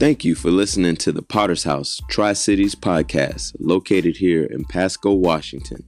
Thank 0.00 0.24
you 0.24 0.34
for 0.34 0.50
listening 0.50 0.96
to 0.96 1.12
the 1.12 1.20
Potter's 1.20 1.64
House 1.64 2.00
Tri 2.08 2.32
Cities 2.32 2.74
podcast, 2.74 3.54
located 3.60 4.16
here 4.16 4.44
in 4.44 4.64
Pasco, 4.64 5.12
Washington, 5.12 5.84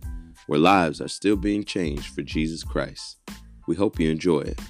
where 0.46 0.58
lives 0.58 1.00
are 1.00 1.08
still 1.08 1.34
being 1.34 1.64
changed 1.64 2.14
for 2.14 2.20
Jesus 2.20 2.62
Christ. 2.62 3.16
We 3.66 3.74
hope 3.74 3.98
you 3.98 4.10
enjoy 4.10 4.40
it. 4.40 4.60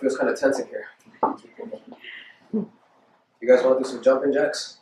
It 0.00 0.04
feels 0.04 0.16
kind 0.16 0.30
of 0.30 0.40
tense 0.40 0.58
in 0.58 0.66
here. 0.68 0.86
You 2.52 3.46
guys 3.46 3.62
want 3.62 3.78
to 3.78 3.84
do 3.84 3.90
some 3.90 4.02
jumping 4.02 4.32
jacks? 4.32 4.78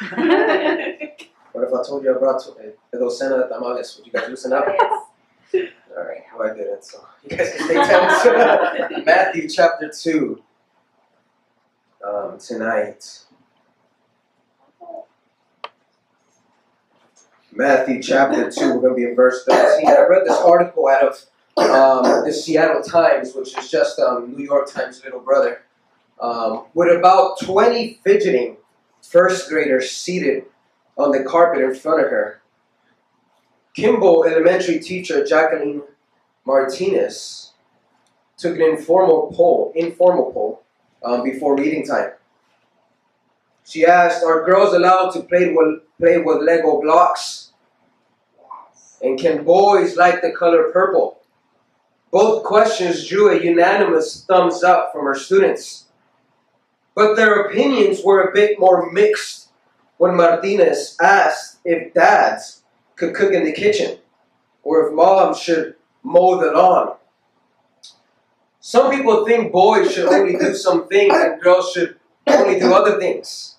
What 1.52 1.64
if 1.64 1.74
I 1.74 1.82
told 1.84 2.04
you 2.04 2.14
I 2.14 2.18
brought 2.18 2.40
to, 2.44 2.52
a 2.52 2.72
little 2.92 3.10
Santa 3.10 3.48
tamales? 3.48 3.96
Would 3.96 4.06
you 4.06 4.12
guys 4.12 4.28
loosen 4.28 4.52
up? 4.52 4.66
All 4.68 6.04
right, 6.04 6.22
well, 6.38 6.48
I 6.48 6.54
didn't, 6.54 6.84
so 6.84 7.04
you 7.28 7.36
guys 7.36 7.52
can 7.56 7.64
stay 7.64 7.74
tense. 7.74 9.04
Matthew 9.04 9.48
chapter 9.48 9.90
2 9.90 10.40
um, 12.06 12.38
tonight. 12.38 13.24
Matthew 17.50 18.00
chapter 18.00 18.48
2, 18.48 18.74
we're 18.74 18.80
going 18.80 18.90
to 18.90 18.94
be 18.94 19.04
in 19.04 19.16
verse 19.16 19.44
13. 19.48 19.88
I 19.88 20.06
read 20.08 20.24
this 20.24 20.38
article 20.38 20.86
out 20.86 21.02
of 21.02 21.20
um, 21.60 22.24
the 22.24 22.32
Seattle 22.32 22.82
Times, 22.82 23.34
which 23.34 23.56
is 23.56 23.70
just 23.70 23.98
um, 23.98 24.34
New 24.36 24.44
York 24.44 24.70
Times' 24.70 25.02
little 25.04 25.20
brother, 25.20 25.62
um, 26.20 26.66
with 26.74 26.96
about 26.96 27.40
20 27.40 28.00
fidgeting 28.04 28.56
first 29.02 29.48
graders 29.48 29.90
seated 29.90 30.44
on 30.96 31.12
the 31.12 31.24
carpet 31.24 31.62
in 31.62 31.74
front 31.74 32.04
of 32.04 32.10
her. 32.10 32.40
Kimball 33.74 34.24
elementary 34.24 34.78
teacher 34.78 35.24
Jacqueline 35.24 35.82
Martinez 36.44 37.52
took 38.36 38.56
an 38.56 38.62
informal 38.62 39.32
poll, 39.34 39.72
informal 39.76 40.32
poll 40.32 40.62
um, 41.02 41.22
before 41.22 41.56
reading 41.56 41.86
time. 41.86 42.10
She 43.64 43.86
asked, 43.86 44.24
"Are 44.24 44.44
girls 44.44 44.74
allowed 44.74 45.10
to 45.10 45.20
play 45.22 45.52
with 45.52 45.82
play 45.98 46.18
with 46.18 46.42
Lego 46.42 46.80
blocks? 46.80 47.52
And 49.02 49.18
can 49.18 49.44
boys 49.44 49.96
like 49.96 50.20
the 50.22 50.32
color 50.32 50.70
purple?" 50.72 51.19
Both 52.10 52.44
questions 52.44 53.06
drew 53.06 53.30
a 53.30 53.42
unanimous 53.42 54.24
thumbs 54.24 54.64
up 54.64 54.92
from 54.92 55.04
her 55.04 55.14
students. 55.14 55.86
But 56.94 57.14
their 57.14 57.42
opinions 57.42 58.02
were 58.04 58.22
a 58.22 58.32
bit 58.32 58.58
more 58.58 58.90
mixed 58.90 59.48
when 59.98 60.16
Martinez 60.16 60.96
asked 61.00 61.58
if 61.64 61.94
dads 61.94 62.62
could 62.96 63.14
cook 63.14 63.32
in 63.32 63.44
the 63.44 63.52
kitchen 63.52 63.98
or 64.62 64.86
if 64.86 64.94
moms 64.94 65.38
should 65.38 65.76
mow 66.02 66.40
the 66.40 66.50
lawn. 66.50 66.96
Some 68.60 68.90
people 68.90 69.24
think 69.24 69.52
boys 69.52 69.92
should 69.92 70.06
only 70.06 70.36
do 70.36 70.54
some 70.54 70.88
things 70.88 71.14
and 71.14 71.40
girls 71.40 71.72
should 71.72 71.96
only 72.26 72.58
do 72.58 72.74
other 72.74 72.98
things. 72.98 73.56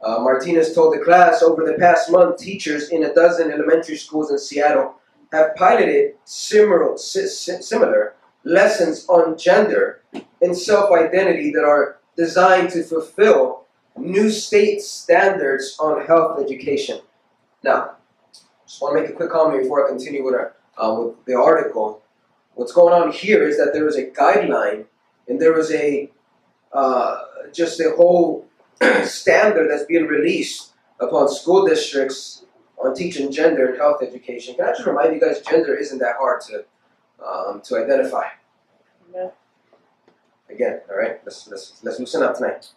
Uh, 0.00 0.20
Martinez 0.20 0.74
told 0.74 0.94
the 0.94 1.04
class 1.04 1.42
over 1.42 1.64
the 1.64 1.74
past 1.78 2.10
month, 2.10 2.38
teachers 2.38 2.88
in 2.88 3.04
a 3.04 3.12
dozen 3.12 3.50
elementary 3.50 3.96
schools 3.96 4.30
in 4.30 4.38
Seattle 4.38 4.94
have 5.32 5.54
piloted 5.56 6.14
similar, 6.24 6.96
similar 6.96 8.14
lessons 8.44 9.06
on 9.08 9.36
gender 9.38 10.02
and 10.40 10.56
self 10.56 10.90
identity 10.92 11.52
that 11.52 11.64
are 11.64 11.98
designed 12.16 12.70
to 12.70 12.82
fulfill 12.82 13.66
new 13.96 14.30
state 14.30 14.80
standards 14.80 15.76
on 15.78 16.06
health 16.06 16.40
education. 16.40 17.00
Now, 17.62 17.96
just 18.66 18.80
want 18.80 18.96
to 18.96 19.02
make 19.02 19.10
a 19.10 19.14
quick 19.14 19.30
comment 19.30 19.62
before 19.62 19.84
I 19.84 19.88
continue 19.88 20.24
with, 20.24 20.34
our, 20.34 20.54
uh, 20.78 20.94
with 20.94 21.24
the 21.26 21.34
article. 21.34 22.02
What's 22.54 22.72
going 22.72 22.94
on 22.94 23.12
here 23.12 23.46
is 23.46 23.58
that 23.58 23.72
there 23.72 23.86
is 23.86 23.96
a 23.96 24.06
guideline 24.06 24.86
and 25.28 25.40
there 25.40 25.58
is 25.58 25.72
a 25.72 26.10
uh, 26.72 27.20
just 27.52 27.80
a 27.80 27.92
whole 27.96 28.46
standard 29.04 29.70
that's 29.70 29.84
being 29.84 30.06
released 30.06 30.72
upon 31.00 31.28
school 31.28 31.66
districts 31.66 32.44
on 32.82 32.94
teaching 32.94 33.30
gender 33.30 33.66
and 33.66 33.78
health 33.78 34.02
education. 34.02 34.54
Can 34.54 34.64
I 34.64 34.72
just 34.72 34.86
remind 34.86 35.14
you 35.14 35.20
guys, 35.20 35.40
gender 35.42 35.74
isn't 35.74 35.98
that 35.98 36.16
hard 36.18 36.40
to 36.42 36.64
um, 37.26 37.60
to 37.64 37.76
identify. 37.76 38.24
No. 39.12 39.32
Again, 40.48 40.80
all 40.90 40.96
right. 40.96 41.20
Let's 41.24 41.46
let's 41.48 41.80
let's 41.82 41.98
loosen 41.98 42.22
up 42.22 42.36
tonight. 42.36 42.68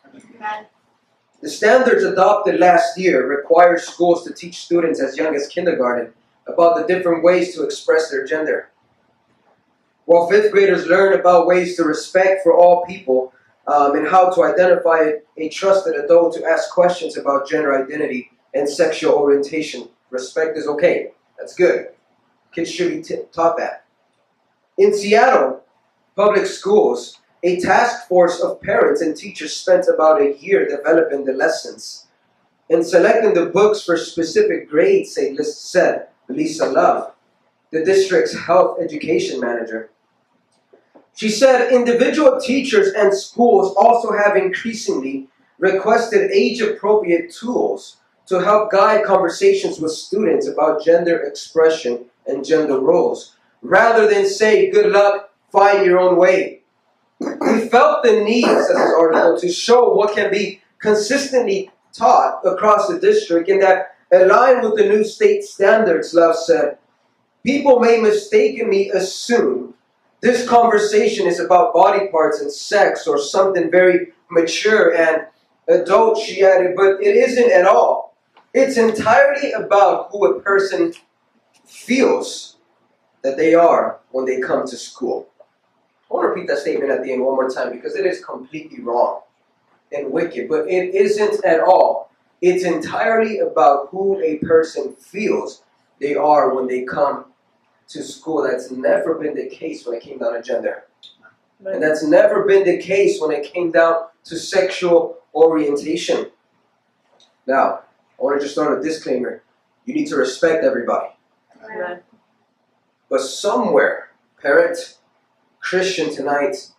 The 1.41 1.49
standards 1.49 2.03
adopted 2.03 2.59
last 2.59 2.97
year 2.97 3.27
require 3.27 3.77
schools 3.77 4.23
to 4.25 4.33
teach 4.33 4.59
students 4.59 5.01
as 5.01 5.17
young 5.17 5.35
as 5.35 5.47
kindergarten 5.47 6.13
about 6.47 6.77
the 6.77 6.93
different 6.93 7.23
ways 7.23 7.55
to 7.55 7.63
express 7.63 8.09
their 8.09 8.25
gender. 8.25 8.69
While 10.05 10.29
fifth 10.29 10.51
graders 10.51 10.85
learn 10.87 11.17
about 11.17 11.47
ways 11.47 11.77
to 11.77 11.83
respect 11.83 12.43
for 12.43 12.53
all 12.53 12.85
people 12.85 13.33
um, 13.67 13.95
and 13.95 14.07
how 14.07 14.29
to 14.31 14.43
identify 14.43 15.13
a 15.37 15.49
trusted 15.49 15.95
adult 15.95 16.35
to 16.35 16.45
ask 16.45 16.69
questions 16.69 17.17
about 17.17 17.47
gender 17.47 17.81
identity 17.81 18.32
and 18.53 18.69
sexual 18.69 19.13
orientation. 19.13 19.89
Respect 20.09 20.57
is 20.57 20.67
okay. 20.67 21.11
That's 21.37 21.55
good. 21.55 21.89
Kids 22.53 22.71
should 22.71 22.91
be 22.91 23.01
t- 23.01 23.23
taught 23.31 23.57
that. 23.57 23.85
In 24.77 24.93
Seattle, 24.93 25.61
public 26.15 26.45
schools, 26.45 27.19
a 27.43 27.59
task 27.59 28.07
force 28.07 28.39
of 28.39 28.61
parents 28.61 29.01
and 29.01 29.15
teachers 29.15 29.55
spent 29.55 29.87
about 29.87 30.21
a 30.21 30.37
year 30.37 30.67
developing 30.67 31.25
the 31.25 31.33
lessons 31.33 32.07
and 32.69 32.85
selecting 32.85 33.33
the 33.33 33.47
books 33.47 33.83
for 33.83 33.97
specific 33.97 34.69
grades, 34.69 35.13
say, 35.13 35.35
said 35.35 36.07
Lisa 36.29 36.67
Love, 36.67 37.13
the 37.71 37.83
district's 37.83 38.37
health 38.37 38.79
education 38.79 39.39
manager. 39.39 39.89
She 41.15 41.29
said 41.29 41.71
individual 41.71 42.39
teachers 42.39 42.93
and 42.93 43.13
schools 43.13 43.75
also 43.75 44.11
have 44.13 44.35
increasingly 44.35 45.27
requested 45.59 46.31
age 46.31 46.61
appropriate 46.61 47.31
tools 47.31 47.97
to 48.27 48.39
help 48.39 48.71
guide 48.71 49.03
conversations 49.03 49.79
with 49.79 49.91
students 49.91 50.47
about 50.47 50.83
gender 50.83 51.19
expression 51.19 52.05
and 52.25 52.45
gender 52.45 52.79
roles, 52.79 53.35
rather 53.61 54.07
than 54.07 54.27
say, 54.27 54.71
good 54.71 54.91
luck, 54.91 55.31
find 55.51 55.85
your 55.85 55.99
own 55.99 56.17
way. 56.17 56.61
We 57.19 57.67
felt 57.67 58.03
the 58.03 58.23
need, 58.23 58.45
says 58.45 58.67
this 58.67 58.93
article, 58.97 59.39
to 59.39 59.49
show 59.49 59.93
what 59.93 60.15
can 60.15 60.31
be 60.31 60.61
consistently 60.79 61.71
taught 61.93 62.41
across 62.45 62.87
the 62.87 62.99
district 62.99 63.49
and 63.49 63.61
that 63.61 63.95
align 64.11 64.61
with 64.61 64.77
the 64.77 64.85
new 64.85 65.03
state 65.03 65.43
standards, 65.43 66.13
Love 66.13 66.35
said. 66.35 66.77
People 67.43 67.79
may 67.79 67.99
mistakenly 67.99 68.89
assume 68.89 69.73
this 70.21 70.47
conversation 70.47 71.27
is 71.27 71.39
about 71.39 71.73
body 71.73 72.07
parts 72.07 72.39
and 72.39 72.51
sex 72.51 73.07
or 73.07 73.17
something 73.17 73.69
very 73.69 74.13
mature 74.29 74.95
and 74.95 75.25
adult, 75.67 76.17
she 76.17 76.43
added, 76.43 76.75
but 76.75 77.01
it 77.01 77.15
isn't 77.15 77.51
at 77.51 77.65
all. 77.65 78.12
It's 78.53 78.77
entirely 78.77 79.51
about 79.51 80.09
who 80.11 80.25
a 80.25 80.41
person 80.41 80.93
feels 81.65 82.57
that 83.23 83.37
they 83.37 83.55
are 83.55 83.99
when 84.11 84.25
they 84.25 84.39
come 84.39 84.67
to 84.67 84.77
school. 84.77 85.27
I 86.09 86.13
want 86.13 86.25
to 86.25 86.29
repeat 86.29 86.47
that 86.49 86.59
statement 86.59 86.91
at 86.91 87.03
the 87.03 87.11
end 87.11 87.23
one 87.23 87.35
more 87.35 87.49
time 87.49 87.71
because 87.71 87.95
it 87.95 88.05
is 88.05 88.23
completely 88.23 88.81
wrong 88.81 89.21
and 89.91 90.11
wicked, 90.11 90.49
but 90.49 90.69
it 90.69 90.93
isn't 90.93 91.43
at 91.43 91.61
all. 91.61 92.11
It's 92.41 92.63
entirely 92.63 93.39
about 93.39 93.89
who 93.89 94.21
a 94.21 94.37
person 94.37 94.93
feels 94.93 95.63
they 95.99 96.13
are 96.13 96.53
when 96.53 96.67
they 96.67 96.83
come 96.83 97.25
to 97.87 98.03
school. 98.03 98.43
That's 98.43 98.69
never 98.69 99.15
been 99.15 99.35
the 99.35 99.47
case 99.47 99.85
when 99.85 99.95
it 99.95 100.03
came 100.03 100.19
down 100.19 100.33
to 100.33 100.41
gender. 100.41 100.83
And 101.65 101.81
that's 101.81 102.03
never 102.03 102.45
been 102.45 102.65
the 102.65 102.77
case 102.77 103.19
when 103.21 103.31
it 103.31 103.51
came 103.51 103.71
down 103.71 104.07
to 104.25 104.37
sexual 104.37 105.19
orientation. 105.33 106.31
Now, 107.47 107.82
I 108.23 108.25
want 108.25 108.39
to 108.39 108.45
just 108.45 108.55
throw 108.55 108.79
a 108.79 108.81
disclaimer. 108.81 109.43
You 109.83 109.93
need 109.93 110.07
to 110.07 110.15
respect 110.15 110.63
everybody. 110.63 111.09
Amen. 111.61 111.99
But 113.09 113.19
somewhere, 113.19 114.11
parent, 114.41 114.97
Christian 115.59 116.09
tonight, 116.09 116.71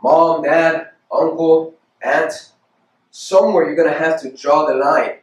mom, 0.00 0.44
dad, 0.44 0.90
uncle, 1.10 1.74
aunt, 2.00 2.52
somewhere 3.10 3.66
you're 3.66 3.74
going 3.74 3.92
to 3.92 3.98
have 3.98 4.20
to 4.22 4.30
draw 4.30 4.64
the 4.64 4.76
line 4.76 5.16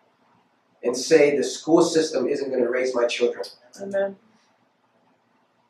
and 0.83 0.95
say 0.95 1.37
the 1.37 1.43
school 1.45 1.83
system 1.83 2.27
isn't 2.27 2.49
going 2.49 2.61
to 2.61 2.69
raise 2.69 2.93
my 2.93 3.07
children. 3.07 3.45
Amen. 3.81 4.17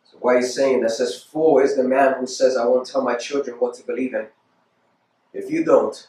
So 0.04 0.18
why 0.19 0.38
he's 0.38 0.56
saying 0.56 0.81
that 0.81 0.92
says, 0.92 1.21
Fool 1.21 1.60
is 1.60 1.75
the 1.75 1.83
man 1.83 2.16
who 2.19 2.25
says, 2.25 2.57
I 2.57 2.66
won't 2.66 2.88
tell 2.88 3.04
my 3.04 3.16
children 3.16 3.57
what 3.57 3.75
to 3.75 3.86
believe 3.86 4.16
in. 4.16 4.25
If 5.31 5.51
you 5.51 5.63
don't, 5.63 6.07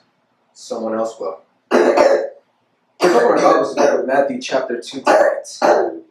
someone 0.54 0.94
else 0.94 1.20
will. 1.20 1.42
Open 3.20 3.37
our 3.37 3.52
Bibles 3.52 3.75
together 3.75 3.99
with 3.99 4.06
Matthew 4.06 4.40
chapter 4.40 4.81
2 4.81 5.02
tonight. 5.02 6.02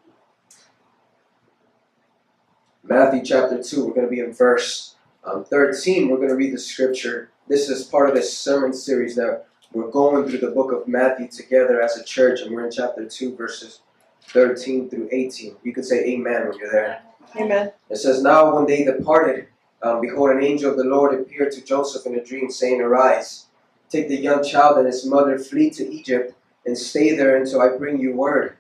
Matthew 2.84 3.26
chapter 3.26 3.64
2, 3.64 3.84
we're 3.84 3.96
going 3.96 4.06
to 4.06 4.12
be 4.12 4.20
in 4.20 4.32
verse 4.32 4.94
um, 5.24 5.44
13, 5.44 6.10
we're 6.10 6.18
going 6.18 6.30
to 6.30 6.36
read 6.36 6.54
the 6.54 6.60
scripture. 6.60 7.32
This 7.48 7.68
is 7.68 7.84
part 7.84 8.10
of 8.10 8.16
this 8.16 8.38
sermon 8.38 8.74
series 8.74 9.16
that 9.16 9.48
we're 9.74 9.90
going 9.90 10.30
through 10.30 10.38
the 10.38 10.52
book 10.52 10.72
of 10.72 10.88
Matthew 10.88 11.28
together 11.30 11.82
as 11.82 11.98
a 11.98 12.04
church, 12.04 12.42
and 12.42 12.54
we're 12.54 12.66
in 12.66 12.72
chapter 12.72 13.04
2, 13.04 13.36
verses 13.36 13.80
13 14.26 14.92
through 14.92 15.10
18. 15.12 15.56
You 15.64 15.74
can 15.74 15.84
say 15.84 16.06
amen 16.06 16.50
when 16.50 16.60
you're 16.60 16.72
there. 16.72 17.02
Amen. 17.36 17.72
It 17.90 17.98
says, 17.98 18.22
Now 18.22 18.56
when 18.56 18.68
they 18.68 18.84
departed, 18.84 19.48
um, 19.82 20.02
behold, 20.02 20.30
an 20.30 20.44
angel 20.44 20.70
of 20.70 20.78
the 20.78 20.84
Lord 20.84 21.20
appeared 21.20 21.54
to 21.54 21.66
Joseph 21.66 22.06
in 22.06 22.14
a 22.14 22.24
dream, 22.24 22.52
saying, 22.52 22.82
Arise, 22.82 23.48
take 23.90 24.10
the 24.10 24.16
young 24.16 24.44
child 24.44 24.78
and 24.78 24.86
his 24.86 25.08
mother, 25.08 25.40
flee 25.40 25.72
to 25.72 25.92
Egypt, 25.92 26.36
and 26.66 26.78
stay 26.78 27.16
there 27.16 27.38
until 27.38 27.62
I 27.62 27.78
bring 27.78 28.00
you 28.00 28.16
word. 28.16 28.58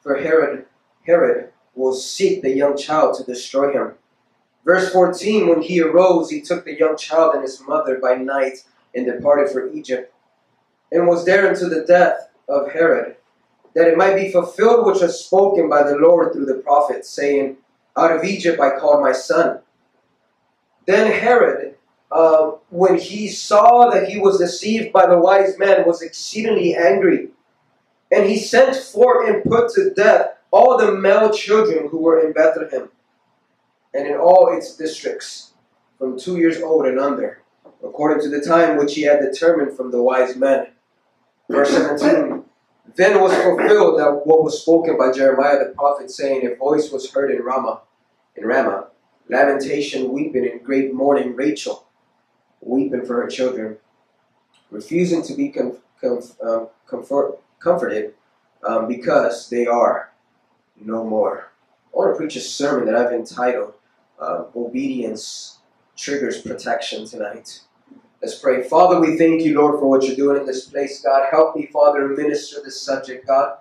For 0.00 0.16
Herod, 0.16 0.66
Herod 1.06 1.52
will 1.74 1.94
seek 1.94 2.42
the 2.42 2.50
young 2.50 2.76
child 2.76 3.16
to 3.16 3.24
destroy 3.24 3.72
him. 3.72 3.92
Verse 4.64 4.92
14 4.92 5.48
When 5.48 5.62
he 5.62 5.80
arose, 5.80 6.30
he 6.30 6.40
took 6.40 6.64
the 6.64 6.78
young 6.78 6.96
child 6.96 7.34
and 7.34 7.42
his 7.42 7.60
mother 7.66 7.98
by 7.98 8.14
night 8.14 8.64
and 8.94 9.06
departed 9.06 9.50
for 9.52 9.70
Egypt, 9.72 10.12
and 10.90 11.06
was 11.06 11.24
there 11.24 11.50
until 11.50 11.70
the 11.70 11.84
death 11.84 12.28
of 12.48 12.72
Herod, 12.72 13.16
that 13.74 13.88
it 13.88 13.96
might 13.96 14.16
be 14.16 14.30
fulfilled 14.30 14.86
which 14.86 15.00
was 15.00 15.24
spoken 15.24 15.68
by 15.68 15.82
the 15.82 15.96
Lord 15.96 16.32
through 16.32 16.46
the 16.46 16.54
prophet, 16.54 17.06
saying, 17.06 17.56
Out 17.96 18.12
of 18.12 18.24
Egypt 18.24 18.60
I 18.60 18.78
called 18.78 19.02
my 19.02 19.12
son. 19.12 19.60
Then 20.86 21.10
Herod, 21.10 21.71
uh, 22.12 22.52
when 22.68 22.98
he 22.98 23.28
saw 23.28 23.88
that 23.90 24.08
he 24.08 24.18
was 24.18 24.38
deceived 24.38 24.92
by 24.92 25.06
the 25.06 25.18
wise 25.18 25.58
man, 25.58 25.86
was 25.86 26.02
exceedingly 26.02 26.74
angry. 26.74 27.28
And 28.10 28.28
he 28.28 28.38
sent 28.38 28.76
for 28.76 29.26
and 29.26 29.42
put 29.42 29.72
to 29.74 29.94
death 29.94 30.36
all 30.50 30.76
the 30.76 30.92
male 30.92 31.32
children 31.32 31.88
who 31.88 31.98
were 31.98 32.20
in 32.20 32.34
Bethlehem 32.34 32.90
and 33.94 34.06
in 34.06 34.16
all 34.16 34.54
its 34.54 34.76
districts, 34.76 35.52
from 35.98 36.18
two 36.18 36.36
years 36.36 36.60
old 36.60 36.86
and 36.86 37.00
under, 37.00 37.42
according 37.82 38.22
to 38.22 38.28
the 38.28 38.44
time 38.44 38.76
which 38.76 38.94
he 38.94 39.02
had 39.02 39.20
determined 39.20 39.74
from 39.76 39.90
the 39.90 40.02
wise 40.02 40.36
men. 40.36 40.68
Verse 41.48 41.70
17 41.70 42.44
Then 42.94 43.20
was 43.20 43.32
fulfilled 43.34 43.98
that 43.98 44.26
what 44.26 44.44
was 44.44 44.60
spoken 44.60 44.98
by 44.98 45.12
Jeremiah 45.12 45.58
the 45.58 45.74
prophet, 45.74 46.10
saying, 46.10 46.46
A 46.46 46.56
voice 46.56 46.90
was 46.90 47.10
heard 47.10 47.30
in 47.30 47.42
Ramah, 47.42 47.80
in 48.36 48.44
Ramah, 48.44 48.88
lamentation, 49.30 50.12
weeping, 50.12 50.46
and 50.46 50.62
great 50.62 50.92
mourning, 50.92 51.34
Rachel, 51.34 51.86
weeping 52.62 53.04
for 53.04 53.22
her 53.22 53.28
children, 53.28 53.76
refusing 54.70 55.22
to 55.22 55.34
be 55.34 55.48
com- 55.50 55.78
com- 56.00 56.22
um, 56.42 56.68
comfort- 56.86 57.38
comforted 57.58 58.14
um, 58.66 58.88
because 58.88 59.50
they 59.50 59.66
are 59.66 60.12
no 60.80 61.04
more. 61.04 61.50
I 61.92 61.98
want 61.98 62.14
to 62.14 62.16
preach 62.16 62.36
a 62.36 62.40
sermon 62.40 62.86
that 62.86 62.94
I've 62.94 63.12
entitled 63.12 63.74
uh, 64.18 64.44
Obedience 64.56 65.58
Triggers 65.96 66.40
Protection 66.40 67.06
tonight. 67.06 67.60
Let's 68.22 68.38
pray. 68.38 68.62
Father, 68.62 69.00
we 69.00 69.18
thank 69.18 69.42
you, 69.42 69.58
Lord, 69.58 69.80
for 69.80 69.88
what 69.88 70.04
you're 70.04 70.16
doing 70.16 70.40
in 70.40 70.46
this 70.46 70.66
place. 70.66 71.02
God, 71.02 71.26
help 71.30 71.56
me, 71.56 71.66
Father, 71.66 72.06
minister 72.08 72.62
this 72.64 72.80
subject, 72.80 73.26
God. 73.26 73.58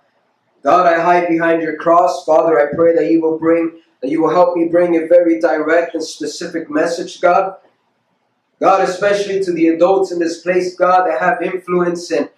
God, 0.63 0.85
I 0.85 1.01
hide 1.01 1.27
behind 1.27 1.63
your 1.63 1.75
cross. 1.77 2.23
Father, 2.25 2.59
I 2.59 2.73
pray 2.75 2.95
that 2.95 3.11
you 3.11 3.21
will 3.21 3.39
bring, 3.39 3.81
that 4.01 4.11
you 4.11 4.21
will 4.21 4.29
help 4.29 4.55
me 4.55 4.65
bring 4.65 4.95
a 4.95 5.07
very 5.07 5.39
direct 5.39 5.95
and 5.95 6.03
specific 6.03 6.69
message, 6.69 7.19
God. 7.19 7.55
God, 8.61 8.87
especially 8.87 9.43
to 9.43 9.51
the 9.51 9.69
adults 9.69 10.11
in 10.11 10.19
this 10.19 10.41
place, 10.41 10.75
God, 10.75 11.07
that 11.07 11.19
have 11.19 11.41
influence 11.41 12.11
and 12.11 12.29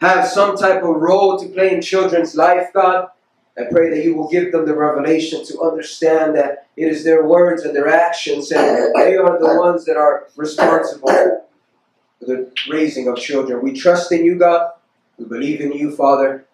have 0.00 0.26
some 0.26 0.56
type 0.56 0.82
of 0.82 0.96
role 0.96 1.38
to 1.38 1.48
play 1.48 1.72
in 1.72 1.80
children's 1.80 2.34
life, 2.34 2.66
God. 2.74 3.08
I 3.56 3.62
pray 3.70 3.90
that 3.90 4.04
you 4.04 4.16
will 4.16 4.28
give 4.28 4.50
them 4.50 4.66
the 4.66 4.74
revelation 4.74 5.44
to 5.46 5.60
understand 5.60 6.36
that 6.36 6.66
it 6.76 6.88
is 6.88 7.04
their 7.04 7.24
words 7.24 7.62
and 7.62 7.74
their 7.74 7.88
actions, 7.88 8.50
and 8.50 8.92
they 8.96 9.16
are 9.16 9.38
the 9.38 9.56
ones 9.58 9.84
that 9.84 9.96
are 9.96 10.26
responsible 10.36 11.08
for 11.08 12.26
the 12.26 12.52
raising 12.68 13.06
of 13.06 13.16
children. 13.16 13.62
We 13.62 13.72
trust 13.72 14.10
in 14.10 14.24
you, 14.24 14.36
God. 14.36 14.72
We 15.16 15.26
believe 15.26 15.60
in 15.60 15.72
you, 15.72 15.94
Father. 15.94 16.44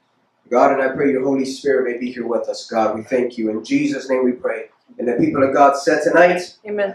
God, 0.51 0.73
and 0.73 0.83
I 0.83 0.95
pray 0.95 1.11
your 1.11 1.25
Holy 1.25 1.47
Spirit 1.47 1.91
may 1.91 1.99
be 1.99 2.13
here 2.13 2.27
with 2.27 2.49
us, 2.49 2.67
God. 2.67 2.95
We 2.95 3.03
thank 3.03 3.39
you. 3.39 3.49
In 3.49 3.65
Jesus' 3.65 4.11
name 4.11 4.25
we 4.25 4.33
pray. 4.33 4.69
And 4.99 5.09
the 5.09 5.15
people 5.15 5.43
of 5.43 5.55
God 5.55 5.77
said 5.79 6.03
tonight, 6.05 6.57
Amen. 6.67 6.95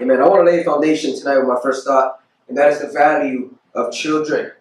Amen. 0.00 0.20
I 0.20 0.26
want 0.26 0.44
to 0.44 0.50
lay 0.50 0.60
a 0.60 0.64
foundation 0.64 1.16
tonight 1.16 1.38
with 1.38 1.46
my 1.46 1.58
first 1.62 1.86
thought, 1.86 2.20
and 2.48 2.56
that 2.58 2.72
is 2.72 2.80
the 2.80 2.88
value 2.88 3.56
of 3.74 3.92
children. 3.92 4.52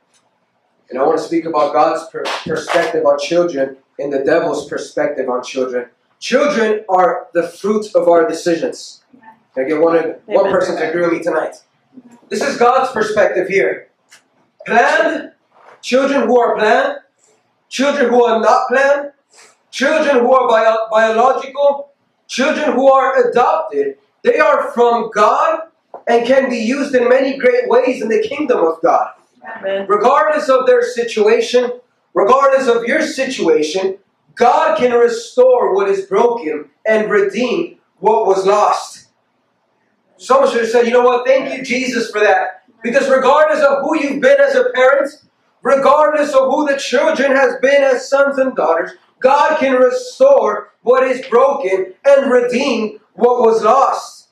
And 0.89 0.99
I 0.99 1.03
want 1.03 1.17
to 1.17 1.23
speak 1.23 1.45
about 1.45 1.73
God's 1.73 2.07
per- 2.09 2.23
perspective 2.45 3.05
on 3.05 3.17
children 3.19 3.77
and 3.97 4.13
the 4.13 4.23
devil's 4.23 4.67
perspective 4.69 5.27
on 5.29 5.43
children. 5.43 5.89
Children 6.19 6.85
are 6.87 7.27
the 7.33 7.47
fruit 7.47 7.87
of 7.95 8.07
our 8.07 8.27
decisions. 8.27 9.03
Can 9.55 9.65
I 9.65 9.67
get 9.67 9.81
one, 9.81 9.95
one 10.25 10.51
person 10.51 10.75
to 10.77 10.89
agree 10.89 11.01
with 11.01 11.13
me 11.13 11.23
tonight? 11.23 11.55
This 12.29 12.41
is 12.41 12.57
God's 12.57 12.91
perspective 12.91 13.47
here. 13.47 13.89
Planned, 14.65 15.31
children 15.81 16.27
who 16.27 16.39
are 16.39 16.55
planned, 16.55 16.99
children 17.69 18.09
who 18.09 18.23
are 18.23 18.39
not 18.39 18.67
planned, 18.67 19.11
children 19.71 20.19
who 20.19 20.31
are 20.31 20.47
bio- 20.47 20.87
biological, 20.91 21.91
children 22.27 22.73
who 22.73 22.89
are 22.91 23.29
adopted, 23.29 23.97
they 24.23 24.39
are 24.39 24.71
from 24.71 25.11
God 25.13 25.61
and 26.07 26.25
can 26.25 26.49
be 26.49 26.57
used 26.57 26.95
in 26.95 27.07
many 27.07 27.37
great 27.37 27.69
ways 27.69 28.01
in 28.01 28.09
the 28.09 28.21
kingdom 28.27 28.59
of 28.65 28.81
God. 28.81 29.11
Amen. 29.57 29.85
Regardless 29.87 30.49
of 30.49 30.65
their 30.65 30.81
situation, 30.81 31.79
regardless 32.13 32.67
of 32.67 32.85
your 32.85 33.01
situation, 33.01 33.97
God 34.35 34.77
can 34.77 34.91
restore 34.91 35.75
what 35.75 35.89
is 35.89 36.05
broken 36.05 36.69
and 36.85 37.09
redeem 37.09 37.77
what 37.99 38.25
was 38.25 38.45
lost. 38.45 39.07
Someone 40.17 40.49
should 40.49 40.61
have 40.61 40.69
said, 40.69 40.85
you 40.85 40.93
know 40.93 41.03
what, 41.03 41.27
thank 41.27 41.53
you, 41.53 41.63
Jesus, 41.63 42.09
for 42.09 42.19
that. 42.19 42.63
Because 42.81 43.09
regardless 43.09 43.63
of 43.63 43.81
who 43.81 43.97
you've 43.97 44.21
been 44.21 44.39
as 44.39 44.55
a 44.55 44.69
parent, 44.73 45.09
regardless 45.61 46.33
of 46.33 46.49
who 46.49 46.67
the 46.67 46.77
children 46.77 47.31
has 47.31 47.55
been 47.61 47.83
as 47.83 48.09
sons 48.09 48.37
and 48.37 48.55
daughters, 48.55 48.91
God 49.19 49.59
can 49.59 49.75
restore 49.75 50.71
what 50.81 51.03
is 51.03 51.25
broken 51.27 51.93
and 52.05 52.31
redeem 52.31 52.99
what 53.15 53.41
was 53.41 53.63
lost. 53.63 54.29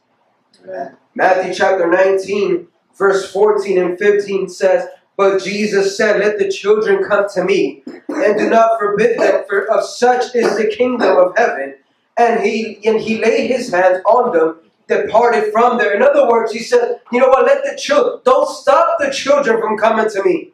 Amen. 0.63 0.97
Matthew 1.15 1.53
chapter 1.53 1.89
19, 1.89 2.67
verse 2.97 3.31
14 3.31 3.77
and 3.77 3.99
15 3.99 4.49
says, 4.49 4.87
But 5.17 5.43
Jesus 5.43 5.97
said, 5.97 6.19
Let 6.19 6.39
the 6.39 6.49
children 6.49 7.03
come 7.03 7.27
to 7.33 7.43
me, 7.43 7.83
and 8.07 8.37
do 8.37 8.49
not 8.49 8.79
forbid 8.79 9.19
them, 9.19 9.43
for 9.47 9.69
of 9.71 9.83
such 9.83 10.35
is 10.35 10.57
the 10.57 10.67
kingdom 10.67 11.17
of 11.17 11.33
heaven. 11.37 11.75
And 12.17 12.41
he 12.41 12.79
and 12.85 12.99
he 12.99 13.17
laid 13.17 13.49
his 13.49 13.71
hands 13.71 14.01
on 14.05 14.37
them, 14.37 14.59
departed 14.87 15.51
from 15.51 15.77
there. 15.77 15.95
In 15.95 16.01
other 16.01 16.27
words, 16.27 16.51
he 16.51 16.59
said, 16.59 16.99
You 17.11 17.19
know 17.19 17.29
what? 17.29 17.45
Let 17.45 17.63
the 17.63 17.77
children 17.77 18.19
don't 18.23 18.47
stop 18.49 18.97
the 18.99 19.09
children 19.11 19.59
from 19.59 19.77
coming 19.77 20.09
to 20.09 20.23
me. 20.23 20.51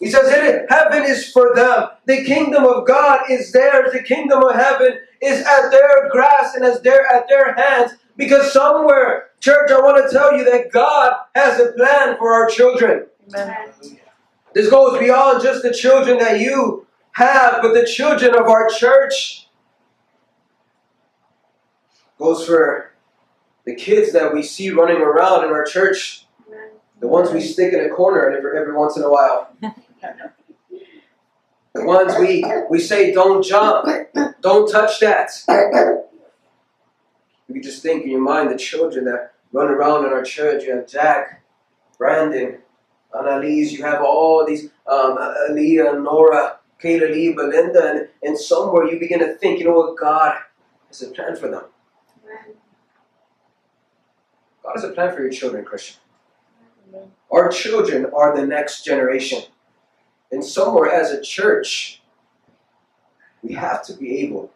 He 0.00 0.10
says, 0.10 0.28
Heaven 0.68 1.04
is 1.04 1.30
for 1.30 1.54
them. 1.54 1.88
The 2.06 2.24
kingdom 2.24 2.64
of 2.64 2.86
God 2.86 3.30
is 3.30 3.52
theirs. 3.52 3.92
The 3.92 4.02
kingdom 4.02 4.42
of 4.42 4.54
heaven 4.54 4.98
is 5.22 5.46
at 5.46 5.70
their 5.70 6.10
grasp 6.10 6.56
and 6.56 6.64
is 6.64 6.80
there 6.80 7.06
at 7.12 7.28
their 7.28 7.54
hands. 7.54 7.92
Because 8.16 8.52
somewhere, 8.52 9.30
church, 9.40 9.70
I 9.70 9.80
want 9.80 10.04
to 10.04 10.16
tell 10.16 10.36
you 10.36 10.44
that 10.44 10.70
God 10.70 11.14
has 11.34 11.60
a 11.60 11.72
plan 11.72 12.16
for 12.18 12.32
our 12.32 12.48
children. 12.48 13.06
Amen. 13.34 13.72
This 14.54 14.70
goes 14.70 14.98
beyond 14.98 15.42
just 15.42 15.62
the 15.62 15.72
children 15.72 16.18
that 16.18 16.40
you 16.40 16.86
have, 17.12 17.60
but 17.62 17.74
the 17.74 17.86
children 17.86 18.34
of 18.34 18.46
our 18.46 18.68
church. 18.68 19.48
Goes 22.18 22.46
for 22.46 22.92
the 23.64 23.74
kids 23.74 24.12
that 24.12 24.32
we 24.32 24.42
see 24.42 24.70
running 24.70 24.98
around 24.98 25.44
in 25.44 25.50
our 25.50 25.64
church, 25.64 26.26
the 27.00 27.08
ones 27.08 27.30
we 27.30 27.40
stick 27.40 27.72
in 27.72 27.80
a 27.80 27.88
corner 27.88 28.30
every, 28.30 28.58
every 28.58 28.72
once 28.72 28.96
in 28.96 29.02
a 29.02 29.10
while. 29.10 29.50
The 31.74 31.84
ones 31.84 32.14
we, 32.18 32.44
we 32.70 32.78
say, 32.78 33.12
don't 33.12 33.44
jump, 33.44 33.88
don't 34.40 34.70
touch 34.70 35.00
that. 35.00 35.30
You 37.48 37.62
just 37.62 37.82
think 37.82 38.04
in 38.04 38.10
your 38.10 38.20
mind 38.20 38.50
the 38.50 38.56
children 38.56 39.04
that 39.06 39.32
run 39.52 39.68
around 39.68 40.06
in 40.06 40.12
our 40.12 40.22
church. 40.22 40.64
You 40.64 40.76
have 40.76 40.86
Jack, 40.86 41.42
Brandon, 41.98 42.58
Annalise, 43.16 43.72
you 43.72 43.82
have 43.84 44.02
all 44.02 44.44
these, 44.46 44.70
um, 44.86 45.16
Aaliyah, 45.18 46.02
Nora, 46.02 46.58
Kayla 46.82 47.12
Lee, 47.12 47.32
Belinda, 47.32 47.90
and, 47.90 48.08
and 48.22 48.38
somewhere 48.38 48.86
you 48.86 48.98
begin 48.98 49.20
to 49.20 49.34
think, 49.34 49.60
you 49.60 49.66
know 49.66 49.74
what, 49.74 49.96
God 49.96 50.36
has 50.88 51.02
a 51.02 51.10
plan 51.10 51.36
for 51.36 51.48
them. 51.48 51.64
God 54.62 54.72
has 54.74 54.84
a 54.84 54.90
plan 54.90 55.14
for 55.14 55.22
your 55.22 55.30
children, 55.30 55.64
Christian. 55.64 55.96
Our 57.30 57.50
children 57.50 58.06
are 58.14 58.34
the 58.36 58.46
next 58.46 58.84
generation. 58.84 59.42
And 60.34 60.44
somewhere 60.44 60.90
as 60.90 61.12
a 61.12 61.22
church, 61.22 62.02
we 63.44 63.52
have 63.54 63.84
to 63.86 63.92
be 63.94 64.18
able 64.22 64.50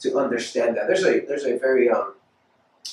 to 0.00 0.18
understand 0.18 0.76
that. 0.76 0.86
There's 0.86 1.04
a 1.04 1.20
there's 1.20 1.46
a 1.46 1.56
very 1.58 1.88
um 1.88 2.12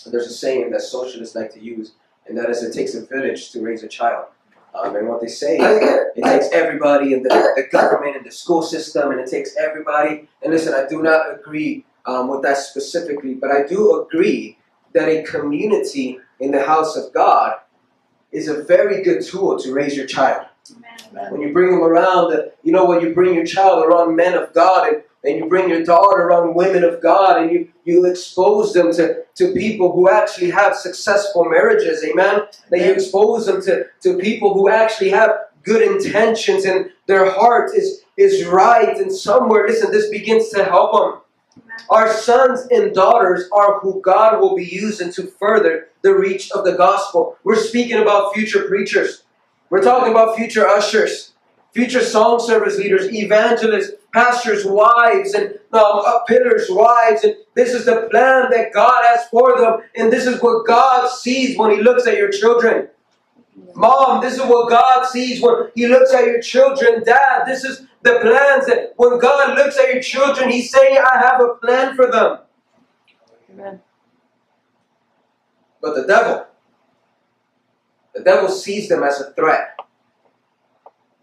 there's 0.05 0.27
a 0.27 0.33
saying 0.33 0.71
that 0.71 0.81
socialists 0.81 1.35
like 1.35 1.53
to 1.55 1.59
use, 1.59 1.91
and 2.25 2.37
that 2.37 2.49
is 2.49 2.63
it 2.63 2.73
takes 2.73 2.95
a 2.95 3.05
village 3.05 3.51
to 3.51 3.61
raise 3.61 3.83
a 3.83 3.89
child. 3.89 4.27
Um, 4.73 4.95
and 4.95 5.09
what 5.09 5.19
they 5.19 5.27
say 5.27 5.57
is 5.57 5.81
it 6.15 6.23
takes 6.23 6.49
everybody 6.53 7.13
in 7.13 7.23
the, 7.23 7.29
the 7.57 7.67
government 7.69 8.15
and 8.15 8.25
the 8.25 8.31
school 8.31 8.61
system, 8.61 9.11
and 9.11 9.19
it 9.19 9.29
takes 9.29 9.57
everybody. 9.57 10.29
And 10.41 10.53
listen, 10.53 10.73
I 10.73 10.87
do 10.87 11.03
not 11.03 11.21
agree 11.33 11.83
um, 12.05 12.29
with 12.29 12.41
that 12.43 12.55
specifically, 12.55 13.33
but 13.33 13.51
I 13.51 13.67
do 13.67 14.01
agree 14.01 14.57
that 14.93 15.09
a 15.09 15.23
community 15.23 16.19
in 16.39 16.51
the 16.51 16.63
house 16.63 16.95
of 16.95 17.11
God 17.11 17.57
is 18.31 18.47
a 18.47 18.63
very 18.63 19.03
good 19.03 19.25
tool 19.25 19.59
to 19.59 19.73
raise 19.73 19.97
your 19.97 20.07
child. 20.07 20.45
Amen. 21.11 21.31
When 21.31 21.41
you 21.41 21.53
bring 21.53 21.71
them 21.71 21.81
around, 21.81 22.31
the, 22.31 22.53
you 22.63 22.71
know, 22.71 22.85
when 22.85 23.01
you 23.01 23.13
bring 23.13 23.33
your 23.33 23.45
child 23.45 23.83
around 23.83 24.15
men 24.15 24.35
of 24.35 24.53
God 24.53 24.87
and, 24.87 25.03
and 25.23 25.37
you 25.37 25.45
bring 25.47 25.69
your 25.69 25.83
daughter 25.83 26.21
around 26.21 26.55
women 26.55 26.83
of 26.83 27.01
God 27.01 27.41
and 27.41 27.51
you, 27.51 27.69
you 27.83 28.05
expose 28.05 28.73
them 28.73 28.93
to, 28.93 29.23
to 29.35 29.53
people 29.53 29.91
who 29.91 30.09
actually 30.09 30.51
have 30.51 30.75
successful 30.75 31.45
marriages, 31.45 32.03
amen? 32.03 32.43
That 32.69 32.79
you 32.79 32.91
expose 32.93 33.45
them 33.45 33.61
to, 33.63 33.85
to 34.01 34.17
people 34.17 34.53
who 34.53 34.69
actually 34.69 35.09
have 35.09 35.31
good 35.63 35.81
intentions 35.81 36.65
and 36.65 36.89
their 37.07 37.29
heart 37.29 37.71
is, 37.75 38.03
is 38.17 38.45
right 38.45 38.97
and 38.97 39.11
somewhere, 39.11 39.67
listen, 39.67 39.91
this 39.91 40.09
begins 40.09 40.49
to 40.49 40.63
help 40.63 40.93
them. 40.93 41.21
Our 41.89 42.11
sons 42.13 42.67
and 42.71 42.93
daughters 42.93 43.49
are 43.51 43.79
who 43.79 44.01
God 44.01 44.39
will 44.39 44.55
be 44.55 44.65
using 44.65 45.11
to 45.13 45.23
further 45.23 45.87
the 46.01 46.13
reach 46.13 46.51
of 46.51 46.63
the 46.63 46.73
gospel. 46.73 47.37
We're 47.43 47.55
speaking 47.55 47.97
about 47.97 48.33
future 48.33 48.67
preachers. 48.67 49.23
We're 49.69 49.83
talking 49.83 50.11
about 50.11 50.35
future 50.35 50.67
ushers, 50.67 51.33
future 51.71 52.01
song 52.01 52.39
service 52.39 52.77
leaders, 52.77 53.11
evangelists, 53.13 53.91
pastors' 54.13 54.65
wives, 54.65 55.33
and 55.33 55.51
um, 55.71 56.01
uh, 56.05 56.19
pillars' 56.27 56.67
wives. 56.69 57.23
And 57.23 57.35
this 57.53 57.73
is 57.73 57.85
the 57.85 58.07
plan 58.09 58.49
that 58.49 58.73
God 58.73 59.03
has 59.05 59.27
for 59.29 59.59
them. 59.59 59.81
And 59.95 60.11
this 60.11 60.25
is 60.25 60.41
what 60.41 60.65
God 60.65 61.09
sees 61.09 61.57
when 61.57 61.71
He 61.71 61.81
looks 61.81 62.07
at 62.07 62.17
your 62.17 62.31
children. 62.31 62.87
Mom, 63.75 64.21
this 64.21 64.35
is 64.35 64.41
what 64.41 64.69
God 64.69 65.05
sees 65.05 65.41
when 65.41 65.69
He 65.75 65.87
looks 65.87 66.13
at 66.13 66.25
your 66.25 66.41
children. 66.41 67.03
Dad, 67.03 67.45
this 67.45 67.63
is 67.63 67.85
the 68.01 68.19
plans 68.21 68.65
that 68.65 68.93
when 68.97 69.19
God 69.19 69.57
looks 69.57 69.77
at 69.77 69.93
your 69.93 70.01
children, 70.01 70.49
He's 70.49 70.71
saying, 70.71 70.97
I 70.97 71.19
have 71.19 71.41
a 71.41 71.55
plan 71.55 71.95
for 71.95 72.09
them. 72.09 72.39
Amen. 73.51 73.81
But 75.81 75.95
the 75.95 76.07
devil, 76.07 76.45
the 78.19 78.25
devil 78.25 78.49
sees 78.49 78.89
them 78.89 79.01
as 79.01 79.21
a 79.21 79.31
threat. 79.31 79.77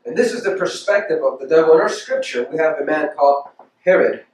And 0.07 0.17
this 0.17 0.33
is 0.33 0.45
the 0.45 0.57
perspective 0.57 1.23
of 1.23 1.39
the 1.39 1.47
devil. 1.47 1.75
In 1.75 1.81
our 1.81 1.91
scripture, 1.91 2.49
we 2.51 2.57
have 2.57 2.79
a 2.79 2.87
man 2.87 3.11
called 3.15 3.49
Herod, 3.85 4.25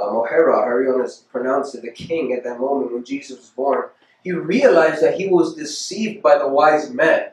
um, 0.00 0.14
or 0.14 0.28
Herod, 0.28 0.54
however 0.54 0.84
you 0.84 0.94
want 0.94 1.10
to 1.10 1.24
pronounce 1.32 1.74
it, 1.74 1.82
the 1.82 1.90
king 1.90 2.32
at 2.32 2.44
that 2.44 2.60
moment 2.60 2.92
when 2.92 3.04
Jesus 3.04 3.38
was 3.38 3.48
born. 3.50 3.88
He 4.22 4.30
realized 4.30 5.02
that 5.02 5.16
he 5.16 5.26
was 5.26 5.56
deceived 5.56 6.22
by 6.22 6.38
the 6.38 6.46
wise 6.46 6.90
men. 6.90 7.30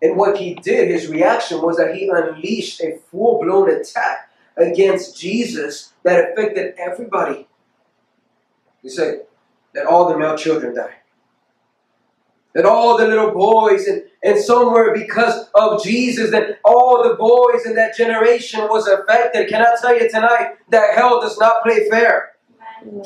And 0.00 0.16
what 0.16 0.38
he 0.38 0.54
did, 0.54 0.88
his 0.88 1.08
reaction 1.08 1.60
was 1.60 1.76
that 1.78 1.96
he 1.96 2.08
unleashed 2.08 2.80
a 2.80 2.98
full 3.10 3.40
blown 3.42 3.70
attack 3.70 4.30
against 4.56 5.18
Jesus 5.18 5.94
that 6.04 6.30
affected 6.30 6.74
everybody. 6.78 7.48
He 8.82 8.88
said, 8.88 9.26
Let 9.74 9.86
all 9.86 10.08
the 10.08 10.16
male 10.16 10.36
children 10.36 10.76
die. 10.76 11.01
That 12.54 12.66
all 12.66 12.98
the 12.98 13.06
little 13.06 13.30
boys 13.30 13.86
and, 13.86 14.02
and 14.22 14.38
somewhere 14.38 14.92
because 14.92 15.48
of 15.54 15.82
Jesus, 15.82 16.30
that 16.32 16.60
all 16.64 17.02
the 17.02 17.14
boys 17.14 17.64
in 17.64 17.74
that 17.76 17.96
generation 17.96 18.60
was 18.68 18.86
affected. 18.86 19.48
Can 19.48 19.62
I 19.62 19.74
tell 19.80 19.98
you 19.98 20.08
tonight 20.10 20.56
that 20.70 20.94
hell 20.94 21.20
does 21.20 21.38
not 21.38 21.62
play 21.62 21.88
fair? 21.88 22.32
Amen. 22.82 23.04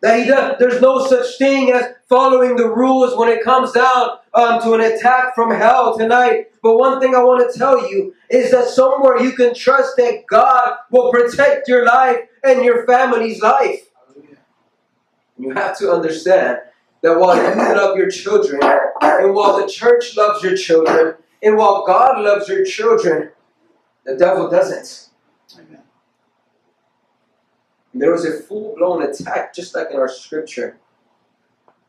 That 0.00 0.20
he 0.20 0.26
does, 0.26 0.56
there's 0.58 0.80
no 0.80 1.04
such 1.06 1.38
thing 1.38 1.72
as 1.72 1.94
following 2.08 2.56
the 2.56 2.68
rules 2.68 3.16
when 3.16 3.28
it 3.28 3.42
comes 3.42 3.72
down 3.72 4.18
um, 4.32 4.62
to 4.62 4.74
an 4.74 4.80
attack 4.80 5.34
from 5.34 5.50
hell 5.50 5.98
tonight. 5.98 6.46
But 6.62 6.76
one 6.76 7.00
thing 7.00 7.16
I 7.16 7.22
want 7.22 7.50
to 7.50 7.58
tell 7.58 7.90
you 7.90 8.14
is 8.30 8.52
that 8.52 8.68
somewhere 8.68 9.20
you 9.20 9.32
can 9.32 9.54
trust 9.54 9.96
that 9.96 10.24
God 10.28 10.76
will 10.90 11.10
protect 11.10 11.66
your 11.66 11.84
life 11.84 12.20
and 12.44 12.64
your 12.64 12.86
family's 12.86 13.42
life. 13.42 13.88
You 15.36 15.50
have 15.50 15.76
to 15.78 15.90
understand 15.90 16.58
that 17.02 17.18
while 17.18 17.36
you 17.36 17.54
love 17.54 17.96
your 17.96 18.10
children, 18.10 18.60
and 19.00 19.34
while 19.34 19.60
the 19.60 19.68
church 19.68 20.16
loves 20.16 20.42
your 20.42 20.56
children, 20.56 21.14
and 21.42 21.56
while 21.56 21.86
God 21.86 22.20
loves 22.20 22.48
your 22.48 22.64
children, 22.64 23.30
the 24.04 24.16
devil 24.16 24.50
doesn't. 24.50 25.10
Amen. 25.54 25.82
And 27.92 28.02
there 28.02 28.12
was 28.12 28.24
a 28.24 28.40
full 28.40 28.74
blown 28.76 29.02
attack, 29.02 29.54
just 29.54 29.74
like 29.74 29.90
in 29.90 29.96
our 29.96 30.08
scripture. 30.08 30.78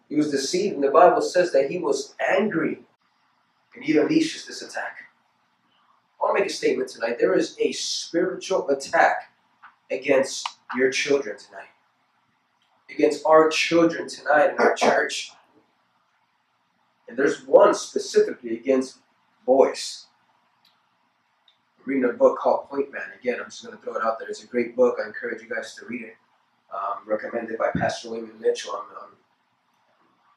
He 0.07 0.15
was 0.15 0.31
deceived, 0.31 0.75
and 0.75 0.83
the 0.83 0.89
Bible 0.91 1.21
says 1.21 1.51
that 1.53 1.69
he 1.69 1.77
was 1.77 2.15
angry, 2.19 2.79
and 3.75 3.83
he 3.83 3.93
unleashes 3.93 4.47
this 4.47 4.61
attack. 4.61 4.97
I 6.19 6.25
want 6.25 6.37
to 6.37 6.43
make 6.43 6.51
a 6.51 6.53
statement 6.53 6.89
tonight. 6.89 7.17
There 7.19 7.33
is 7.33 7.55
a 7.59 7.71
spiritual 7.71 8.67
attack 8.69 9.31
against 9.91 10.47
your 10.75 10.91
children 10.91 11.37
tonight, 11.37 11.69
against 12.89 13.25
our 13.25 13.49
children 13.49 14.07
tonight 14.07 14.51
in 14.51 14.57
our 14.57 14.73
church. 14.73 15.31
And 17.07 17.17
there's 17.17 17.45
one 17.45 17.73
specifically 17.73 18.55
against 18.55 18.99
boys. 19.45 20.05
I'm 21.79 21.85
reading 21.85 22.09
a 22.09 22.13
book 22.13 22.37
called 22.37 22.69
Point 22.69 22.91
Man. 22.91 23.01
Again, 23.19 23.37
I'm 23.39 23.49
just 23.49 23.63
going 23.65 23.75
to 23.75 23.83
throw 23.83 23.95
it 23.95 24.03
out 24.03 24.19
there. 24.19 24.29
It's 24.29 24.43
a 24.43 24.47
great 24.47 24.75
book. 24.75 24.97
I 25.03 25.07
encourage 25.07 25.41
you 25.41 25.49
guys 25.49 25.73
to 25.75 25.85
read 25.87 26.03
it. 26.03 26.15
Um, 26.71 26.99
recommended 27.07 27.57
by 27.57 27.71
Pastor 27.75 28.11
Wayman 28.11 28.39
Mitchell. 28.39 28.73
I'm, 28.75 28.95
I'm 29.01 29.09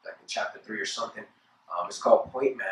like 0.03 0.15
in 0.19 0.27
chapter 0.27 0.59
three 0.59 0.79
or 0.79 0.85
something. 0.85 1.23
Um, 1.71 1.85
it's 1.87 2.01
called 2.01 2.31
Point 2.31 2.57
Man. 2.57 2.67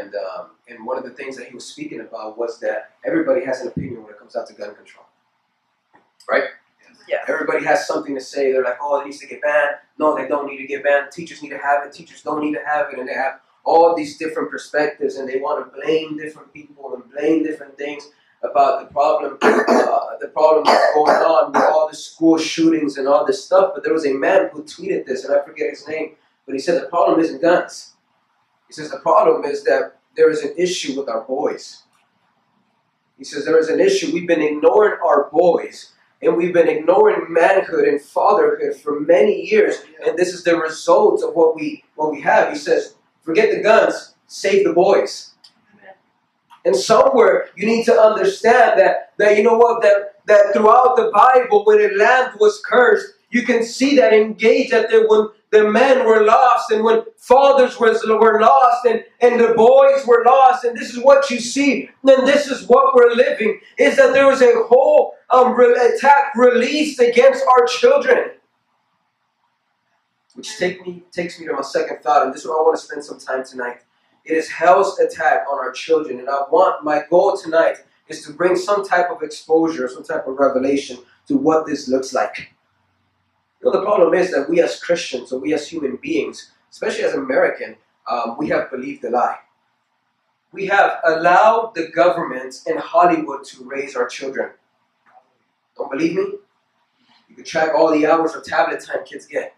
And 0.00 0.14
um, 0.14 0.50
and 0.68 0.84
one 0.86 0.98
of 0.98 1.04
the 1.04 1.10
things 1.10 1.36
that 1.36 1.48
he 1.48 1.54
was 1.54 1.64
speaking 1.66 2.00
about 2.00 2.38
was 2.38 2.58
that 2.60 2.92
everybody 3.04 3.44
has 3.44 3.60
an 3.60 3.68
opinion 3.68 4.02
when 4.02 4.12
it 4.12 4.18
comes 4.18 4.36
out 4.36 4.46
to 4.46 4.54
gun 4.54 4.74
control. 4.74 5.06
Right? 6.30 6.44
Yeah. 7.08 7.18
Everybody 7.26 7.64
has 7.64 7.86
something 7.86 8.14
to 8.14 8.20
say. 8.20 8.52
They're 8.52 8.62
like, 8.64 8.78
oh, 8.80 9.00
it 9.00 9.06
needs 9.06 9.18
to 9.18 9.26
get 9.26 9.42
banned. 9.42 9.76
No, 9.98 10.16
they 10.16 10.28
don't 10.28 10.46
need 10.46 10.58
to 10.58 10.66
get 10.66 10.84
banned. 10.84 11.10
Teachers 11.10 11.42
need 11.42 11.50
to 11.50 11.58
have 11.58 11.86
it. 11.86 11.92
Teachers 11.92 12.22
don't 12.22 12.40
need 12.40 12.54
to 12.54 12.62
have 12.64 12.92
it. 12.92 12.98
And 12.98 13.08
they 13.08 13.14
have 13.14 13.40
all 13.64 13.94
these 13.94 14.16
different 14.16 14.50
perspectives 14.50 15.16
and 15.16 15.28
they 15.28 15.38
want 15.38 15.64
to 15.64 15.80
blame 15.80 16.16
different 16.16 16.52
people 16.52 16.94
and 16.94 17.10
blame 17.12 17.42
different 17.42 17.76
things 17.76 18.10
about 18.42 18.80
the 18.80 18.92
problem, 18.92 19.36
uh, 19.42 20.16
the 20.20 20.28
problem 20.28 20.64
that's 20.64 20.94
going 20.94 21.10
on 21.10 21.52
with 21.52 21.62
all 21.62 21.88
the 21.88 21.96
school 21.96 22.38
shootings 22.38 22.96
and 22.96 23.08
all 23.08 23.26
this 23.26 23.44
stuff. 23.44 23.72
But 23.74 23.84
there 23.84 23.92
was 23.92 24.06
a 24.06 24.14
man 24.14 24.50
who 24.52 24.62
tweeted 24.62 25.06
this, 25.06 25.24
and 25.24 25.34
I 25.34 25.44
forget 25.44 25.70
his 25.70 25.86
name, 25.88 26.14
but 26.46 26.54
he 26.54 26.58
said 26.60 26.80
the 26.80 26.86
problem 26.86 27.20
isn't 27.20 27.42
guns. 27.42 27.94
He 28.68 28.74
says 28.74 28.90
the 28.90 29.00
problem 29.00 29.44
is 29.44 29.64
that 29.64 29.98
there 30.16 30.30
is 30.30 30.42
an 30.42 30.54
issue 30.56 30.98
with 30.98 31.08
our 31.08 31.22
boys. 31.22 31.82
He 33.18 33.24
says 33.24 33.44
there 33.44 33.58
is 33.58 33.68
an 33.68 33.80
issue. 33.80 34.12
We've 34.12 34.28
been 34.28 34.42
ignoring 34.42 34.98
our 35.04 35.28
boys 35.32 35.92
and 36.22 36.36
we've 36.36 36.52
been 36.52 36.68
ignoring 36.68 37.32
manhood 37.32 37.86
and 37.86 38.00
fatherhood 38.00 38.76
for 38.76 39.00
many 39.00 39.46
years, 39.46 39.82
and 40.04 40.18
this 40.18 40.34
is 40.34 40.44
the 40.44 40.56
result 40.56 41.22
of 41.22 41.34
what 41.34 41.54
we 41.54 41.84
what 41.94 42.10
we 42.10 42.20
have. 42.22 42.52
He 42.52 42.58
says, 42.58 42.94
forget 43.22 43.50
the 43.50 43.62
guns, 43.62 44.14
save 44.26 44.64
the 44.64 44.72
boys. 44.72 45.34
And 46.64 46.74
somewhere 46.76 47.48
you 47.56 47.66
need 47.66 47.84
to 47.84 47.94
understand 47.94 48.78
that 48.78 49.12
that 49.18 49.36
you 49.36 49.42
know 49.42 49.56
what 49.56 49.80
that 49.82 50.16
that 50.26 50.52
throughout 50.52 50.96
the 50.96 51.10
Bible, 51.12 51.64
when 51.64 51.80
a 51.80 51.94
land 51.96 52.32
was 52.38 52.60
cursed, 52.64 53.14
you 53.30 53.42
can 53.42 53.62
see 53.62 53.96
that 53.96 54.12
engaged 54.12 54.72
that 54.72 54.90
there 54.90 55.06
when 55.08 55.30
the 55.50 55.70
men 55.70 56.04
were 56.04 56.24
lost 56.24 56.70
and 56.70 56.84
when 56.84 57.02
fathers 57.16 57.80
was, 57.80 58.04
were 58.06 58.40
lost 58.40 58.84
and, 58.84 59.02
and 59.20 59.40
the 59.40 59.54
boys 59.54 60.06
were 60.06 60.22
lost 60.26 60.64
and 60.64 60.76
this 60.76 60.90
is 60.90 61.02
what 61.02 61.30
you 61.30 61.40
see 61.40 61.88
and 62.04 62.28
this 62.28 62.48
is 62.48 62.68
what 62.68 62.94
we're 62.94 63.14
living 63.14 63.58
is 63.78 63.96
that 63.96 64.12
there 64.12 64.26
was 64.26 64.42
a 64.42 64.52
whole 64.64 65.14
um, 65.30 65.54
re- 65.54 65.94
attack 65.94 66.34
released 66.34 67.00
against 67.00 67.44
our 67.50 67.66
children. 67.66 68.32
Which 70.34 70.56
take 70.56 70.86
me 70.86 71.02
takes 71.10 71.40
me 71.40 71.46
to 71.46 71.54
my 71.54 71.62
second 71.62 72.00
thought 72.02 72.24
and 72.24 72.34
this 72.34 72.42
is 72.42 72.46
where 72.46 72.58
i 72.58 72.62
want 72.62 72.78
to 72.78 72.84
spend 72.84 73.04
some 73.04 73.18
time 73.18 73.44
tonight. 73.44 73.78
It 74.24 74.34
is 74.34 74.50
hell's 74.50 74.98
attack 74.98 75.44
on 75.50 75.58
our 75.58 75.72
children 75.72 76.18
and 76.18 76.28
i 76.28 76.42
want 76.50 76.84
my 76.84 77.04
goal 77.08 77.36
tonight 77.36 77.78
is 78.08 78.24
to 78.24 78.32
bring 78.32 78.56
some 78.56 78.86
type 78.86 79.10
of 79.10 79.22
exposure 79.22 79.88
some 79.88 80.04
type 80.04 80.26
of 80.26 80.38
revelation 80.38 80.98
to 81.26 81.36
what 81.36 81.66
this 81.66 81.88
looks 81.88 82.12
like 82.12 82.54
you 83.60 83.70
know, 83.70 83.78
the 83.78 83.84
problem 83.84 84.14
is 84.14 84.30
that 84.32 84.48
we 84.48 84.60
as 84.60 84.80
Christians 84.80 85.32
or 85.32 85.40
we 85.40 85.52
as 85.54 85.68
human 85.68 85.96
beings, 85.96 86.52
especially 86.70 87.04
as 87.04 87.14
American, 87.14 87.76
um, 88.10 88.36
we 88.38 88.48
have 88.48 88.70
believed 88.70 89.02
the 89.02 89.10
lie. 89.10 89.38
We 90.52 90.66
have 90.66 91.00
allowed 91.04 91.72
the 91.74 91.88
government 91.88 92.62
and 92.66 92.78
Hollywood 92.78 93.44
to 93.44 93.64
raise 93.64 93.96
our 93.96 94.06
children. 94.06 94.50
Don't 95.76 95.90
believe 95.90 96.14
me? 96.14 96.24
You 97.28 97.34
can 97.34 97.44
track 97.44 97.74
all 97.74 97.92
the 97.92 98.06
hours 98.06 98.34
of 98.34 98.44
tablet 98.44 98.82
time 98.84 99.04
kids 99.04 99.26
get. 99.26 99.54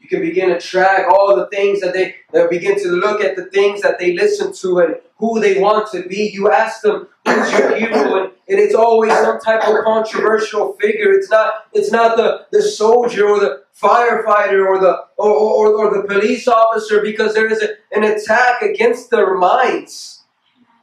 You 0.00 0.08
can 0.08 0.20
begin 0.20 0.48
to 0.48 0.58
track 0.58 1.06
all 1.08 1.36
the 1.36 1.46
things 1.48 1.80
that 1.80 1.92
they, 1.92 2.16
they 2.32 2.46
begin 2.48 2.78
to 2.82 2.88
look 2.88 3.22
at 3.22 3.36
the 3.36 3.44
things 3.46 3.82
that 3.82 3.98
they 3.98 4.14
listen 4.14 4.52
to 4.54 4.78
and 4.78 4.96
who 5.18 5.38
they 5.40 5.60
want 5.60 5.92
to 5.92 6.08
be. 6.08 6.30
You 6.32 6.50
ask 6.50 6.80
them 6.80 7.08
who's 7.26 7.52
your 7.52 7.76
hero, 7.76 8.24
and, 8.24 8.32
and 8.48 8.58
it's 8.58 8.74
always 8.74 9.12
some 9.12 9.38
type 9.40 9.62
of 9.68 9.84
controversial 9.84 10.72
figure. 10.80 11.12
It's 11.12 11.30
not 11.30 11.66
it's 11.74 11.92
not 11.92 12.16
the, 12.16 12.46
the 12.50 12.62
soldier 12.62 13.28
or 13.28 13.38
the 13.38 13.64
firefighter 13.80 14.66
or 14.66 14.78
the 14.78 15.04
or, 15.18 15.30
or, 15.30 15.68
or 15.76 16.02
the 16.02 16.08
police 16.08 16.48
officer 16.48 17.02
because 17.02 17.34
there 17.34 17.50
is 17.52 17.62
a, 17.62 17.68
an 17.94 18.04
attack 18.04 18.62
against 18.62 19.10
their 19.10 19.34
minds. 19.34 20.24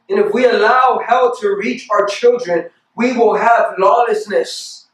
And 0.08 0.20
if 0.20 0.32
we 0.32 0.46
allow 0.46 1.02
hell 1.06 1.36
to 1.40 1.56
reach 1.56 1.88
our 1.90 2.06
children, 2.06 2.70
we 2.96 3.16
will 3.16 3.36
have 3.36 3.74
lawlessness. 3.78 4.86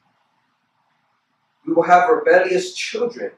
We 1.67 1.75
will 1.75 1.85
have 1.85 2.09
rebellious 2.09 2.75
children. 2.75 3.33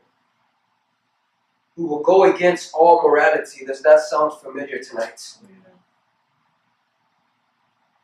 Who 1.76 1.86
will 1.86 2.02
go 2.02 2.24
against 2.24 2.72
all 2.74 3.02
morality. 3.02 3.64
Does 3.64 3.82
that 3.82 4.00
sound 4.00 4.32
familiar 4.32 4.78
tonight? 4.78 5.36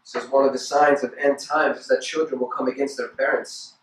says 0.05 0.29
one 0.29 0.45
of 0.45 0.53
the 0.53 0.59
signs 0.59 1.03
of 1.03 1.15
end 1.19 1.39
times 1.39 1.79
is 1.79 1.87
that 1.87 2.03
children 2.03 2.39
will 2.39 2.49
come 2.49 2.69
against 2.69 2.99
their 2.99 3.09
parents. 3.09 3.75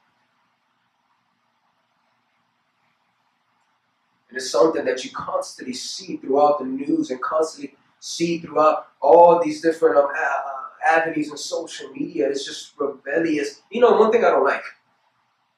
It 4.32 4.38
is 4.38 4.52
something 4.52 4.86
that 4.86 5.04
you 5.04 5.10
constantly 5.12 5.74
see 5.74 6.18
throughout 6.18 6.60
the 6.60 6.66
news 6.66 7.10
and 7.10 7.20
constantly 7.20 7.76
see 8.00 8.38
throughout 8.38 8.90
all 9.02 9.42
these 9.44 9.62
different 9.62 9.98
um, 9.98 10.06
uh, 10.06 10.42
avenues 10.88 11.30
and 11.30 11.40
social 11.40 11.92
media. 11.92 12.30
It's 12.30 12.46
just 12.46 12.74
rebellious. 12.78 13.62
You 13.72 13.82
know, 13.82 13.94
one 13.94 14.12
thing 14.12 14.24
I 14.24 14.30
don't 14.30 14.46
like 14.46 14.62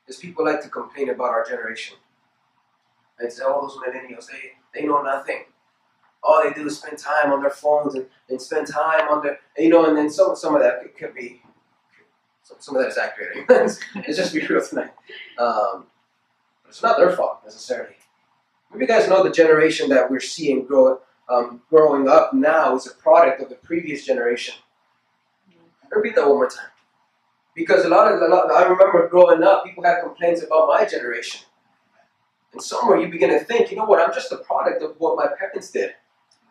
is 0.07 0.17
people 0.17 0.45
like 0.45 0.61
to 0.61 0.69
complain 0.69 1.09
about 1.09 1.31
our 1.31 1.45
generation. 1.45 1.97
Say, 3.29 3.43
oh, 3.45 3.61
those 3.61 3.77
millennials, 3.77 4.27
they, 4.27 4.53
they 4.73 4.87
know 4.87 5.01
nothing. 5.01 5.43
All 6.23 6.41
they 6.43 6.53
do 6.53 6.67
is 6.67 6.77
spend 6.77 6.97
time 6.97 7.33
on 7.33 7.41
their 7.41 7.51
phones 7.51 7.95
and, 7.95 8.05
and 8.29 8.41
spend 8.41 8.67
time 8.67 9.09
on 9.09 9.23
their, 9.23 9.39
you 9.57 9.69
know, 9.69 9.85
and 9.85 9.97
then 9.97 10.09
some, 10.09 10.35
some 10.35 10.55
of 10.55 10.61
that 10.61 10.81
could, 10.81 10.95
could 10.95 11.15
be, 11.15 11.41
some, 12.43 12.57
some 12.59 12.75
of 12.75 12.81
that 12.81 12.89
is 12.89 12.97
accurate. 12.97 13.45
it's 13.95 14.17
just 14.17 14.33
be 14.33 14.45
real 14.45 14.63
tonight. 14.63 14.91
Um, 15.37 15.85
it's 16.67 16.81
not 16.81 16.97
their 16.97 17.11
fault 17.15 17.39
necessarily. 17.43 17.95
Maybe 18.71 18.85
you 18.85 18.87
guys 18.87 19.09
know 19.09 19.23
the 19.23 19.31
generation 19.31 19.89
that 19.89 20.09
we're 20.09 20.21
seeing 20.21 20.65
grow, 20.65 20.99
um, 21.29 21.61
growing 21.69 22.07
up 22.07 22.33
now 22.33 22.75
is 22.75 22.87
a 22.87 22.93
product 22.93 23.41
of 23.41 23.49
the 23.49 23.55
previous 23.55 24.05
generation. 24.05 24.55
Repeat 25.91 26.15
that 26.15 26.27
one 26.27 26.37
more 26.37 26.49
time. 26.49 26.69
Because 27.53 27.83
a 27.83 27.89
lot 27.89 28.09
of, 28.09 28.21
a 28.21 28.27
lot, 28.27 28.49
I 28.49 28.63
remember 28.63 29.09
growing 29.09 29.43
up, 29.43 29.65
people 29.65 29.83
had 29.83 30.01
complaints 30.01 30.41
about 30.41 30.69
my 30.69 30.85
generation. 30.85 31.41
And 32.53 32.61
somewhere 32.61 32.99
you 32.99 33.09
begin 33.09 33.29
to 33.29 33.39
think, 33.39 33.71
you 33.71 33.77
know 33.77 33.85
what, 33.85 33.99
I'm 34.05 34.13
just 34.13 34.31
a 34.31 34.37
product 34.37 34.81
of 34.83 34.95
what 34.97 35.15
my 35.15 35.27
parents 35.37 35.71
did. 35.71 35.91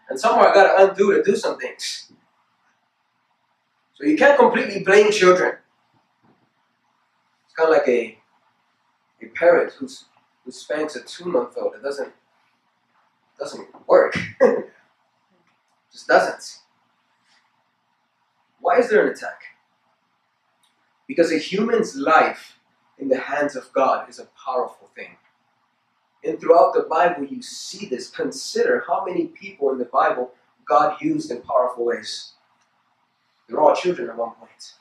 And 0.09 0.19
somewhere 0.19 0.49
I 0.49 0.54
got 0.54 0.76
to 0.76 0.90
undo 0.90 1.12
to 1.12 1.23
do 1.23 1.37
some 1.37 1.59
things. 1.59 2.11
So 3.95 4.04
you 4.04 4.16
can't 4.16 4.38
completely 4.38 4.83
blame 4.83 5.12
children. 5.12 5.57
It's 7.45 7.54
kind 7.54 7.69
of 7.69 7.76
like 7.76 7.88
a, 7.88 8.19
a 9.23 9.26
parent 9.28 9.73
who's 9.75 10.07
who 10.45 10.50
spanks 10.50 10.97
a 10.97 11.02
two-month-old. 11.02 11.75
It 11.75 11.83
doesn't 11.83 12.12
doesn't 13.38 13.69
work. 13.87 14.16
Just 15.92 16.07
doesn't. 16.07 16.61
Why 18.61 18.78
is 18.78 18.88
there 18.88 19.07
an 19.07 19.12
attack? 19.12 19.40
Because 21.07 21.33
a 21.33 21.38
human's 21.38 21.97
life 21.97 22.59
in 22.99 23.09
the 23.09 23.19
hands 23.19 23.57
of 23.57 23.73
God 23.73 24.09
is 24.09 24.19
a 24.19 24.28
powerful 24.47 24.90
thing. 24.95 25.16
And 26.24 26.38
throughout 26.40 26.74
the 26.74 26.82
Bible, 26.82 27.24
you 27.24 27.42
see 27.42 27.86
this. 27.86 28.10
Consider 28.10 28.84
how 28.86 29.04
many 29.04 29.26
people 29.26 29.70
in 29.70 29.78
the 29.78 29.86
Bible 29.86 30.32
God 30.66 31.00
used 31.00 31.30
in 31.30 31.40
powerful 31.42 31.84
ways. 31.84 32.32
They're 33.48 33.60
all 33.60 33.74
children 33.74 34.08
at 34.08 34.16
one 34.16 34.32
point 34.32 34.74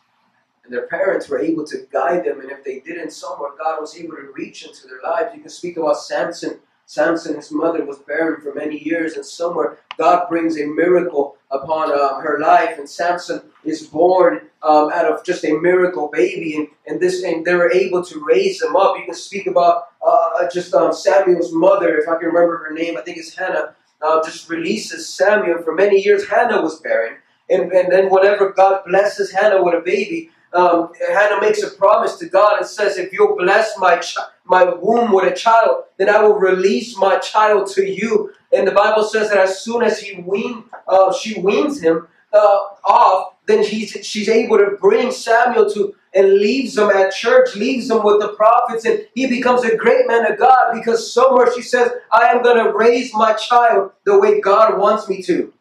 and 0.70 0.78
their 0.78 0.88
parents 0.88 1.28
were 1.28 1.40
able 1.40 1.66
to 1.66 1.88
guide 1.92 2.24
them. 2.26 2.42
And 2.42 2.52
if 2.52 2.64
they 2.64 2.80
didn't, 2.80 3.12
somewhere 3.12 3.52
God 3.58 3.82
was 3.82 3.98
able 3.98 4.16
to 4.16 4.32
reach 4.36 4.64
into 4.64 4.88
their 4.88 5.02
lives. 5.04 5.34
You 5.34 5.42
can 5.42 5.50
speak 5.50 5.78
about 5.78 5.98
Samson. 5.98 6.60
Samson, 6.86 7.36
his 7.36 7.52
mother 7.52 7.86
was 7.86 8.00
barren 8.00 8.42
for 8.42 8.54
many 8.54 8.78
years, 8.80 9.16
and 9.16 9.26
somewhere 9.26 9.78
God 9.98 10.28
brings 10.30 10.60
a 10.60 10.66
miracle 10.66 11.38
upon 11.52 11.92
um, 11.92 12.22
her 12.22 12.40
life, 12.40 12.78
and 12.78 12.90
Samson 12.90 13.42
is 13.64 13.88
born 13.88 14.42
um, 14.64 14.92
out 14.92 15.06
of 15.06 15.24
just 15.24 15.44
a 15.44 15.54
miracle 15.54 16.10
baby, 16.12 16.56
and, 16.56 16.68
and 16.88 17.00
this 17.00 17.24
and 17.24 17.46
they 17.46 17.54
were 17.56 17.72
able 17.72 18.04
to 18.06 18.24
raise 18.24 18.62
him 18.62 18.76
up. 18.76 18.98
You 18.98 19.06
can 19.06 19.14
speak 19.14 19.48
about 19.48 19.89
uh, 20.06 20.50
just 20.52 20.74
um, 20.74 20.94
Samuel's 20.94 21.52
mother, 21.54 21.98
if 21.98 22.08
I 22.08 22.18
can 22.18 22.28
remember 22.28 22.58
her 22.66 22.74
name, 22.74 22.98
I 22.98 23.02
think 23.02 23.18
it's 23.18 23.36
Hannah. 23.36 23.76
Uh, 24.02 24.24
just 24.24 24.50
releases 24.50 25.10
Samuel. 25.10 25.62
For 25.62 25.76
many 25.76 26.02
years, 26.02 26.28
Hannah 26.28 26.62
was 26.62 26.80
barren, 26.80 27.18
and, 27.50 27.72
and 27.72 27.92
then 27.92 28.10
whenever 28.10 28.52
God 28.52 28.84
blesses 28.88 29.32
Hannah 29.32 29.62
with 29.62 29.76
a 29.76 29.82
baby, 29.82 30.32
um, 30.54 30.92
Hannah 31.08 31.42
makes 31.42 31.62
a 31.62 31.70
promise 31.70 32.16
to 32.18 32.28
God 32.28 32.58
and 32.60 32.66
says, 32.66 32.98
If 32.98 33.14
you'll 33.14 33.36
bless 33.36 33.78
my, 33.78 33.98
ch- 33.98 34.18
my 34.46 34.64
womb 34.64 35.12
with 35.12 35.32
a 35.32 35.36
child, 35.36 35.84
then 35.98 36.10
I 36.10 36.22
will 36.22 36.36
release 36.36 36.98
my 36.98 37.20
child 37.20 37.68
to 37.74 37.86
you. 37.86 38.34
And 38.52 38.68
the 38.68 38.72
Bible 38.72 39.04
says 39.04 39.30
that 39.30 39.38
as 39.38 39.62
soon 39.62 39.84
as 39.84 40.00
he 40.00 40.22
wean, 40.22 40.64
uh, 40.88 41.14
she 41.14 41.40
weans 41.40 41.82
him 41.82 42.08
uh, 42.34 42.60
off, 42.86 43.34
then 43.46 43.64
he's, 43.64 43.92
she's 44.04 44.30
able 44.30 44.58
to 44.58 44.78
bring 44.80 45.12
Samuel 45.12 45.70
to 45.72 45.94
and 46.14 46.34
leaves 46.34 46.78
him 46.78 46.90
at 46.90 47.14
church, 47.14 47.56
leaves 47.56 47.90
him 47.90 48.04
with 48.04 48.20
the 48.20 48.30
prophets, 48.30 48.86
and 48.86 49.06
he 49.14 49.28
becomes 49.28 49.64
a 49.64 49.76
great 49.76 50.08
man 50.08 50.32
of 50.32 50.40
God 50.40 50.74
because 50.74 51.14
somewhere 51.14 51.54
she 51.54 51.62
says, 51.62 51.92
I 52.12 52.26
am 52.28 52.42
going 52.42 52.64
to 52.64 52.74
raise 52.74 53.14
my 53.14 53.34
child 53.34 53.92
the 54.06 54.20
way 54.20 54.42
God 54.42 54.78
wants 54.78 55.08
me 55.08 55.22
to. 55.24 55.54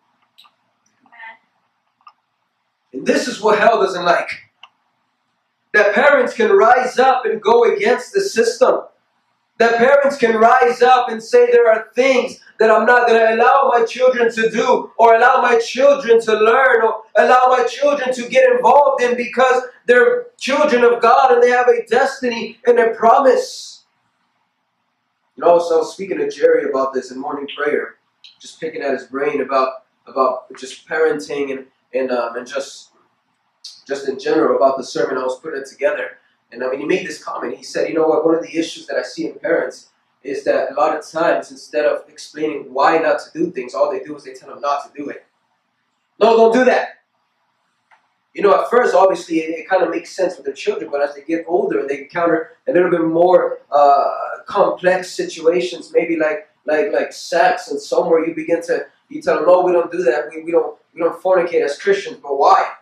And 2.92 3.06
this 3.06 3.28
is 3.28 3.40
what 3.40 3.58
hell 3.58 3.80
doesn't 3.82 4.04
like 4.04 4.30
that 5.74 5.94
parents 5.94 6.34
can 6.34 6.50
rise 6.50 6.98
up 6.98 7.24
and 7.24 7.40
go 7.40 7.64
against 7.64 8.12
the 8.12 8.20
system. 8.20 8.80
That 9.58 9.76
parents 9.76 10.16
can 10.16 10.36
rise 10.36 10.82
up 10.82 11.08
and 11.08 11.22
say 11.22 11.50
there 11.50 11.70
are 11.70 11.88
things 11.94 12.40
that 12.58 12.70
I'm 12.70 12.86
not 12.86 13.08
going 13.08 13.20
to 13.20 13.34
allow 13.34 13.70
my 13.72 13.84
children 13.84 14.32
to 14.32 14.50
do 14.50 14.90
or 14.96 15.14
allow 15.14 15.40
my 15.42 15.58
children 15.58 16.20
to 16.22 16.32
learn 16.32 16.82
or 16.82 17.02
allow 17.16 17.46
my 17.48 17.64
children 17.64 18.12
to 18.14 18.28
get 18.28 18.50
involved 18.52 19.02
in 19.02 19.16
because 19.16 19.62
they're 19.86 20.26
children 20.38 20.84
of 20.84 21.00
God 21.02 21.32
and 21.32 21.42
they 21.42 21.50
have 21.50 21.68
a 21.68 21.84
destiny 21.86 22.58
and 22.66 22.78
a 22.78 22.94
promise. 22.94 23.84
You 25.36 25.44
know, 25.44 25.58
so 25.58 25.76
I 25.76 25.78
was 25.78 25.92
speaking 25.92 26.18
to 26.18 26.28
Jerry 26.28 26.68
about 26.68 26.92
this 26.92 27.12
in 27.12 27.20
morning 27.20 27.48
prayer, 27.56 27.96
just 28.40 28.60
picking 28.60 28.82
at 28.82 28.92
his 28.92 29.04
brain 29.04 29.40
about 29.40 29.84
about 30.06 30.46
just 30.56 30.88
parenting 30.88 31.52
and 31.52 31.66
and 31.94 32.10
um, 32.10 32.36
and 32.36 32.46
just 32.46 32.90
just 33.86 34.08
in 34.08 34.18
general 34.18 34.56
about 34.56 34.78
the 34.78 34.84
sermon 34.84 35.16
I 35.16 35.22
was 35.22 35.40
putting 35.40 35.64
together. 35.64 36.18
And 36.50 36.64
I 36.64 36.70
mean, 36.70 36.80
he 36.80 36.87
made 36.87 37.06
this 37.06 37.22
comment. 37.22 37.56
He 37.56 37.62
said, 37.62 37.88
you 37.88 37.94
know 37.94 38.06
what, 38.06 38.24
one 38.24 38.34
of 38.34 38.42
the 38.42 38.56
issues 38.56 38.87
that 38.87 38.96
I 38.96 39.02
see 39.02 39.26
in 39.26 39.38
parents 39.38 39.90
is 40.22 40.44
that 40.44 40.72
a 40.72 40.74
lot 40.74 40.96
of 40.96 41.06
times, 41.06 41.50
instead 41.50 41.84
of 41.84 42.08
explaining 42.08 42.72
why 42.72 42.98
not 42.98 43.20
to 43.20 43.30
do 43.32 43.50
things, 43.50 43.74
all 43.74 43.90
they 43.90 44.00
do 44.00 44.16
is 44.16 44.24
they 44.24 44.34
tell 44.34 44.48
them 44.48 44.61
not 44.61 44.84
to 44.84 45.02
do 45.02 45.08
it. 45.11 45.24
No, 46.20 46.37
don't 46.37 46.52
do 46.52 46.64
that. 46.64 46.88
You 48.34 48.42
know, 48.42 48.61
at 48.61 48.70
first, 48.70 48.94
obviously, 48.94 49.38
it, 49.38 49.58
it 49.58 49.68
kind 49.68 49.82
of 49.82 49.90
makes 49.90 50.14
sense 50.14 50.37
with 50.37 50.44
their 50.44 50.54
children, 50.54 50.90
but 50.90 51.02
as 51.02 51.14
they 51.14 51.22
get 51.22 51.44
older 51.48 51.80
and 51.80 51.88
they 51.88 52.02
encounter 52.02 52.56
a 52.66 52.72
little 52.72 52.90
bit 52.90 53.02
more 53.02 53.58
uh, 53.70 54.04
complex 54.46 55.12
situations, 55.12 55.92
maybe 55.92 56.16
like 56.16 56.48
like 56.64 56.92
like 56.92 57.12
sex, 57.12 57.68
and 57.70 57.80
somewhere 57.80 58.26
you 58.26 58.34
begin 58.34 58.62
to 58.62 58.87
you 59.08 59.22
tell 59.22 59.37
them, 59.37 59.46
no, 59.46 59.62
we 59.62 59.72
don't 59.72 59.90
do 59.90 60.02
that. 60.02 60.28
We, 60.30 60.42
we 60.42 60.52
don't 60.52 60.76
we 60.94 61.00
don't 61.00 61.20
fornicate 61.22 61.64
as 61.64 61.78
Christians, 61.78 62.18
but 62.22 62.37
why? 62.38 62.72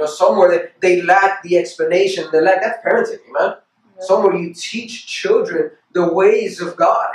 Know, 0.00 0.06
somewhere 0.06 0.50
that 0.50 0.80
they 0.80 1.02
lack 1.02 1.42
the 1.42 1.56
explanation. 1.58 2.28
They 2.32 2.40
lack 2.40 2.62
that's 2.62 2.84
parenting, 2.84 3.20
man. 3.32 3.56
Yeah. 3.98 4.00
Somewhere 4.00 4.34
you 4.34 4.54
teach 4.54 5.06
children 5.06 5.72
the 5.92 6.12
ways 6.12 6.60
of 6.60 6.76
God. 6.76 7.12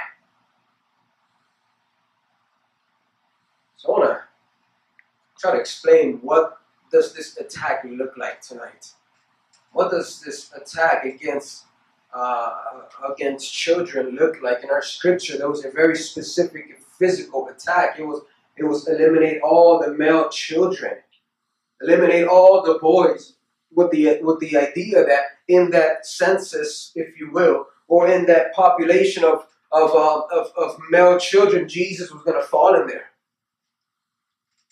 So 3.78 3.94
I 3.94 4.00
want 4.00 4.12
to 4.12 4.22
try 5.40 5.52
to 5.54 5.60
explain 5.60 6.20
what 6.22 6.60
does 6.92 7.14
this 7.14 7.38
attack 7.38 7.86
look 7.86 8.16
like 8.18 8.42
tonight. 8.42 8.92
What 9.72 9.92
does 9.92 10.22
this 10.22 10.52
attack 10.54 11.06
against 11.06 11.66
uh, 12.14 12.82
against 13.14 13.54
children 13.54 14.16
look 14.16 14.42
like 14.42 14.64
in 14.64 14.70
our 14.70 14.82
scripture? 14.82 15.38
There 15.38 15.50
was 15.50 15.66
a 15.66 15.72
very 15.72 15.98
specific 15.98 16.80
physical 16.98 17.50
attack. 17.50 18.00
It 18.00 18.06
was 18.06 18.22
it 18.58 18.64
was 18.64 18.88
eliminate 18.88 19.42
all 19.42 19.80
the 19.80 19.94
male 19.94 20.30
children 20.30 20.94
eliminate 21.82 22.28
all 22.28 22.64
the 22.64 22.80
boys 22.80 23.36
with 23.72 23.92
the 23.92 24.20
with 24.22 24.40
the 24.40 24.58
idea 24.58 25.06
that 25.06 25.24
in 25.48 25.72
that 25.72 26.06
census, 26.06 26.92
if 26.96 27.20
you 27.20 27.32
will, 27.32 27.68
or 27.88 28.08
in 28.08 28.26
that 28.26 28.54
population 28.54 29.24
of 29.24 29.46
of 29.72 29.92
uh, 29.92 30.22
of, 30.32 30.52
of 30.58 30.80
male 30.90 31.20
children, 31.20 31.68
Jesus 31.68 32.12
was 32.12 32.24
going 32.24 32.40
to 32.40 32.48
fall 32.48 32.76
in 32.80 32.88
there. 32.88 33.12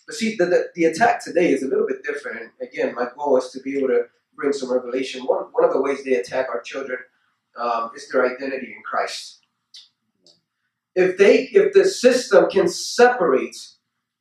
But 0.06 0.16
see, 0.16 0.36
the, 0.36 0.46
the, 0.46 0.66
the 0.74 0.84
attack 0.84 1.24
today 1.24 1.50
is 1.52 1.62
a 1.62 1.66
little 1.66 1.86
bit 1.86 2.04
different. 2.04 2.52
Again, 2.60 2.94
my 2.94 3.06
goal 3.16 3.38
is 3.38 3.50
to 3.50 3.60
be 3.60 3.78
able 3.78 3.88
to 3.88 4.04
bring 4.36 4.52
some 4.52 4.72
revelation. 4.72 5.22
One, 5.22 5.44
one 5.52 5.64
of 5.64 5.72
the 5.72 5.80
ways 5.80 6.04
they 6.04 6.14
attack 6.14 6.48
our 6.50 6.60
children 6.60 6.98
um, 7.58 7.90
is 7.96 8.08
their 8.08 8.26
identity 8.26 8.66
in 8.66 8.82
Christ. 8.84 9.40
If 10.94 11.16
they, 11.16 11.44
if 11.44 11.72
the 11.72 11.84
system 11.86 12.50
can 12.50 12.68
separate, 12.68 13.56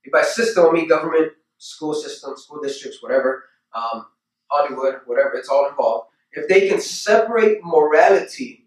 if 0.03 0.11
by 0.11 0.23
system 0.23 0.67
I 0.67 0.71
mean 0.71 0.87
government, 0.87 1.33
school 1.63 1.93
systems, 1.93 2.43
school 2.43 2.61
districts, 2.61 3.01
whatever, 3.01 3.45
um, 3.73 4.05
Hollywood, 4.51 4.99
whatever, 5.05 5.33
it's 5.35 5.49
all 5.49 5.69
involved. 5.69 6.09
If 6.33 6.47
they 6.47 6.67
can 6.67 6.81
separate 6.81 7.59
morality 7.63 8.65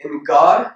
in 0.00 0.24
God, 0.24 0.72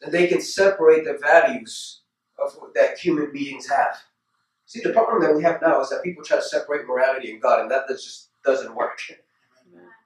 then 0.00 0.12
they 0.12 0.26
can 0.26 0.40
separate 0.40 1.04
the 1.04 1.18
values 1.20 2.02
of 2.38 2.52
that 2.74 2.98
human 2.98 3.32
beings 3.32 3.68
have. 3.68 3.96
See, 4.66 4.80
the 4.82 4.92
problem 4.92 5.22
that 5.22 5.34
we 5.34 5.42
have 5.42 5.62
now 5.62 5.80
is 5.80 5.88
that 5.90 6.02
people 6.02 6.24
try 6.24 6.38
to 6.38 6.42
separate 6.42 6.86
morality 6.86 7.30
and 7.30 7.40
God, 7.40 7.60
and 7.60 7.70
that 7.70 7.88
just 7.88 8.28
doesn't 8.44 8.74
work. 8.74 8.98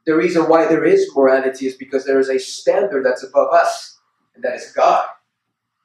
The 0.06 0.14
reason 0.14 0.48
why 0.48 0.66
there 0.68 0.84
is 0.84 1.10
morality 1.16 1.66
is 1.66 1.74
because 1.74 2.04
there 2.04 2.20
is 2.20 2.28
a 2.28 2.38
standard 2.38 3.04
that's 3.04 3.24
above 3.24 3.52
us, 3.52 3.98
and 4.34 4.44
that 4.44 4.54
is 4.54 4.72
God. 4.72 5.06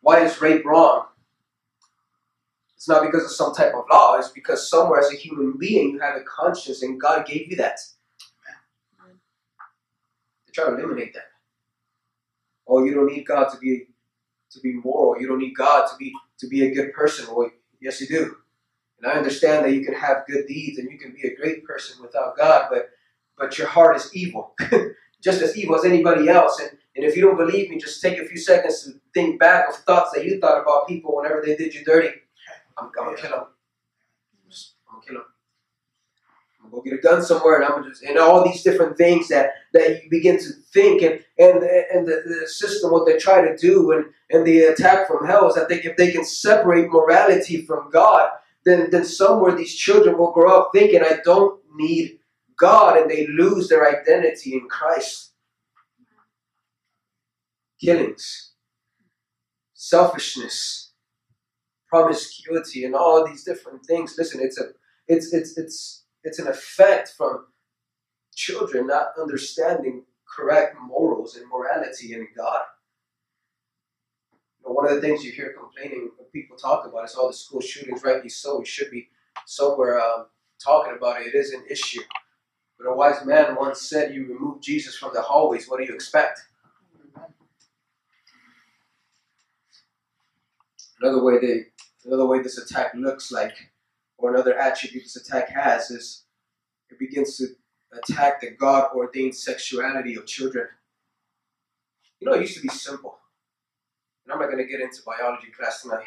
Why 0.02 0.20
is 0.20 0.42
rape 0.42 0.66
wrong? 0.66 1.06
It's 2.84 2.89
not 2.89 3.02
because 3.02 3.24
of 3.24 3.32
some 3.32 3.56
type 3.56 3.74
of 3.74 3.86
law. 3.89 4.17
It's 4.17 4.28
because 4.28 4.69
somewhere 4.69 5.00
as 5.00 5.10
a 5.10 5.15
human 5.15 5.58
being 5.58 5.91
you 5.91 6.00
have 6.02 6.17
a 6.17 6.24
conscience 6.24 6.84
and 6.84 7.00
God 7.00 7.26
gave 7.26 7.50
you 7.50 7.56
that. 7.56 7.80
They 9.00 10.52
try 10.52 10.65
to 10.65 10.76
eliminate 10.76 11.13
that. 11.13 11.30
Oh, 12.67 12.84
you 12.84 12.93
don't 12.93 13.06
need 13.06 13.24
God 13.24 13.48
to 13.54 13.58
be 13.58 13.88
to 14.52 14.60
be 14.60 14.74
moral. 14.74 15.22
You 15.22 15.30
don't 15.30 15.38
need 15.38 15.56
God 15.56 15.88
to 15.88 15.96
be 15.96 16.12
to 16.39 16.48
be 16.50 16.65
a 16.65 16.76
good 16.76 16.91
person. 16.91 17.34
Well, 17.34 17.52
yes, 17.80 18.02
you 18.02 18.08
do. 18.08 18.36
And 19.00 19.10
I 19.10 19.15
understand 19.15 19.63
that 19.63 19.72
you 19.72 19.86
can 19.86 19.93
have 19.93 20.28
good 20.28 20.46
deeds 20.46 20.78
and 20.78 20.91
you 20.91 21.00
can 21.00 21.13
be 21.13 21.26
a 21.26 21.38
great 21.38 21.63
person 21.63 22.02
without 22.02 22.36
God, 22.36 22.67
but 22.69 22.89
but 23.38 23.58
your 23.58 23.67
heart 23.67 23.96
is 23.96 24.13
evil, 24.13 24.56
just 25.24 25.41
as 25.41 25.58
evil 25.58 25.78
as 25.78 25.86
anybody 25.86 26.28
else. 26.28 26.60
And 26.60 26.72
and 26.98 27.06
if 27.06 27.15
you 27.15 27.22
don't 27.22 27.38
believe 27.38 27.69
me, 27.69 27.78
just 27.78 28.02
take 28.02 28.19
a 28.19 28.26
few 28.26 28.38
seconds 28.38 28.84
to 28.84 29.00
think 29.13 29.39
back 29.39 29.69
of 29.69 29.76
thoughts 29.76 30.12
that 30.13 30.26
you 30.26 30.41
thought 30.41 30.62
about 30.62 30.89
people 30.89 31.15
whenever 31.15 31.41
they 31.41 31.56
did 31.56 31.74
you 31.74 31.86
dirty. 31.86 32.10
I'm, 32.78 32.92
gonna 32.96 33.18
kill 33.18 33.32
him. 33.32 33.44
I'm 34.90 34.96
gonna 34.96 35.06
kill 35.06 35.16
them. 35.16 35.26
I'm 36.64 36.72
gonna 36.72 36.82
go 36.84 36.84
get 36.84 37.00
a 37.00 37.02
gun 37.02 37.24
somewhere, 37.24 37.56
and 37.58 37.66
I'm 37.66 37.72
gonna 37.72 37.90
just 37.90 38.04
and 38.04 38.18
all 38.18 38.44
these 38.46 38.64
different 38.64 38.98
things 38.98 39.28
that 39.30 39.52
that 39.74 40.04
you 40.04 40.10
begin 40.10 40.40
to 40.40 40.50
think 40.74 41.02
and 41.04 41.20
and 41.40 41.64
and 41.64 42.08
the, 42.08 42.24
the 42.42 42.48
system 42.48 42.92
what 42.92 43.06
they 43.06 43.18
try 43.18 43.42
to 43.42 43.58
do 43.58 43.92
and 43.92 44.06
and 44.32 44.46
the 44.46 44.62
attack 44.62 45.08
from 45.08 45.28
hell 45.28 45.50
is 45.50 45.56
that 45.56 45.70
they 45.70 45.82
if 45.82 45.98
they 45.98 46.12
can 46.12 46.26
separate 46.26 46.92
morality 46.92 47.66
from 47.66 47.90
God, 47.92 48.30
then 48.66 48.90
then 48.92 49.06
somewhere 49.06 49.56
these 49.56 49.76
children 49.76 50.18
will 50.18 50.34
grow 50.34 50.62
up 50.62 50.72
thinking 50.74 51.04
I 51.04 51.20
don't 51.24 51.60
need 51.76 52.20
God, 52.60 52.98
and 52.98 53.10
they 53.10 53.28
lose 53.28 53.70
their 53.70 53.88
identity 53.90 54.54
in 54.56 54.68
Christ. 54.70 55.32
Killings, 57.82 58.54
selfishness, 59.74 60.83
promiscuity, 61.94 62.86
and 62.86 62.96
all 62.96 63.26
these 63.28 63.44
different 63.44 63.86
things. 63.86 64.16
Listen, 64.18 64.42
it's 64.44 64.60
a 64.60 64.70
it's 65.08 65.32
it's 65.32 65.58
it's 65.60 66.06
it's 66.24 66.40
an 66.40 66.48
effect 66.48 67.14
from 67.16 67.46
children 68.36 68.88
not 68.88 69.10
understanding 69.22 70.04
correct 70.28 70.76
morals 70.82 71.36
and 71.38 71.46
morality 71.50 72.14
in 72.14 72.28
God. 72.36 72.62
One 74.64 74.90
of 74.90 74.96
the 74.96 75.02
things 75.02 75.24
you 75.24 75.32
hear 75.32 75.54
complaining 75.60 76.12
when 76.18 76.28
people 76.34 76.58
talk 76.58 76.88
about 76.88 77.06
is 77.06 77.16
all 77.16 77.28
the 77.28 77.34
school 77.34 77.62
shootings, 77.62 78.04
rightly 78.04 78.30
so. 78.30 78.60
We 78.60 78.66
should 78.66 78.92
be 78.92 79.10
somewhere 79.46 80.02
um, 80.02 80.26
talking 80.64 80.96
about 80.98 81.22
it. 81.22 81.28
It 81.28 81.36
is 81.36 81.54
an 81.54 81.64
issue. 81.70 82.02
But 82.80 82.88
a 82.90 82.96
wise 82.96 83.26
man 83.26 83.56
once 83.56 83.82
said, 83.82 84.16
You 84.16 84.28
remove 84.28 84.62
Jesus 84.62 84.96
from 84.98 85.14
the 85.14 85.22
hallways, 85.22 85.70
what 85.70 85.80
do 85.80 85.86
you 85.86 85.94
expect? 85.94 86.42
Another 91.02 91.24
way 91.24 91.40
they 91.40 91.66
another 92.06 92.26
way 92.26 92.42
this 92.42 92.58
attack 92.58 92.94
looks 92.96 93.32
like, 93.32 93.72
or 94.18 94.34
another 94.34 94.58
attribute 94.58 95.04
this 95.04 95.16
attack 95.16 95.50
has 95.50 95.92
is 95.92 96.24
it 96.89 97.00
begins 97.00 97.38
to 97.38 97.48
attack 97.92 98.42
the 98.42 98.52
God 98.52 98.89
ordained 98.96 99.36
sexuality 99.36 100.16
of 100.16 100.26
children. 100.26 100.68
You 102.20 102.30
know, 102.30 102.36
it 102.36 102.42
used 102.42 102.56
to 102.56 102.62
be 102.62 102.70
simple. 102.70 103.18
And 104.26 104.34
I'm 104.34 104.39
not 104.39 104.52
going 104.52 104.63
to 104.63 104.72
get 104.72 104.80
into 104.80 105.02
biology 105.06 105.48
class 105.58 105.82
tonight. 105.82 106.06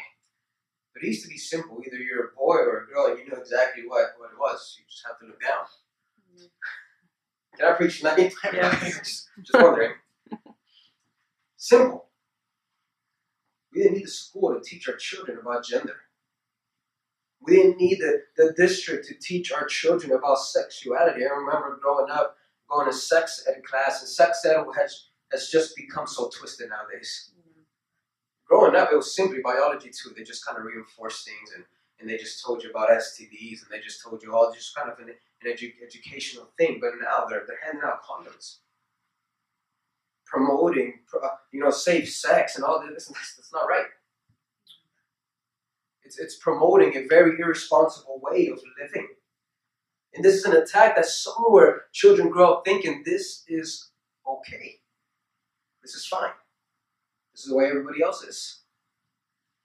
But 0.93 1.03
it 1.03 1.07
used 1.07 1.23
to 1.23 1.29
be 1.29 1.37
simple. 1.37 1.79
Either 1.85 1.97
you're 1.97 2.29
a 2.29 2.35
boy 2.35 2.55
or 2.55 2.83
a 2.83 2.87
girl, 2.87 3.07
and 3.07 3.19
you 3.19 3.29
know 3.29 3.37
exactly 3.37 3.83
what, 3.87 4.13
what 4.17 4.31
it 4.31 4.39
was. 4.39 4.77
You 4.79 4.85
just 4.89 5.05
have 5.05 5.19
to 5.19 5.27
look 5.27 5.39
down. 5.39 5.65
Mm-hmm. 6.33 7.57
Can 7.57 7.67
I 7.67 7.77
preach 7.77 7.99
tonight? 7.99 8.33
Yeah. 8.51 8.79
just, 8.79 9.29
just 9.43 9.53
wondering. 9.53 9.93
Simple. 11.57 12.06
We 13.77 13.83
didn't 13.83 13.97
need 13.97 14.05
the 14.05 14.11
school 14.11 14.55
to 14.55 14.59
teach 14.67 14.89
our 14.89 14.95
children 14.95 15.37
about 15.37 15.63
gender. 15.63 15.97
We 17.41 17.57
didn't 17.57 17.77
need 17.77 17.99
the, 17.99 18.23
the 18.35 18.53
district 18.57 19.07
to 19.07 19.13
teach 19.21 19.51
our 19.51 19.67
children 19.67 20.13
about 20.13 20.39
sexuality. 20.39 21.23
I 21.23 21.29
remember 21.29 21.77
growing 21.79 22.09
up, 22.09 22.37
going 22.67 22.87
to 22.87 22.93
sex 22.93 23.45
ed 23.47 23.63
class, 23.63 24.01
and 24.01 24.09
sex 24.09 24.43
ed 24.45 24.65
has, 24.75 25.09
has 25.31 25.49
just 25.49 25.75
become 25.75 26.07
so 26.07 26.31
twisted 26.35 26.69
nowadays. 26.69 27.29
Mm-hmm. 27.37 27.61
Growing 28.47 28.75
up, 28.75 28.89
it 28.91 28.95
was 28.95 29.15
simply 29.15 29.41
biology 29.43 29.91
too. 29.91 30.11
They 30.17 30.23
just 30.23 30.43
kind 30.43 30.57
of 30.57 30.63
reinforced 30.63 31.23
things 31.23 31.51
and, 31.53 31.63
and 31.99 32.09
they 32.09 32.17
just 32.17 32.43
told 32.43 32.63
you 32.63 32.71
about 32.71 32.89
STDs 32.89 33.61
and 33.61 33.69
they 33.69 33.79
just 33.79 34.03
told 34.03 34.23
you 34.23 34.33
all 34.33 34.51
just 34.51 34.75
kind 34.75 34.89
of 34.89 34.97
an, 34.97 35.09
an 35.09 35.53
edu- 35.53 35.75
educational 35.85 36.49
thing. 36.57 36.79
But 36.81 36.93
now 36.99 37.25
they're, 37.29 37.43
they're 37.45 37.59
handing 37.63 37.83
out 37.85 38.01
condoms, 38.01 38.57
promoting, 40.27 40.99
uh, 41.23 41.29
you 41.51 41.59
know, 41.59 41.71
safe 41.71 42.09
sex 42.09 42.55
and 42.55 42.65
all 42.65 42.81
this. 42.81 43.07
That's, 43.13 43.35
that's 43.35 43.53
not 43.53 43.67
right. 43.67 43.85
It's, 46.03 46.19
it's 46.19 46.37
promoting 46.37 46.95
a 46.95 47.07
very 47.07 47.37
irresponsible 47.39 48.19
way 48.21 48.47
of 48.47 48.61
living. 48.81 49.07
And 50.13 50.23
this 50.23 50.35
is 50.35 50.45
an 50.45 50.55
attack 50.55 50.95
that 50.95 51.05
somewhere 51.05 51.83
children 51.91 52.29
grow 52.29 52.53
up 52.53 52.63
thinking 52.65 53.03
this 53.05 53.43
is 53.47 53.91
okay. 54.27 54.79
This 55.83 55.95
is 55.95 56.05
fine. 56.05 56.31
This 57.33 57.43
is 57.43 57.49
the 57.49 57.55
way 57.55 57.65
everybody 57.67 58.01
else 58.01 58.23
is. 58.23 58.61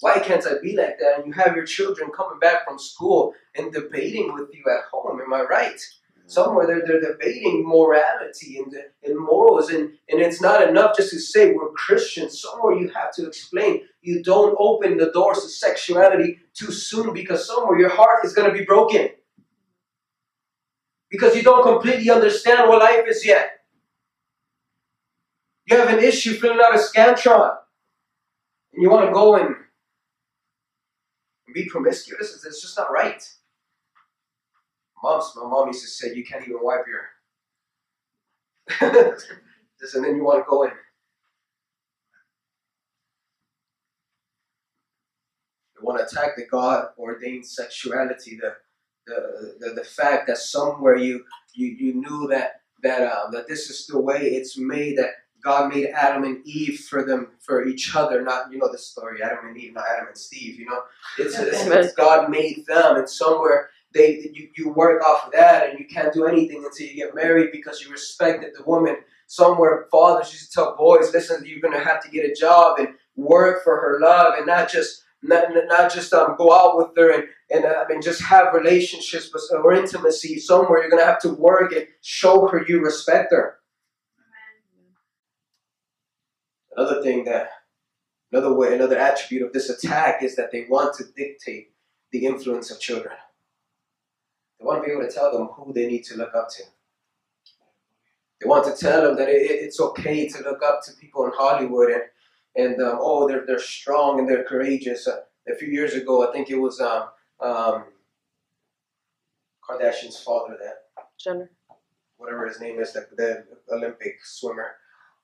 Why 0.01 0.19
can't 0.19 0.45
I 0.47 0.55
be 0.61 0.77
like 0.77 0.99
that? 0.99 1.19
And 1.19 1.27
you 1.27 1.33
have 1.33 1.55
your 1.55 1.65
children 1.65 2.11
coming 2.11 2.41
back 2.41 2.67
from 2.67 2.79
school 2.79 3.35
and 3.55 3.73
debating 3.73 4.35
with 4.35 4.49
you 4.53 4.65
at 4.69 4.85
home. 4.91 5.21
Am 5.21 5.33
I 5.33 5.43
right? 5.43 5.81
Somewhere 6.33 6.67
they're, 6.67 6.83
they're 6.87 7.13
debating 7.13 7.63
morality 7.67 8.57
and, 8.57 8.75
and 9.05 9.19
morals, 9.19 9.69
and, 9.69 9.93
and 10.09 10.21
it's 10.21 10.41
not 10.41 10.67
enough 10.67 10.97
just 10.97 11.11
to 11.11 11.21
say 11.21 11.53
we're 11.53 11.71
Christians. 11.73 12.41
Somewhere 12.41 12.79
you 12.79 12.89
have 12.89 13.13
to 13.17 13.27
explain 13.27 13.83
you 14.01 14.23
don't 14.23 14.57
open 14.59 14.97
the 14.97 15.11
doors 15.13 15.43
to 15.43 15.49
sexuality 15.49 16.39
too 16.55 16.73
soon 16.73 17.13
because 17.13 17.47
somewhere 17.47 17.79
your 17.79 17.91
heart 17.91 18.25
is 18.25 18.33
going 18.33 18.51
to 18.51 18.59
be 18.59 18.65
broken. 18.65 19.11
Because 21.11 21.37
you 21.37 21.43
don't 21.43 21.63
completely 21.63 22.09
understand 22.09 22.67
what 22.67 22.79
life 22.79 23.05
is 23.07 23.27
yet. 23.27 23.51
You 25.67 25.77
have 25.77 25.91
an 25.91 26.03
issue 26.03 26.33
filling 26.33 26.61
out 26.65 26.75
a 26.75 26.79
Scantron, 26.79 27.57
and 28.73 28.83
you 28.83 28.89
want 28.89 29.07
to 29.07 29.13
go 29.13 29.37
and 29.37 29.55
be 31.55 31.67
promiscuous. 31.69 32.43
It's 32.47 32.63
just 32.63 32.79
not 32.79 32.91
right. 32.91 33.23
Moms, 35.03 35.33
my 35.37 35.43
mom 35.43 35.69
used 35.69 35.83
to 35.83 35.89
say, 35.89 36.15
you 36.15 36.25
can't 36.25 36.43
even 36.43 36.59
wipe 36.61 36.85
your. 36.87 37.09
and 39.95 40.05
then 40.05 40.17
you 40.17 40.25
want 40.25 40.45
to 40.45 40.49
go 40.49 40.63
in. 40.63 40.71
They 45.75 45.83
want 45.83 45.99
to 45.99 46.05
attack 46.07 46.37
the 46.37 46.47
God 46.47 46.89
ordained 46.97 47.47
sexuality, 47.47 48.39
the, 48.41 48.55
the, 49.07 49.57
the, 49.59 49.75
the 49.75 49.85
fact 49.85 50.29
that 50.29 50.39
somewhere 50.39 50.97
you, 50.97 51.25
you, 51.55 51.67
you 51.67 51.95
knew 51.95 52.29
that 52.29 52.63
that 52.83 53.03
um, 53.03 53.33
that 53.33 53.49
this 53.49 53.71
is 53.71 53.87
the 53.87 54.01
way 54.01 54.19
it's 54.21 54.59
made 54.59 54.99
that 54.99 55.11
God 55.43 55.73
made 55.73 55.89
Adam 55.89 56.25
and 56.25 56.47
Eve 56.47 56.81
for 56.81 57.05
them 57.05 57.29
for 57.41 57.65
each 57.65 57.95
other 57.95 58.23
not 58.23 58.53
you 58.53 58.59
know 58.59 58.71
the 58.71 58.79
story 58.79 59.23
Adam 59.23 59.47
and 59.47 59.57
Eve 59.57 59.75
not 59.75 59.85
Adam 59.91 60.09
and 60.09 60.19
Steve 60.19 60.59
you 60.59 60.67
know 60.67 60.83
it's, 61.19 61.39
it's, 61.39 61.67
it's 61.67 61.95
God 61.95 62.31
made 62.31 62.65
them 62.67 62.97
and 62.97 63.09
somewhere 63.09 63.71
they 63.95 64.31
you, 64.33 64.49
you 64.57 64.73
work 64.73 65.03
off 65.03 65.27
of 65.27 65.33
that 65.33 65.71
and 65.71 65.79
you 65.79 65.87
can't 65.87 66.13
do 66.13 66.27
anything 66.27 66.65
until 66.65 66.87
you 66.87 66.95
get 66.95 67.15
married 67.15 67.51
because 67.53 67.83
you 67.83 67.91
respected 67.91 68.53
the 68.57 68.63
woman 68.65 68.97
somewhere 69.27 69.87
fathers 69.91 70.33
used 70.33 70.53
to 70.53 70.55
tell 70.55 70.77
boys 70.77 71.13
listen 71.13 71.45
you're 71.45 71.61
gonna 71.61 71.83
have 71.83 72.03
to 72.03 72.11
get 72.11 72.25
a 72.25 72.35
job 72.35 72.79
and 72.79 72.89
work 73.17 73.63
for 73.65 73.77
her 73.77 73.99
love 74.01 74.35
and 74.37 74.47
not 74.47 74.71
just 74.71 75.03
not, 75.23 75.45
not 75.69 75.93
just 75.93 76.13
um, 76.13 76.35
go 76.37 76.53
out 76.53 76.77
with 76.77 76.89
her 76.97 77.13
and, 77.13 77.25
and 77.51 77.65
uh, 77.65 77.85
I 77.85 77.89
mean 77.89 78.03
just 78.03 78.23
have 78.23 78.55
relationships 78.55 79.31
but, 79.33 79.41
or 79.57 79.73
intimacy 79.73 80.39
somewhere. 80.41 80.81
You're 80.81 80.91
gonna 80.91 81.05
have 81.05 81.21
to 81.21 81.31
work 81.31 81.73
and 81.73 81.87
show 82.01 82.49
her 82.49 82.65
you 82.67 82.81
respect 82.81 83.33
her. 83.33 83.59
Another 86.77 87.03
thing 87.03 87.25
that 87.25 87.51
another 88.33 88.53
way 88.53 88.75
another 88.75 88.99
attribute 88.99 89.47
of 89.47 89.53
this 89.53 89.71
attack 89.71 90.23
is 90.23 90.35
that 90.37 90.51
they 90.51 90.67
want 90.69 90.97
to 90.97 91.05
dictate 91.17 91.69
the 92.11 92.27
influence 92.27 92.71
of 92.71 92.81
children 92.81 93.15
they 94.63 94.67
want 94.67 94.83
to 94.83 94.87
be 94.87 94.93
able 94.93 95.07
to 95.07 95.13
tell 95.13 95.33
them 95.33 95.49
who 95.49 95.73
they 95.73 95.87
need 95.87 96.05
to 96.05 96.17
look 96.17 96.35
up 96.35 96.49
to 96.51 96.63
they 98.41 98.49
want 98.49 98.65
to 98.65 98.75
tell 98.81 99.03
them 99.03 99.17
that 99.17 99.29
it, 99.29 99.51
it's 99.51 99.81
okay 99.81 100.29
to 100.29 100.43
look 100.43 100.63
up 100.63 100.83
to 100.85 100.93
people 100.95 101.25
in 101.25 101.33
hollywood 101.35 101.91
and 101.91 102.03
and 102.55 102.83
um, 102.83 102.99
oh 103.01 103.27
they're, 103.29 103.45
they're 103.47 103.59
strong 103.59 104.19
and 104.19 104.29
they're 104.29 104.45
courageous 104.45 105.07
uh, 105.09 105.21
a 105.49 105.55
few 105.57 105.69
years 105.69 105.95
ago 105.95 106.29
i 106.29 106.33
think 106.33 106.51
it 106.51 106.57
was 106.59 106.81
um, 106.81 107.09
um, 107.41 107.85
kardashian's 109.69 110.23
father 110.23 110.57
that 110.63 111.07
Jenner. 111.19 111.51
whatever 112.19 112.47
his 112.47 112.61
name 112.61 112.79
is 112.81 112.93
the, 112.93 113.07
the 113.17 113.45
olympic 113.73 114.25
swimmer 114.25 114.73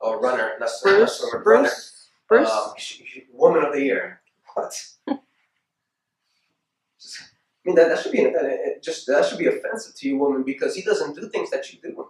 or 0.01 0.21
runner 0.21 0.53
not, 0.61 0.71
not 0.71 0.71
Bruce. 0.83 1.19
swimmer 1.19 1.45
runner 1.45 1.63
Bruce. 1.63 2.09
Bruce. 2.29 2.51
um, 2.51 2.73
sh- 2.77 3.03
sh- 3.07 3.19
woman 3.33 3.65
of 3.65 3.73
the 3.73 3.83
year. 3.83 4.21
What? 4.55 4.75
Mean, 7.69 7.77
that, 7.77 7.89
that 7.91 7.99
should 8.01 8.13
be 8.13 8.27
just 8.83 9.07
that 9.09 9.27
should 9.27 9.39
be 9.39 9.47
offensive 9.47 9.95
to 9.97 10.09
you, 10.09 10.19
woman, 10.19 10.43
because 10.43 10.75
he 10.75 10.83
doesn't 10.83 11.15
do 11.15 11.29
things 11.29 11.51
that 11.51 11.71
you 11.71 11.79
do. 11.83 12.09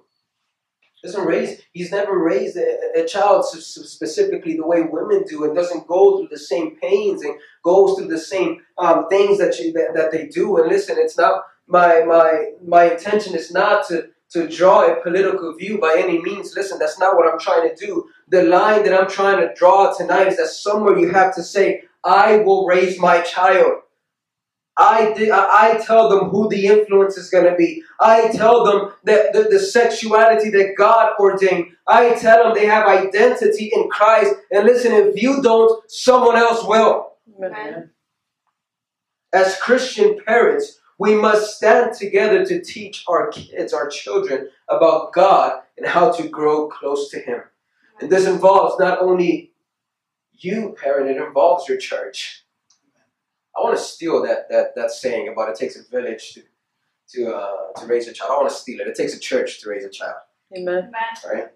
Doesn't 1.03 1.27
raise. 1.27 1.61
He's 1.73 1.91
never 1.91 2.17
raised 2.17 2.57
a, 2.57 3.03
a 3.03 3.07
child 3.07 3.45
specifically 3.45 4.57
the 4.57 4.67
way 4.67 4.83
women 4.83 5.25
do, 5.29 5.45
and 5.45 5.55
doesn't 5.57 5.89
go 5.89 6.19
through 6.19 6.29
the 6.29 6.39
same 6.39 6.77
pains 6.77 7.23
and 7.23 7.35
goes 7.65 7.97
through 7.97 8.07
the 8.07 8.19
same 8.19 8.63
um, 8.79 9.09
things 9.09 9.39
that, 9.39 9.59
you, 9.59 9.73
that 9.73 9.95
that 9.95 10.13
they 10.13 10.27
do. 10.29 10.59
And 10.59 10.69
listen, 10.69 10.97
it's 10.97 11.19
not 11.19 11.43
my 11.67 12.05
my 12.05 12.53
my 12.65 12.93
intention 12.93 13.35
is 13.35 13.51
not 13.51 13.89
to 13.89 14.11
to 14.31 14.47
draw 14.47 14.87
a 14.87 15.03
political 15.03 15.57
view 15.57 15.79
by 15.79 15.97
any 15.99 16.23
means. 16.23 16.55
Listen, 16.55 16.79
that's 16.79 17.01
not 17.01 17.17
what 17.17 17.33
I'm 17.33 17.41
trying 17.41 17.69
to 17.69 17.75
do. 17.75 18.09
The 18.29 18.45
line 18.45 18.85
that 18.85 18.95
I'm 18.95 19.11
trying 19.11 19.41
to 19.41 19.55
draw 19.55 19.93
tonight 19.93 20.29
is 20.29 20.37
that 20.37 20.49
somewhere 20.49 20.99
you 20.99 21.11
have 21.11 21.35
to 21.37 21.43
say, 21.43 21.83
I 22.05 22.39
will 22.39 22.67
raise 22.67 22.99
my 23.01 23.23
child. 23.23 23.83
I, 24.79 25.13
I 25.33 25.83
tell 25.85 26.09
them 26.09 26.31
who 26.31 26.49
the 26.49 26.67
influence 26.67 27.19
is 27.19 27.29
going 27.29 27.51
to 27.51 27.57
be. 27.57 27.83
I 28.01 28.29
tell 28.29 28.65
them 28.65 28.93
that 29.05 29.33
the, 29.33 29.49
the 29.51 29.59
sexuality 29.59 30.51
that 30.51 30.75
God 30.79 31.15
ordained. 31.19 31.73
I 31.89 32.15
tell 32.15 32.45
them 32.45 32.55
they 32.55 32.67
have 32.67 32.87
identity 32.87 33.73
in 33.75 33.89
Christ. 33.89 34.37
And 34.53 34.65
listen, 34.65 34.93
if 34.93 35.21
you 35.21 35.43
don't, 35.43 35.91
someone 35.91 36.37
else 36.37 36.65
will. 36.65 37.15
Amen. 37.37 37.91
As 39.33 39.59
Christian 39.61 40.21
parents, 40.25 40.79
we 40.99 41.15
must 41.15 41.57
stand 41.57 41.95
together 41.95 42.47
to 42.47 42.63
teach 42.63 43.05
our 43.09 43.29
kids, 43.29 43.73
our 43.73 43.89
children, 43.89 44.49
about 44.69 45.13
God 45.13 45.61
and 45.77 45.87
how 45.87 46.13
to 46.13 46.29
grow 46.29 46.69
close 46.69 47.11
to 47.11 47.19
Him. 47.19 47.43
And 48.01 48.11
this 48.11 48.27
involves 48.27 48.79
not 48.79 49.01
only 49.01 49.53
you, 50.33 50.77
parent, 50.81 51.11
it 51.11 51.17
involves 51.17 51.69
your 51.69 51.79
church. 51.79 52.45
I 53.59 53.63
want 53.63 53.77
to 53.77 53.83
steal 53.83 54.23
that 54.23 54.49
that 54.51 54.75
that 54.77 54.91
saying 54.91 55.29
about 55.29 55.49
it 55.49 55.57
takes 55.57 55.77
a 55.77 55.89
village 55.91 56.35
to 56.35 56.43
to 57.11 57.35
uh, 57.35 57.81
to 57.81 57.87
raise 57.87 58.07
a 58.07 58.13
child. 58.13 58.31
I 58.33 58.37
want 58.37 58.51
to 58.51 58.55
steal 58.55 58.81
it. 58.81 58.87
It 58.87 58.95
takes 58.95 59.15
a 59.15 59.19
church 59.19 59.61
to 59.63 59.71
raise 59.71 59.85
a 59.85 59.91
child. 59.91 60.17
Amen. 60.57 60.93
Right. 61.31 61.49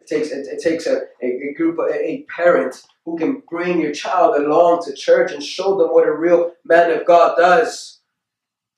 It 0.00 0.06
takes 0.06 0.30
it, 0.30 0.46
it 0.46 0.62
takes 0.62 0.86
a, 0.86 1.02
a, 1.22 1.54
group 1.54 1.78
a, 1.78 1.92
a 1.92 2.22
parent 2.34 2.82
who 3.04 3.16
can 3.16 3.42
bring 3.48 3.80
your 3.80 3.92
child 3.92 4.36
along 4.36 4.84
to 4.84 4.94
church 4.94 5.32
and 5.32 5.42
show 5.42 5.76
them 5.78 5.88
what 5.88 6.06
a 6.06 6.12
real 6.12 6.52
man 6.64 6.90
of 6.90 7.06
God 7.06 7.36
does. 7.36 8.00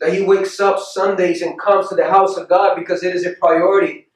That 0.00 0.14
he 0.14 0.22
wakes 0.22 0.58
up 0.60 0.78
Sundays 0.78 1.42
and 1.42 1.60
comes 1.60 1.88
to 1.88 1.94
the 1.94 2.10
house 2.10 2.36
of 2.36 2.48
God 2.48 2.74
because 2.76 3.02
it 3.02 3.14
is 3.14 3.26
a 3.26 3.32
priority. 3.32 4.08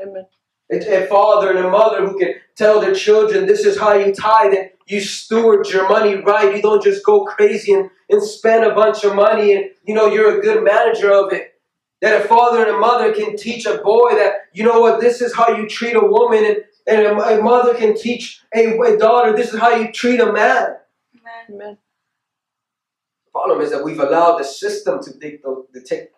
Amen. 0.00 0.26
A, 0.72 1.04
a 1.04 1.06
father 1.06 1.50
and 1.50 1.58
a 1.58 1.70
mother 1.70 2.06
who 2.06 2.18
can 2.18 2.34
tell 2.56 2.80
their 2.80 2.94
children, 2.94 3.46
this 3.46 3.64
is 3.64 3.78
how 3.78 3.94
you 3.94 4.14
tithe 4.14 4.54
and 4.54 4.70
you 4.86 5.00
steward 5.00 5.68
your 5.68 5.88
money 5.88 6.16
right. 6.16 6.54
You 6.54 6.62
don't 6.62 6.82
just 6.82 7.04
go 7.04 7.24
crazy 7.24 7.72
and, 7.72 7.90
and 8.08 8.22
spend 8.22 8.64
a 8.64 8.74
bunch 8.74 9.04
of 9.04 9.14
money 9.14 9.54
and, 9.54 9.66
you 9.84 9.94
know, 9.94 10.06
you're 10.06 10.38
a 10.38 10.42
good 10.42 10.62
manager 10.64 11.12
of 11.12 11.32
it. 11.32 11.54
That 12.00 12.24
a 12.24 12.28
father 12.28 12.66
and 12.66 12.76
a 12.76 12.78
mother 12.78 13.12
can 13.12 13.36
teach 13.36 13.64
a 13.64 13.78
boy 13.78 14.14
that, 14.14 14.32
you 14.52 14.64
know 14.64 14.80
what, 14.80 15.00
this 15.00 15.20
is 15.20 15.34
how 15.34 15.56
you 15.56 15.68
treat 15.68 15.94
a 15.94 16.00
woman 16.04 16.44
and, 16.44 16.56
and 16.86 17.06
a, 17.06 17.38
a 17.38 17.42
mother 17.42 17.74
can 17.74 17.96
teach 17.96 18.42
a, 18.54 18.76
a, 18.78 18.98
daughter, 18.98 19.36
this 19.36 19.54
is 19.54 19.60
how 19.60 19.76
you 19.76 19.92
treat 19.92 20.18
a 20.18 20.32
man. 20.32 20.76
Amen. 21.48 21.78
The 23.24 23.30
problem 23.30 23.60
is 23.60 23.70
that 23.70 23.84
we've 23.84 24.00
allowed 24.00 24.38
the 24.38 24.44
system 24.44 25.02
to, 25.02 25.18
take, 25.18 25.42
to, 25.42 25.66
take, 25.84 26.08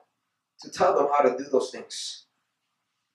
to 0.61 0.71
tell 0.71 0.97
them 0.97 1.09
how 1.13 1.29
to 1.29 1.37
do 1.37 1.45
those 1.51 1.71
things. 1.71 2.24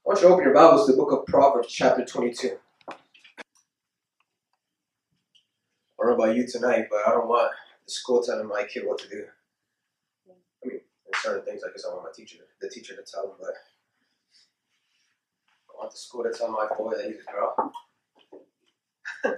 I 0.09 0.11
want 0.11 0.23
you 0.23 0.29
open 0.29 0.43
your 0.43 0.55
Bibles 0.55 0.87
to 0.87 0.93
the 0.93 0.97
book 0.97 1.11
of 1.11 1.27
Proverbs, 1.27 1.71
chapter 1.71 2.03
22. 2.03 2.57
I 2.89 2.95
don't 5.99 6.07
know 6.07 6.13
about 6.15 6.35
you 6.35 6.47
tonight, 6.47 6.87
but 6.89 7.07
I 7.07 7.11
don't 7.11 7.27
want 7.27 7.51
the 7.85 7.91
school 7.91 8.23
telling 8.23 8.47
my 8.47 8.63
kid 8.63 8.87
what 8.87 8.97
to 8.97 9.07
do. 9.07 9.25
I 10.27 10.67
mean, 10.67 10.79
there's 11.05 11.21
certain 11.21 11.45
things 11.45 11.61
I 11.63 11.69
guess 11.69 11.85
I 11.85 11.93
want 11.93 12.05
my 12.05 12.09
teacher, 12.11 12.37
the 12.59 12.69
teacher 12.69 12.95
to 12.95 13.03
tell 13.03 13.25
him, 13.25 13.33
but 13.39 13.53
I 15.69 15.77
want 15.77 15.91
the 15.91 15.97
school 15.97 16.23
to 16.23 16.31
tell 16.35 16.49
my 16.49 16.65
boy 16.75 16.95
that 16.95 17.05
he's 17.05 17.17
a 17.17 17.31
girl. 17.31 17.71
and 19.25 19.35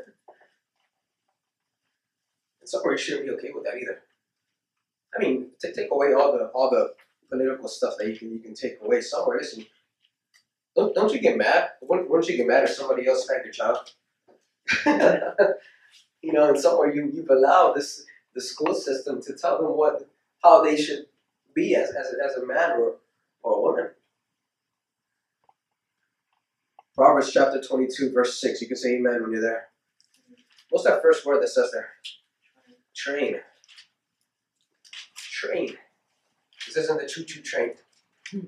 somewhere 2.64 2.94
you 2.94 2.98
shouldn't 2.98 3.26
be 3.26 3.32
okay 3.34 3.50
with 3.54 3.66
that 3.66 3.76
either. 3.76 4.04
I 5.14 5.22
mean, 5.22 5.48
to 5.60 5.74
take 5.74 5.92
away 5.92 6.14
all 6.14 6.32
the 6.32 6.46
all 6.54 6.70
the 6.70 6.94
political 7.30 7.68
stuff 7.68 7.96
that 7.98 8.08
you 8.08 8.16
can 8.16 8.32
you 8.32 8.40
can 8.40 8.54
take 8.54 8.80
away 8.82 9.02
somewhere. 9.02 9.38
Listen, 9.38 9.66
don't, 10.76 10.96
don't 10.96 11.14
you 11.14 11.20
get 11.20 11.38
mad? 11.38 11.70
Wouldn't, 11.82 12.10
wouldn't 12.10 12.30
you 12.30 12.38
get 12.38 12.48
mad 12.48 12.64
if 12.64 12.72
somebody 12.72 13.08
else 13.08 13.24
spanked 13.26 13.46
your 13.46 13.54
child? 13.54 13.78
you 16.22 16.34
know, 16.34 16.50
and 16.50 16.60
somewhere 16.60 16.94
you, 16.94 17.12
you've 17.14 17.30
allowed 17.30 17.74
this 17.74 18.06
the 18.34 18.42
school 18.42 18.74
system 18.74 19.22
to 19.22 19.34
tell 19.34 19.58
them 19.58 19.78
what 19.78 20.08
how 20.44 20.64
they 20.64 20.78
should 20.78 21.06
be 21.54 21.76
as, 21.76 21.90
as, 21.90 22.14
a, 22.14 22.26
as 22.26 22.38
a 22.38 22.46
man 22.46 22.72
or, 22.72 22.96
or 23.44 23.58
a 23.58 23.62
woman. 23.62 23.90
Proverbs 26.96 27.32
chapter 27.32 27.62
22, 27.62 28.12
verse 28.12 28.40
6. 28.40 28.62
You 28.62 28.68
can 28.68 28.78
say 28.78 28.96
amen 28.96 29.22
when 29.22 29.32
you're 29.32 29.42
there. 29.42 29.68
What's 30.70 30.86
that 30.86 31.02
first 31.02 31.26
word 31.26 31.42
that 31.42 31.50
says 31.50 31.72
there? 31.72 31.90
Train. 32.96 33.38
Train. 35.16 35.78
This 36.68 36.78
isn't 36.78 37.02
the 37.02 37.08
choo 37.08 37.24
choo 37.24 37.42
train. 37.42 37.72
Hmm. 38.32 38.40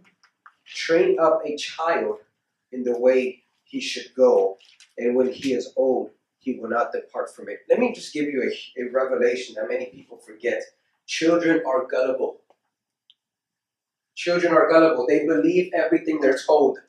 Train 0.73 1.17
up 1.19 1.41
a 1.45 1.55
child 1.55 2.17
in 2.71 2.83
the 2.83 2.97
way 2.97 3.43
he 3.63 3.79
should 3.79 4.13
go, 4.15 4.57
and 4.97 5.15
when 5.15 5.31
he 5.31 5.53
is 5.53 5.71
old, 5.75 6.11
he 6.39 6.59
will 6.59 6.69
not 6.69 6.91
depart 6.91 7.33
from 7.33 7.47
it. 7.49 7.59
Let 7.69 7.79
me 7.79 7.93
just 7.93 8.13
give 8.13 8.25
you 8.25 8.43
a, 8.43 8.81
a 8.81 8.91
revelation 8.91 9.55
that 9.55 9.69
many 9.69 9.85
people 9.85 10.17
forget. 10.17 10.61
Children 11.05 11.63
are 11.65 11.85
gullible. 11.85 12.41
Children 14.15 14.53
are 14.53 14.69
gullible. 14.69 15.05
They 15.07 15.25
believe 15.25 15.71
everything 15.73 16.19
they're 16.19 16.37
told. 16.37 16.79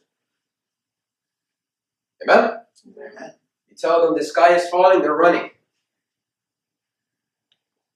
Amen? 2.22 2.60
Amen? 2.86 3.34
You 3.68 3.76
tell 3.76 4.04
them 4.04 4.16
the 4.16 4.24
sky 4.24 4.54
is 4.54 4.68
falling, 4.68 5.02
they're 5.02 5.14
running. 5.14 5.50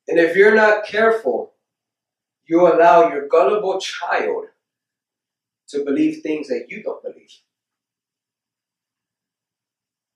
And 0.06 0.18
if 0.18 0.36
you're 0.36 0.54
not 0.54 0.84
careful, 0.84 1.52
you 2.46 2.66
allow 2.66 3.10
your 3.10 3.28
gullible 3.28 3.78
child 3.80 4.46
to 5.68 5.84
believe 5.84 6.22
things 6.22 6.48
that 6.48 6.66
you 6.68 6.82
don't 6.82 7.02
believe. 7.02 7.30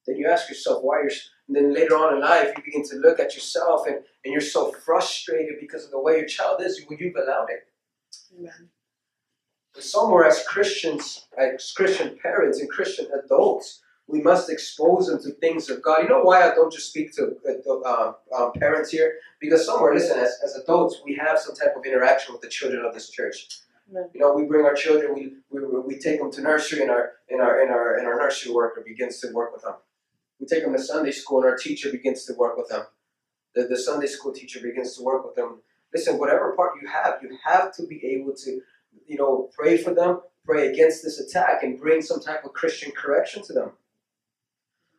Then 0.06 0.16
you 0.16 0.28
ask 0.28 0.48
yourself 0.48 0.82
why 0.82 1.02
you're, 1.02 1.10
and 1.46 1.56
then 1.56 1.74
later 1.74 1.96
on 1.96 2.14
in 2.14 2.20
life, 2.20 2.52
you 2.56 2.62
begin 2.62 2.84
to 2.88 2.96
look 2.96 3.20
at 3.20 3.34
yourself 3.34 3.86
and, 3.86 3.96
and 4.24 4.32
you're 4.32 4.40
so 4.40 4.72
frustrated 4.84 5.56
because 5.60 5.84
of 5.84 5.90
the 5.90 6.00
way 6.00 6.16
your 6.16 6.26
child 6.26 6.60
is 6.60 6.82
when 6.86 6.98
you've 6.98 7.14
allowed 7.16 7.48
it. 7.50 7.68
Amen. 8.36 8.68
And 9.74 9.84
somewhere 9.84 10.24
as 10.24 10.44
Christians, 10.46 11.26
as 11.38 11.72
Christian 11.72 12.18
parents 12.20 12.60
and 12.60 12.68
Christian 12.68 13.06
adults, 13.24 13.80
we 14.08 14.20
must 14.20 14.50
expose 14.50 15.06
them 15.06 15.22
to 15.22 15.30
things 15.30 15.70
of 15.70 15.80
God. 15.80 16.02
You 16.02 16.08
know 16.08 16.22
why 16.22 16.50
I 16.50 16.54
don't 16.54 16.72
just 16.72 16.88
speak 16.88 17.14
to 17.16 17.36
uh, 17.86 18.12
um, 18.36 18.52
parents 18.52 18.90
here? 18.90 19.14
Because 19.40 19.64
somewhere, 19.64 19.94
listen, 19.94 20.18
as, 20.18 20.38
as 20.44 20.56
adults, 20.56 21.00
we 21.04 21.14
have 21.14 21.38
some 21.38 21.54
type 21.54 21.74
of 21.76 21.84
interaction 21.86 22.34
with 22.34 22.42
the 22.42 22.48
children 22.48 22.84
of 22.84 22.92
this 22.92 23.08
church. 23.08 23.46
You 23.90 24.20
know, 24.20 24.34
we 24.34 24.44
bring 24.44 24.64
our 24.64 24.74
children, 24.74 25.14
we, 25.14 25.34
we, 25.50 25.60
we 25.80 25.98
take 25.98 26.18
them 26.20 26.30
to 26.32 26.40
nursery, 26.40 26.80
and 26.80 26.90
our 26.90 27.12
and 27.28 27.40
our 27.40 27.60
and 27.60 27.70
our 27.70 27.98
and 27.98 28.06
our 28.06 28.16
nursery 28.16 28.52
worker 28.52 28.82
begins 28.86 29.20
to 29.20 29.32
work 29.32 29.52
with 29.52 29.62
them. 29.62 29.74
We 30.40 30.46
take 30.46 30.64
them 30.64 30.72
to 30.72 30.82
Sunday 30.82 31.12
school, 31.12 31.42
and 31.42 31.50
our 31.50 31.56
teacher 31.56 31.90
begins 31.90 32.24
to 32.26 32.34
work 32.34 32.56
with 32.56 32.68
them. 32.68 32.84
The, 33.54 33.64
the 33.64 33.76
Sunday 33.76 34.06
school 34.06 34.32
teacher 34.32 34.60
begins 34.60 34.96
to 34.96 35.02
work 35.02 35.24
with 35.26 35.34
them. 35.34 35.60
Listen, 35.92 36.18
whatever 36.18 36.54
part 36.56 36.72
you 36.80 36.88
have, 36.88 37.18
you 37.22 37.36
have 37.44 37.74
to 37.76 37.86
be 37.86 38.04
able 38.06 38.34
to, 38.44 38.60
you 39.06 39.18
know, 39.18 39.50
pray 39.54 39.76
for 39.76 39.92
them, 39.92 40.20
pray 40.46 40.68
against 40.68 41.02
this 41.02 41.20
attack, 41.20 41.62
and 41.62 41.78
bring 41.78 42.00
some 42.00 42.20
type 42.20 42.44
of 42.44 42.54
Christian 42.54 42.92
correction 42.92 43.42
to 43.44 43.52
them. 43.52 43.72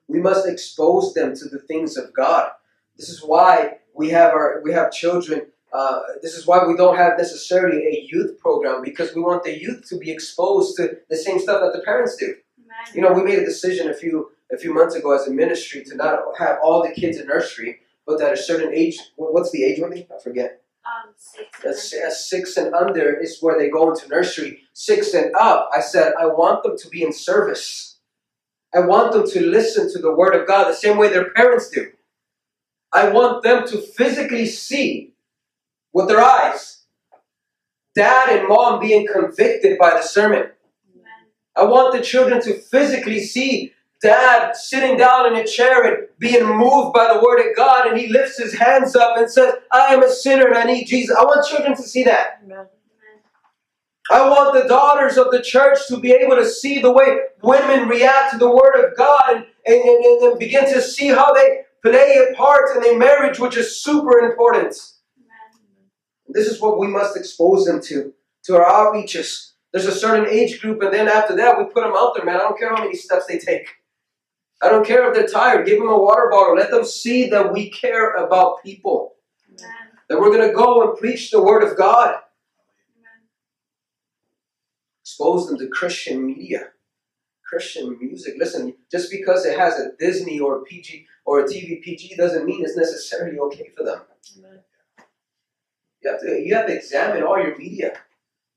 We 0.07 0.19
must 0.19 0.47
expose 0.47 1.13
them 1.13 1.35
to 1.35 1.49
the 1.49 1.59
things 1.59 1.97
of 1.97 2.13
God. 2.13 2.51
This 2.95 3.09
is 3.09 3.23
why 3.23 3.77
we 3.95 4.09
have 4.09 4.33
our 4.33 4.61
we 4.63 4.71
have 4.73 4.91
children 4.91 5.47
uh, 5.73 6.01
this 6.21 6.35
is 6.35 6.45
why 6.45 6.65
we 6.65 6.75
don't 6.77 6.95
have 6.95 7.17
necessarily 7.17 7.87
a 7.87 8.07
youth 8.09 8.37
program 8.39 8.83
because 8.83 9.15
we 9.15 9.21
want 9.21 9.43
the 9.43 9.59
youth 9.59 9.87
to 9.89 9.97
be 9.97 10.11
exposed 10.11 10.77
to 10.77 10.97
the 11.09 11.15
same 11.15 11.39
stuff 11.39 11.61
that 11.61 11.73
the 11.73 11.83
parents 11.83 12.15
do. 12.15 12.35
You 12.93 13.01
know, 13.01 13.11
we 13.11 13.23
made 13.23 13.39
a 13.39 13.45
decision 13.45 13.89
a 13.89 13.93
few 13.93 14.31
a 14.51 14.57
few 14.57 14.73
months 14.73 14.93
ago 14.93 15.11
as 15.13 15.27
a 15.27 15.31
ministry 15.31 15.83
to 15.85 15.95
not 15.95 16.19
have 16.37 16.57
all 16.63 16.83
the 16.83 16.93
kids 16.93 17.17
in 17.17 17.25
nursery, 17.25 17.79
but 18.05 18.21
at 18.21 18.33
a 18.33 18.37
certain 18.37 18.71
age. 18.73 18.99
What's 19.15 19.51
the 19.51 19.63
age 19.63 19.79
limit? 19.79 20.07
I 20.15 20.21
forget. 20.21 20.61
Um, 20.85 21.13
six, 21.15 21.93
and 21.93 22.13
six 22.13 22.57
and 22.57 22.75
under 22.75 23.19
is 23.19 23.39
where 23.41 23.57
they 23.57 23.69
go 23.69 23.89
into 23.89 24.07
nursery. 24.09 24.63
Six 24.73 25.13
and 25.13 25.33
up, 25.33 25.69
I 25.75 25.79
said, 25.79 26.13
I 26.19 26.25
want 26.25 26.63
them 26.63 26.77
to 26.77 26.89
be 26.89 27.03
in 27.03 27.13
service. 27.13 27.99
I 28.75 28.81
want 28.81 29.13
them 29.13 29.25
to 29.27 29.45
listen 29.45 29.91
to 29.93 29.99
the 29.99 30.13
word 30.13 30.35
of 30.35 30.47
God 30.47 30.67
the 30.67 30.73
same 30.73 30.97
way 30.97 31.07
their 31.07 31.31
parents 31.31 31.69
do. 31.69 31.91
I 32.91 33.09
want 33.09 33.43
them 33.43 33.65
to 33.67 33.77
physically 33.77 34.45
see 34.45 35.12
with 35.93 36.07
their 36.07 36.21
eyes. 36.21 36.85
Dad 37.95 38.29
and 38.29 38.47
mom 38.47 38.79
being 38.79 39.07
convicted 39.07 39.77
by 39.77 39.91
the 39.91 40.01
sermon. 40.01 40.49
I 41.55 41.63
want 41.65 41.95
the 41.95 42.01
children 42.01 42.41
to 42.41 42.55
physically 42.55 43.19
see 43.19 43.73
dad 44.01 44.55
sitting 44.55 44.97
down 44.97 45.31
in 45.31 45.39
a 45.39 45.45
chair 45.45 45.83
and 45.83 46.07
being 46.19 46.45
moved 46.45 46.93
by 46.93 47.13
the 47.13 47.21
word 47.23 47.39
of 47.39 47.55
God, 47.55 47.87
and 47.87 47.97
he 47.97 48.07
lifts 48.07 48.37
his 48.37 48.53
hands 48.53 48.95
up 48.95 49.17
and 49.17 49.31
says, 49.31 49.53
I 49.71 49.93
am 49.93 50.03
a 50.03 50.09
sinner 50.09 50.47
and 50.47 50.57
I 50.57 50.65
need 50.65 50.85
Jesus. 50.85 51.15
I 51.15 51.23
want 51.23 51.47
children 51.47 51.75
to 51.75 51.83
see 51.83 52.03
that. 52.03 52.41
Amen. 52.43 52.65
I 54.11 54.27
want 54.29 54.53
the 54.53 54.67
daughters 54.67 55.17
of 55.17 55.31
the 55.31 55.41
church 55.41 55.79
to 55.87 55.97
be 55.97 56.11
able 56.11 56.35
to 56.35 56.45
see 56.45 56.81
the 56.81 56.91
way 56.91 57.19
women 57.41 57.87
react 57.87 58.33
to 58.33 58.37
the 58.37 58.49
word 58.49 58.75
of 58.83 58.97
God 58.97 59.21
and, 59.27 59.45
and, 59.65 59.83
and, 59.83 60.21
and 60.23 60.39
begin 60.39 60.65
to 60.73 60.81
see 60.81 61.07
how 61.07 61.33
they 61.33 61.61
play 61.81 62.17
a 62.17 62.35
part 62.35 62.75
in 62.75 62.95
a 62.95 62.97
marriage, 62.97 63.39
which 63.39 63.55
is 63.55 63.81
super 63.81 64.19
important. 64.19 64.75
This 66.27 66.47
is 66.47 66.61
what 66.61 66.79
we 66.79 66.87
must 66.87 67.17
expose 67.17 67.65
them 67.65 67.81
to, 67.81 68.13
to 68.45 68.55
our 68.55 68.65
outreaches. 68.65 69.51
There's 69.71 69.85
a 69.85 69.95
certain 69.95 70.27
age 70.27 70.61
group, 70.61 70.81
and 70.81 70.93
then 70.93 71.07
after 71.07 71.35
that, 71.35 71.57
we 71.57 71.65
put 71.65 71.83
them 71.83 71.93
out 71.95 72.13
there, 72.15 72.25
man. 72.25 72.35
I 72.35 72.39
don't 72.39 72.57
care 72.57 72.69
how 72.69 72.83
many 72.83 72.95
steps 72.95 73.25
they 73.25 73.39
take. 73.39 73.67
I 74.61 74.69
don't 74.69 74.85
care 74.85 75.07
if 75.07 75.13
they're 75.13 75.27
tired. 75.27 75.65
Give 75.65 75.79
them 75.79 75.89
a 75.89 75.97
water 75.97 76.29
bottle. 76.31 76.55
Let 76.55 76.71
them 76.71 76.85
see 76.85 77.29
that 77.29 77.51
we 77.51 77.69
care 77.69 78.13
about 78.13 78.63
people. 78.63 79.15
That 80.09 80.19
we're 80.19 80.31
going 80.31 80.47
to 80.47 80.53
go 80.53 80.87
and 80.87 80.97
preach 80.97 81.31
the 81.31 81.41
word 81.41 81.63
of 81.63 81.77
God. 81.77 82.15
Expose 85.01 85.47
them 85.47 85.57
to 85.57 85.67
Christian 85.67 86.25
media, 86.25 86.69
Christian 87.47 87.97
music. 87.99 88.35
Listen, 88.37 88.73
just 88.89 89.11
because 89.11 89.45
it 89.45 89.57
has 89.57 89.79
a 89.79 89.91
Disney 89.99 90.39
or 90.39 90.59
a 90.59 90.63
PG 90.63 91.05
or 91.25 91.41
a 91.41 91.43
TV 91.43 91.81
PG 91.81 92.15
doesn't 92.15 92.45
mean 92.45 92.63
it's 92.63 92.77
necessarily 92.77 93.37
okay 93.37 93.69
for 93.75 93.83
them. 93.83 94.01
You 96.03 96.11
have 96.11 96.21
to 96.21 96.41
you 96.41 96.55
have 96.55 96.67
to 96.67 96.75
examine 96.75 97.23
all 97.23 97.41
your 97.41 97.57
media. 97.57 97.93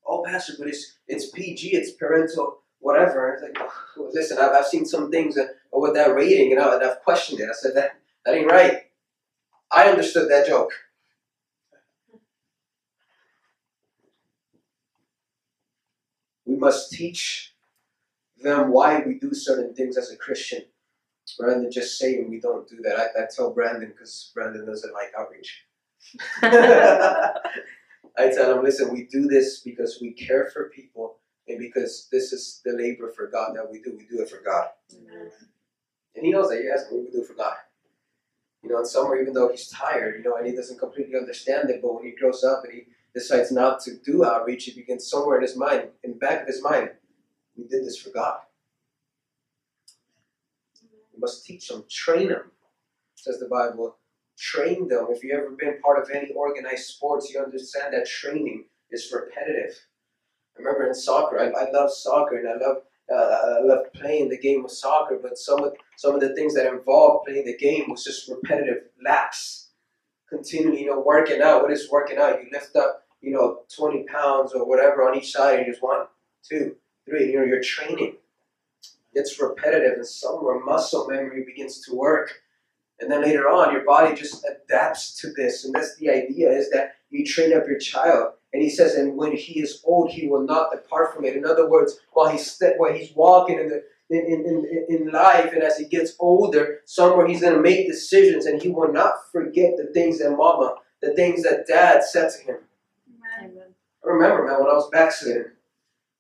Oh, 0.07 0.25
pastor, 0.27 0.55
but 0.59 0.69
it's 0.69 0.99
it's 1.09 1.31
PG, 1.31 1.71
it's 1.75 1.93
parental, 1.93 2.61
whatever. 2.81 3.33
It's 3.35 3.43
like, 3.43 3.57
oh, 3.61 4.11
listen, 4.13 4.39
I've, 4.39 4.53
I've 4.53 4.67
seen 4.67 4.87
some 4.87 5.11
things 5.11 5.35
that, 5.37 5.49
with 5.73 5.95
that 5.95 6.15
rating, 6.15 6.53
and, 6.53 6.61
I, 6.61 6.75
and 6.75 6.85
I've 6.85 7.03
questioned 7.03 7.41
it. 7.41 7.49
I 7.51 7.55
said 7.55 7.75
that 7.77 7.99
that 8.25 8.35
ain't 8.35 8.51
right. 8.51 8.85
I 9.73 9.89
understood 9.91 10.31
that 10.31 10.47
joke. 10.47 10.73
We 16.47 16.57
must 16.57 16.93
teach 16.93 17.55
them 18.43 18.73
why 18.73 19.03
we 19.07 19.15
do 19.19 19.35
certain 19.35 19.75
things 19.75 19.99
as 19.99 20.11
a 20.13 20.17
Christian, 20.17 20.63
rather 21.41 21.61
than 21.63 21.73
just 21.73 21.99
saying 21.99 22.31
we 22.31 22.41
don't 22.41 22.69
do 22.69 22.83
that. 22.83 22.99
I, 22.99 23.25
I 23.25 23.27
tell 23.35 23.53
Brandon 23.53 23.91
because 23.91 24.33
Brandon 24.35 24.67
doesn't 24.67 24.95
like 24.95 25.13
outreach. 25.19 25.66
I 26.43 28.31
tell 28.35 28.57
him, 28.57 28.65
listen, 28.65 28.93
we 28.93 29.05
do 29.05 29.27
this 29.27 29.61
because 29.61 29.99
we 30.01 30.13
care 30.13 30.51
for 30.53 30.71
people 30.71 31.19
and 31.49 31.59
because 31.59 32.09
this 32.11 32.33
is 32.33 32.61
the 32.65 32.73
labor 32.73 33.13
for 33.13 33.29
God 33.29 33.55
that 33.55 33.71
we 33.71 33.81
do. 33.81 33.95
We 33.97 34.07
do 34.07 34.23
it 34.23 34.31
for 34.31 34.41
God. 34.45 34.69
Amen. 34.93 35.31
And 36.15 36.25
he 36.25 36.33
knows 36.33 36.49
that, 36.49 36.63
yes, 36.63 36.87
we 36.91 37.11
do 37.11 37.21
it 37.23 37.27
for 37.27 37.35
God. 37.35 37.57
You 38.63 38.71
know, 38.71 38.79
and 38.79 38.87
somewhere, 38.87 39.21
even 39.21 39.35
though 39.35 39.49
he's 39.49 39.69
tired, 39.69 40.17
you 40.17 40.25
know, 40.29 40.37
and 40.37 40.47
he 40.47 40.55
doesn't 40.55 40.79
completely 40.79 41.17
understand 41.17 41.71
it, 41.71 41.81
but 41.83 41.95
when 41.95 42.05
he 42.05 42.13
grows 42.13 42.43
up 42.43 42.65
and 42.65 42.73
he 42.73 42.87
decides 43.15 43.53
not 43.53 43.81
to 43.81 43.97
do 44.05 44.25
outreach, 44.25 44.65
he 44.65 44.73
begins 44.73 45.09
somewhere 45.09 45.37
in 45.37 45.43
his 45.43 45.57
mind, 45.57 45.89
in 46.03 46.13
the 46.13 46.17
back 46.17 46.43
of 46.43 46.47
his 46.49 46.63
mind, 46.63 46.91
we 47.57 47.65
did 47.65 47.85
this 47.85 47.99
for 47.99 48.11
God. 48.11 48.41
We 51.15 51.21
must 51.21 51.45
teach 51.47 51.69
them, 51.69 51.85
train 51.89 52.29
them, 52.29 52.51
says 53.15 53.39
the 53.39 53.47
Bible. 53.47 53.97
Train 54.39 54.89
them. 54.89 55.07
If 55.11 55.23
you've 55.23 55.39
ever 55.39 55.51
been 55.51 55.81
part 55.81 56.03
of 56.03 56.11
any 56.11 56.33
organized 56.33 56.87
sports, 56.87 57.33
you 57.33 57.41
understand 57.41 57.95
that 57.95 58.07
training 58.07 58.65
is 58.91 59.13
repetitive. 59.13 59.75
I 60.57 60.63
remember 60.63 60.87
in 60.87 60.95
soccer, 60.95 61.39
I, 61.39 61.49
I 61.49 61.71
love 61.71 61.91
soccer 61.93 62.37
and 62.37 62.49
I 62.49 62.67
love 62.67 62.79
uh, 63.13 63.59
I 63.61 63.61
love 63.63 63.93
playing 63.95 64.29
the 64.31 64.39
game 64.39 64.65
of 64.65 64.71
soccer, 64.71 65.19
but 65.23 65.39
some 65.39 65.63
of 65.63 65.75
some 65.97 66.15
of 66.15 66.21
the 66.21 66.35
things 66.35 66.55
that 66.55 66.67
involved 66.67 67.27
playing 67.27 67.47
the 67.47 67.57
game 67.57 67.89
was 67.89 68.03
just 68.03 68.29
repetitive 68.29 68.85
laps, 69.05 69.71
continually, 70.29 70.81
you 70.81 70.87
know, 70.87 71.01
working 71.01 71.41
out. 71.41 71.63
What 71.63 71.73
is 71.73 71.89
working 71.91 72.19
out? 72.19 72.43
You 72.43 72.49
lift 72.53 72.75
up, 72.75 73.05
you 73.21 73.33
know, 73.33 73.61
20 73.77 74.05
pounds 74.05 74.53
or 74.53 74.67
whatever 74.67 75.09
on 75.09 75.17
each 75.17 75.33
side, 75.33 75.61
and 75.61 75.67
just 75.67 75.83
one, 75.83 76.07
two, 76.43 76.77
three. 77.09 77.31
You 77.31 77.39
know, 77.39 77.45
you're 77.45 77.63
training. 77.63 78.17
It's 79.13 79.41
repetitive, 79.41 79.95
and 79.95 80.07
somewhere 80.07 80.59
muscle 80.59 81.07
memory 81.09 81.45
begins 81.45 81.81
to 81.83 81.95
work. 81.95 82.33
And 83.01 83.11
then 83.11 83.23
later 83.23 83.49
on, 83.49 83.73
your 83.73 83.85
body 83.85 84.15
just 84.15 84.45
adapts 84.45 85.21
to 85.21 85.33
this. 85.37 85.65
And 85.65 85.75
that's 85.75 85.97
the 85.97 86.09
idea 86.11 86.51
is 86.51 86.71
that 86.71 86.95
you 87.11 87.27
train 87.27 87.55
up 87.55 87.67
your 87.67 87.79
child. 87.79 88.33
And 88.53 88.63
he 88.63 88.71
says, 88.71 88.95
and 88.95 89.17
when 89.17 89.37
he 89.37 89.61
is 89.61 89.83
old, 89.85 90.11
he 90.11 90.29
will 90.29 90.43
not 90.43 90.71
depart 90.73 91.15
from 91.15 91.25
it. 91.27 91.37
In 91.37 91.45
other 91.45 91.69
words, 91.69 91.99
while 92.13 92.31
he's, 92.31 92.63
while 92.79 92.93
he's 92.93 93.13
walking 93.15 93.59
in, 93.59 93.69
the, 93.69 93.83
in, 94.09 94.25
in, 94.27 94.87
in 94.89 95.13
life 95.13 95.53
and 95.53 95.63
as 95.63 95.77
he 95.77 95.85
gets 95.85 96.15
older, 96.19 96.81
somewhere 96.87 97.27
he's 97.27 97.43
going 97.43 97.55
to 97.55 97.61
make 97.61 97.87
decisions 97.87 98.47
and 98.47 98.63
he 98.63 98.71
will 98.71 98.93
not 98.93 99.15
forget 99.31 99.77
the 99.77 99.93
things 99.93 100.19
that 100.21 100.31
mama, 100.31 100.77
the 101.03 101.13
things 101.15 101.43
that 101.43 101.67
dad 101.67 102.03
said 102.03 102.31
to 102.31 102.39
him. 102.45 102.57
Amen. 103.43 103.75
I 104.05 104.09
remember, 104.09 104.47
man, 104.47 104.61
when 104.61 104.71
I 104.71 104.75
was 104.75 104.89
backsliding, 104.91 105.51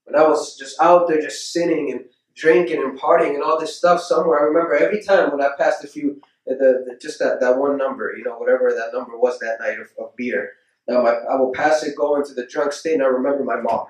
when 0.04 0.20
I 0.20 0.28
was 0.28 0.56
just 0.56 0.80
out 0.80 1.08
there 1.08 1.20
just 1.20 1.52
sinning 1.52 1.90
and 1.90 2.04
drinking 2.34 2.82
and 2.82 2.98
partying 2.98 3.34
and 3.34 3.42
all 3.42 3.58
this 3.58 3.76
stuff 3.76 4.02
somewhere, 4.02 4.40
I 4.40 4.44
remember 4.44 4.74
every 4.74 5.02
time 5.02 5.30
when 5.30 5.40
I 5.40 5.50
passed 5.56 5.84
a 5.84 5.88
few 5.88 6.20
the, 6.46 6.84
the, 6.86 6.98
just 7.00 7.18
that, 7.18 7.40
that 7.40 7.58
one 7.58 7.76
number, 7.76 8.14
you 8.16 8.24
know, 8.24 8.36
whatever 8.38 8.72
that 8.72 8.92
number 8.92 9.16
was 9.16 9.38
that 9.40 9.58
night 9.60 9.78
of, 9.80 9.88
of 9.98 10.14
beer. 10.16 10.52
Now 10.88 11.04
I 11.04 11.34
will 11.34 11.52
pass 11.52 11.82
it, 11.82 11.96
go 11.96 12.14
into 12.16 12.32
the 12.32 12.46
drunk 12.46 12.72
state, 12.72 12.94
and 12.94 13.02
I 13.02 13.06
remember 13.06 13.42
my 13.42 13.60
mom. 13.60 13.86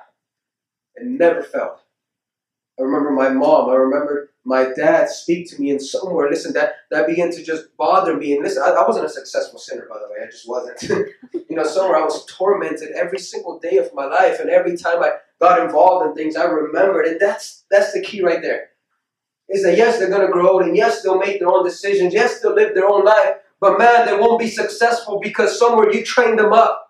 It 0.94 1.06
never 1.06 1.42
felt. 1.42 1.82
I 2.78 2.82
remember 2.82 3.10
my 3.10 3.28
mom. 3.28 3.68
I 3.68 3.74
remember 3.74 4.30
my 4.44 4.72
dad 4.74 5.10
speak 5.10 5.50
to 5.50 5.60
me, 5.60 5.70
and 5.70 5.82
somewhere, 5.82 6.30
listen, 6.30 6.54
that 6.54 6.76
that 6.90 7.06
began 7.06 7.30
to 7.32 7.42
just 7.44 7.76
bother 7.76 8.16
me. 8.16 8.32
And 8.32 8.42
listen, 8.42 8.62
I, 8.62 8.70
I 8.70 8.86
wasn't 8.86 9.04
a 9.04 9.10
successful 9.10 9.58
sinner, 9.58 9.86
by 9.90 9.98
the 9.98 10.08
way. 10.10 10.26
I 10.26 10.30
just 10.30 10.48
wasn't. 10.48 10.82
you 11.50 11.56
know, 11.56 11.64
somewhere 11.64 11.98
I 11.98 12.04
was 12.04 12.24
tormented 12.24 12.92
every 12.92 13.18
single 13.18 13.58
day 13.58 13.76
of 13.76 13.92
my 13.92 14.06
life, 14.06 14.40
and 14.40 14.48
every 14.48 14.74
time 14.78 15.02
I 15.02 15.12
got 15.38 15.60
involved 15.60 16.06
in 16.06 16.14
things, 16.14 16.34
I 16.34 16.44
remembered. 16.44 17.06
And 17.06 17.20
that's 17.20 17.64
that's 17.70 17.92
the 17.92 18.00
key 18.00 18.22
right 18.22 18.40
there 18.40 18.70
is 19.48 19.62
that 19.62 19.76
yes, 19.76 19.98
they're 19.98 20.11
going 20.11 20.26
to 20.26 20.32
grow 20.32 20.61
and 20.61 20.76
yes, 20.76 21.02
they'll 21.02 21.18
make 21.18 21.38
their 21.38 21.48
own 21.48 21.64
decisions. 21.64 22.12
Yes, 22.12 22.40
they'll 22.40 22.54
live 22.54 22.74
their 22.74 22.88
own 22.88 23.04
life. 23.04 23.37
But 23.61 23.78
man, 23.78 24.06
they 24.06 24.16
won't 24.16 24.38
be 24.40 24.48
successful 24.48 25.20
because 25.22 25.59
somewhere 25.59 25.92
you 25.92 26.04
train 26.04 26.37
them 26.37 26.52
up. 26.52 26.82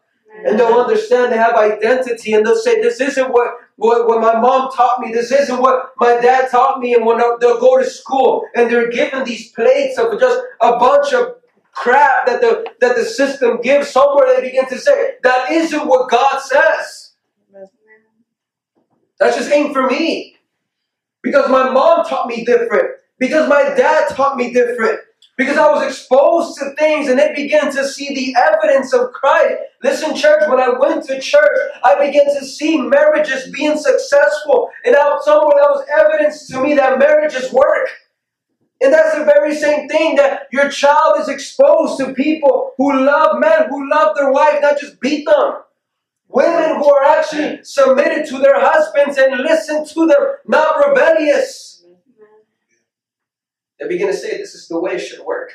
And 0.45 0.59
they'll 0.59 0.81
understand 0.81 1.33
they 1.33 1.39
have 1.39 1.55
identity 1.55 2.35
and 2.35 2.45
they'll 2.45 2.57
say, 2.57 2.81
This 2.81 3.01
isn't 3.01 3.33
what, 3.33 3.55
what, 3.77 4.07
what 4.07 4.21
my 4.21 4.39
mom 4.39 4.71
taught 4.71 5.01
me. 5.01 5.13
This 5.13 5.33
isn't 5.33 5.61
what 5.61 5.93
my 5.99 6.21
dad 6.21 6.51
taught 6.51 6.79
me. 6.79 6.95
And 6.95 7.07
when 7.07 7.19
they'll 7.19 7.61
go 7.61 7.79
to 7.79 7.89
school 7.89 8.45
and 8.55 8.71
they're 8.71 8.91
given 8.91 9.25
these 9.25 9.53
plates 9.53 9.99
of 9.99 10.19
just 10.21 10.41
a 10.61 10.79
bunch 10.79 11.15
of 11.15 11.37
crap 11.73 12.27
that 12.27 12.41
the, 12.41 12.67
that 12.81 12.97
the 12.97 13.05
system 13.05 13.61
gives, 13.63 13.89
somewhere 13.89 14.27
they 14.35 14.43
begin 14.43 14.69
to 14.69 14.79
say, 14.79 15.15
That 15.23 15.51
isn't 15.51 15.87
what 15.87 16.11
God 16.11 16.41
says. 16.41 17.15
That 19.19 19.35
just 19.35 19.51
ain't 19.51 19.73
for 19.73 19.87
me. 19.87 20.36
Because 21.27 21.51
my 21.51 21.69
mom 21.71 22.07
taught 22.07 22.29
me 22.29 22.45
different. 22.45 22.87
Because 23.19 23.49
my 23.49 23.65
dad 23.75 24.09
taught 24.11 24.37
me 24.37 24.53
different. 24.53 25.01
Because 25.37 25.57
I 25.57 25.69
was 25.73 25.83
exposed 25.83 26.57
to 26.61 26.71
things 26.79 27.09
and 27.09 27.19
they 27.19 27.35
began 27.35 27.73
to 27.73 27.85
see 27.85 28.15
the 28.15 28.37
evidence 28.41 28.95
of 28.95 29.11
Christ. 29.11 29.57
Listen, 29.83 30.15
church, 30.15 30.49
when 30.49 30.61
I 30.61 30.69
went 30.79 31.03
to 31.07 31.21
church, 31.21 31.59
I 31.83 32.07
began 32.07 32.27
to 32.27 32.45
see 32.45 32.81
marriages 32.81 33.51
being 33.51 33.77
successful. 33.77 34.71
And 34.85 34.95
out 34.95 35.25
somewhere 35.25 35.57
that 35.61 35.69
was 35.69 35.85
evidence 35.99 36.47
to 36.47 36.63
me 36.63 36.75
that 36.75 36.97
marriages 36.97 37.53
work. 37.53 37.89
And 38.81 38.93
that's 38.93 39.19
the 39.19 39.25
very 39.25 39.57
same 39.57 39.89
thing 39.89 40.15
that 40.15 40.43
your 40.53 40.69
child 40.69 41.19
is 41.19 41.29
exposed 41.29 41.99
to 41.99 42.15
people 42.15 42.71
who 42.79 43.05
love 43.05 43.41
men, 43.41 43.69
who 43.69 43.91
love 43.91 44.15
their 44.15 44.31
wife, 44.31 44.61
not 44.63 44.79
just 44.79 45.01
beat 45.01 45.27
them. 45.27 45.55
Women 46.29 46.77
who 46.77 46.93
are 46.93 47.05
actually 47.05 47.63
submitted 47.63 48.27
to 48.29 48.39
their 48.39 48.61
husbands 48.61 49.17
and 49.17 49.41
listen 49.41 49.87
to 49.87 50.07
them, 50.07 50.37
not 50.47 50.89
rebellious. 50.89 51.85
They 53.79 53.89
begin 53.89 54.09
to 54.09 54.15
say, 54.15 54.37
This 54.37 54.55
is 54.55 54.69
the 54.69 54.81
way 54.81 54.95
it 54.95 55.01
should 55.01 55.25
work. 55.25 55.51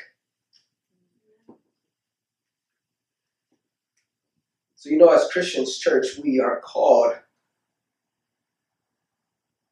So, 4.76 4.90
you 4.90 4.98
know, 4.98 5.10
as 5.10 5.28
Christians, 5.30 5.78
church, 5.78 6.18
we 6.20 6.40
are 6.40 6.60
called 6.60 7.14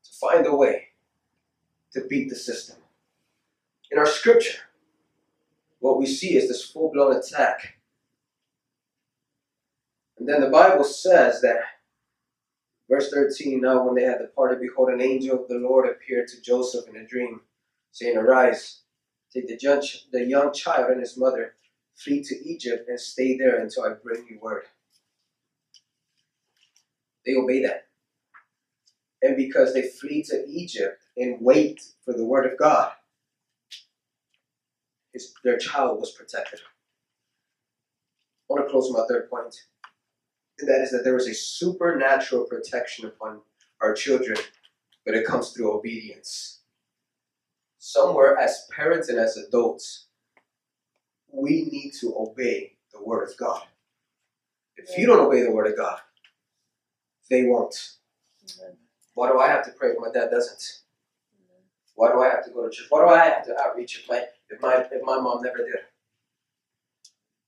to 0.05 0.11
find 0.21 0.47
a 0.47 0.55
way 0.55 0.89
to 1.93 2.03
beat 2.09 2.29
the 2.29 2.37
system. 2.37 2.77
In 3.91 3.99
our 3.99 4.07
scripture, 4.07 4.59
what 5.81 5.99
we 5.99 6.07
see 6.07 6.37
is 6.37 6.47
this 6.47 6.65
full 6.65 6.93
blown 6.93 7.17
attack 7.17 7.80
and 10.21 10.29
then 10.29 10.43
the 10.43 10.51
Bible 10.51 10.85
says 10.85 11.41
that, 11.41 11.61
verse 12.91 13.11
13, 13.11 13.63
now 13.63 13.87
when 13.87 13.95
they 13.95 14.03
had 14.03 14.19
departed, 14.19 14.61
behold, 14.61 14.91
an 14.91 15.01
angel 15.01 15.43
of 15.43 15.49
the 15.49 15.55
Lord 15.55 15.89
appeared 15.89 16.29
to 16.29 16.43
Joseph 16.43 16.87
in 16.89 16.97
a 16.97 17.07
dream, 17.07 17.41
saying, 17.93 18.19
Arise, 18.19 18.83
take 19.33 19.49
the 19.49 19.57
judge, 19.57 20.05
the 20.13 20.23
young 20.23 20.53
child 20.53 20.91
and 20.91 21.01
his 21.01 21.17
mother, 21.17 21.55
flee 21.95 22.23
to 22.23 22.47
Egypt, 22.47 22.87
and 22.87 23.01
stay 23.01 23.39
there 23.39 23.61
until 23.61 23.85
I 23.85 23.95
bring 23.95 24.27
you 24.29 24.39
word. 24.43 24.65
They 27.25 27.35
obey 27.35 27.63
that. 27.63 27.87
And 29.23 29.39
because 29.39 29.73
they 29.73 29.89
flee 29.89 30.23
to 30.25 30.47
Egypt 30.47 31.03
and 31.17 31.39
wait 31.41 31.81
for 32.05 32.13
the 32.13 32.27
word 32.27 32.45
of 32.51 32.59
God, 32.59 32.93
his, 35.15 35.33
their 35.45 35.57
child 35.57 35.99
was 35.99 36.13
protected. 36.13 36.61
I 38.51 38.53
want 38.53 38.67
to 38.67 38.71
close 38.71 38.93
my 38.93 39.05
third 39.09 39.31
point. 39.31 39.55
That 40.67 40.83
is 40.83 40.91
that 40.91 41.05
there 41.05 41.17
is 41.17 41.27
a 41.27 41.35
supernatural 41.35 42.45
protection 42.45 43.07
upon 43.07 43.41
our 43.81 43.95
children, 43.95 44.39
but 45.07 45.15
it 45.15 45.27
comes 45.27 45.51
through 45.51 45.73
obedience. 45.73 46.61
Somewhere, 47.79 48.37
as 48.37 48.67
parents 48.71 49.09
and 49.09 49.19
as 49.19 49.37
adults, 49.37 50.07
we 51.33 51.65
need 51.71 51.93
to 52.01 52.15
obey 52.17 52.77
the 52.93 53.03
Word 53.03 53.29
of 53.29 53.37
God. 53.37 53.63
If 54.77 54.99
you 54.99 55.07
don't 55.07 55.27
obey 55.27 55.43
the 55.43 55.53
Word 55.53 55.69
of 55.69 55.77
God, 55.77 55.99
they 57.31 57.45
won't. 57.45 57.93
Amen. 58.61 58.77
Why 59.15 59.31
do 59.31 59.39
I 59.39 59.49
have 59.49 59.65
to 59.65 59.73
pray 59.73 59.91
if 59.91 59.97
my 59.99 60.11
dad 60.13 60.31
doesn't? 60.31 60.81
Why 61.95 62.13
do 62.13 62.21
I 62.21 62.29
have 62.31 62.45
to 62.47 62.51
go 62.51 62.65
to 62.65 62.71
church? 62.71 62.87
Why 62.89 63.03
do 63.03 63.09
I 63.09 63.25
have 63.25 63.45
to 63.47 63.61
outreach 63.61 64.01
if 64.01 64.09
my 64.09 64.25
if 64.49 64.61
my 64.61 64.87
if 64.91 65.03
my 65.05 65.21
mom 65.21 65.43
never 65.43 65.59
did? 65.59 65.77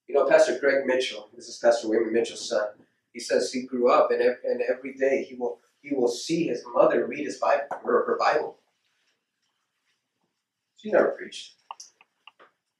You 0.06 0.14
know, 0.14 0.28
Pastor 0.28 0.58
Greg 0.58 0.84
Mitchell. 0.84 1.30
This 1.34 1.48
is 1.48 1.56
Pastor 1.56 1.88
Wayman 1.88 2.12
Mitchell's 2.12 2.46
son. 2.48 2.68
He 3.12 3.20
says 3.20 3.52
he 3.52 3.62
grew 3.62 3.90
up 3.90 4.10
and 4.10 4.20
and 4.20 4.62
every 4.62 4.94
day 4.94 5.24
he 5.24 5.34
will 5.34 5.60
he 5.80 5.94
will 5.94 6.08
see 6.08 6.46
his 6.46 6.64
mother 6.74 7.06
read 7.06 7.24
his 7.24 7.38
Bible 7.38 7.64
or 7.84 8.04
her 8.06 8.16
Bible. 8.18 8.58
She 10.76 10.90
never 10.90 11.10
preached, 11.10 11.54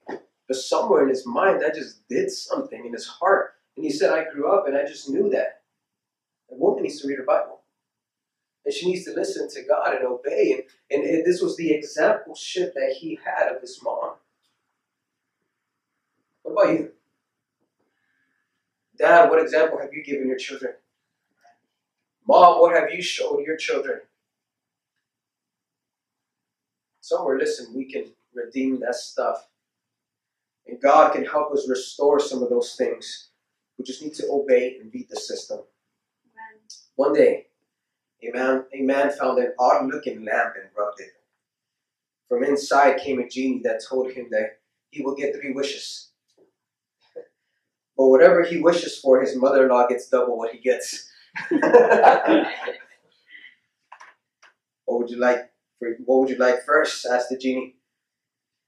but 0.06 0.56
somewhere 0.56 1.02
in 1.02 1.08
his 1.08 1.26
mind 1.26 1.62
that 1.62 1.74
just 1.74 2.06
did 2.08 2.30
something 2.30 2.84
in 2.84 2.92
his 2.92 3.06
heart. 3.06 3.54
And 3.76 3.84
he 3.84 3.92
said, 3.92 4.10
"I 4.10 4.30
grew 4.30 4.52
up 4.52 4.66
and 4.66 4.76
I 4.76 4.84
just 4.84 5.08
knew 5.08 5.30
that 5.30 5.62
a 6.50 6.54
woman 6.54 6.82
needs 6.82 7.00
to 7.00 7.08
read 7.08 7.18
her 7.18 7.24
Bible." 7.24 7.62
and 8.64 8.72
she 8.72 8.86
needs 8.86 9.04
to 9.04 9.12
listen 9.12 9.48
to 9.48 9.62
God 9.68 9.94
and 9.94 10.06
obey. 10.06 10.64
And, 10.90 11.02
and, 11.04 11.24
this 11.24 11.40
was 11.40 11.56
the 11.56 11.70
exampleship 11.70 12.74
that 12.74 12.96
he 12.98 13.18
had 13.24 13.48
of 13.48 13.60
his 13.60 13.80
mom. 13.82 14.14
What 16.42 16.52
about 16.52 16.78
you? 16.78 16.92
Dad, 18.98 19.30
what 19.30 19.42
example 19.42 19.78
have 19.78 19.92
you 19.92 20.02
given 20.04 20.28
your 20.28 20.36
children? 20.38 20.74
Mom, 22.26 22.60
what 22.60 22.74
have 22.74 22.90
you 22.90 23.02
showed 23.02 23.44
your 23.46 23.56
children? 23.56 24.00
Somewhere, 27.00 27.38
listen, 27.38 27.74
we 27.74 27.84
can 27.90 28.12
redeem 28.34 28.80
that 28.80 28.94
stuff. 28.94 29.48
And 30.66 30.80
God 30.80 31.12
can 31.12 31.24
help 31.24 31.52
us 31.52 31.68
restore 31.68 32.20
some 32.20 32.42
of 32.42 32.50
those 32.50 32.76
things. 32.76 33.30
We 33.76 33.84
just 33.84 34.02
need 34.02 34.14
to 34.14 34.28
obey 34.30 34.76
and 34.80 34.92
beat 34.92 35.08
the 35.08 35.16
system. 35.16 35.60
One 36.94 37.12
day, 37.12 37.46
a 38.22 38.30
man, 38.30 38.64
a 38.72 38.82
man 38.82 39.10
found 39.10 39.38
an 39.38 39.54
odd 39.58 39.86
looking 39.92 40.24
lamp 40.24 40.54
and 40.56 40.68
rubbed 40.78 41.00
it. 41.00 41.12
From 42.28 42.44
inside 42.44 43.00
came 43.00 43.18
a 43.18 43.28
genie 43.28 43.62
that 43.64 43.84
told 43.84 44.12
him 44.12 44.28
that 44.30 44.60
he 44.90 45.02
will 45.02 45.16
get 45.16 45.34
three 45.34 45.52
wishes. 45.52 46.11
But 47.96 48.08
whatever 48.08 48.42
he 48.42 48.58
wishes 48.60 48.98
for, 48.98 49.20
his 49.20 49.36
mother 49.36 49.64
in 49.64 49.70
law 49.70 49.86
gets 49.86 50.08
double 50.08 50.38
what 50.38 50.52
he 50.52 50.58
gets. 50.58 51.08
what 51.50 52.46
would 54.86 55.10
you 55.10 55.18
like? 55.18 55.50
For, 55.78 55.88
what 56.04 56.20
would 56.20 56.30
you 56.30 56.36
like 56.36 56.64
first? 56.64 57.06
asked 57.06 57.28
the 57.30 57.38
genie. 57.38 57.76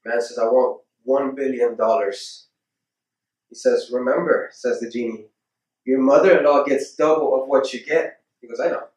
Man 0.05 0.21
says, 0.21 0.39
I 0.39 0.45
want 0.45 0.83
one 1.03 1.35
billion 1.35 1.77
dollars. 1.77 2.49
He 3.49 3.55
says, 3.55 3.91
Remember, 3.93 4.51
says 4.53 4.81
the 4.81 4.91
genie, 4.91 5.27
your 5.85 6.01
mother 6.01 6.39
in 6.39 6.45
law 6.45 6.65
gets 6.65 6.95
double 6.95 7.41
of 7.41 7.49
what 7.49 7.73
you 7.73 7.85
get. 7.85 8.21
He 8.41 8.49
goes, 8.49 8.61
I 8.61 8.69
know. 8.69 8.89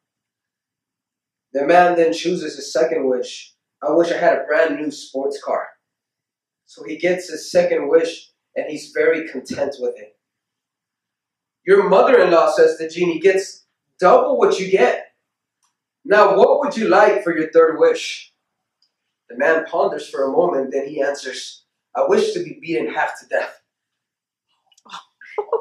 The 1.52 1.66
man 1.66 1.96
then 1.96 2.12
chooses 2.12 2.56
his 2.56 2.72
second 2.72 3.08
wish. 3.08 3.54
I 3.82 3.90
wish 3.92 4.12
I 4.12 4.18
had 4.18 4.38
a 4.38 4.44
brand 4.44 4.76
new 4.76 4.90
sports 4.90 5.40
car. 5.42 5.68
So 6.66 6.84
he 6.84 6.98
gets 6.98 7.30
his 7.30 7.50
second 7.50 7.88
wish 7.88 8.30
and 8.54 8.66
he's 8.68 8.92
very 8.94 9.28
content 9.28 9.76
with 9.78 9.94
it. 9.96 10.17
Your 11.68 11.86
mother 11.86 12.18
in 12.18 12.30
law, 12.30 12.50
says 12.50 12.78
the 12.78 12.88
genie, 12.88 13.20
gets 13.20 13.66
double 14.00 14.38
what 14.38 14.58
you 14.58 14.70
get. 14.70 15.08
Now, 16.02 16.34
what 16.34 16.60
would 16.60 16.74
you 16.74 16.88
like 16.88 17.22
for 17.22 17.36
your 17.36 17.50
third 17.50 17.78
wish? 17.78 18.32
The 19.28 19.36
man 19.36 19.66
ponders 19.66 20.08
for 20.08 20.24
a 20.24 20.32
moment, 20.32 20.72
then 20.72 20.88
he 20.88 21.02
answers, 21.02 21.64
I 21.94 22.06
wish 22.08 22.32
to 22.32 22.42
be 22.42 22.58
beaten 22.58 22.90
half 22.94 23.20
to 23.20 23.26
death. 23.26 23.60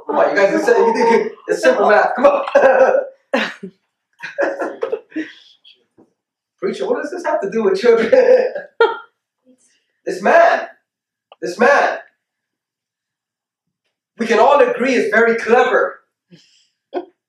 Come 0.07 0.15
on, 0.15 0.29
you 0.29 0.35
guys, 0.37 0.53
it's, 0.53 0.67
you 0.69 0.93
think 0.93 1.33
it's 1.49 1.61
simple 1.61 1.89
math. 1.89 2.15
Come 2.15 2.25
on. 2.25 2.45
Preacher, 6.57 6.87
what 6.87 7.01
does 7.01 7.11
this 7.11 7.25
have 7.25 7.41
to 7.41 7.51
do 7.51 7.63
with 7.65 7.81
children? 7.81 8.09
this 10.05 10.21
man, 10.21 10.69
this 11.41 11.59
man, 11.59 11.99
we 14.17 14.25
can 14.25 14.39
all 14.39 14.61
agree 14.61 14.93
is 14.93 15.11
very 15.11 15.35
clever. 15.35 15.96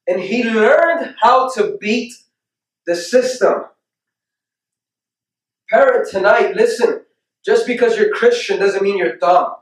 And 0.09 0.21
he 0.21 0.43
learned 0.43 1.15
how 1.21 1.51
to 1.51 1.77
beat 1.79 2.15
the 2.87 2.97
system. 2.97 3.67
Parent, 5.71 6.09
tonight, 6.11 6.57
listen. 6.57 7.03
Just 7.45 7.67
because 7.67 7.97
you're 7.97 8.11
Christian 8.11 8.59
doesn't 8.59 8.83
mean 8.83 8.97
you're 8.99 9.17
dumb. 9.17 9.53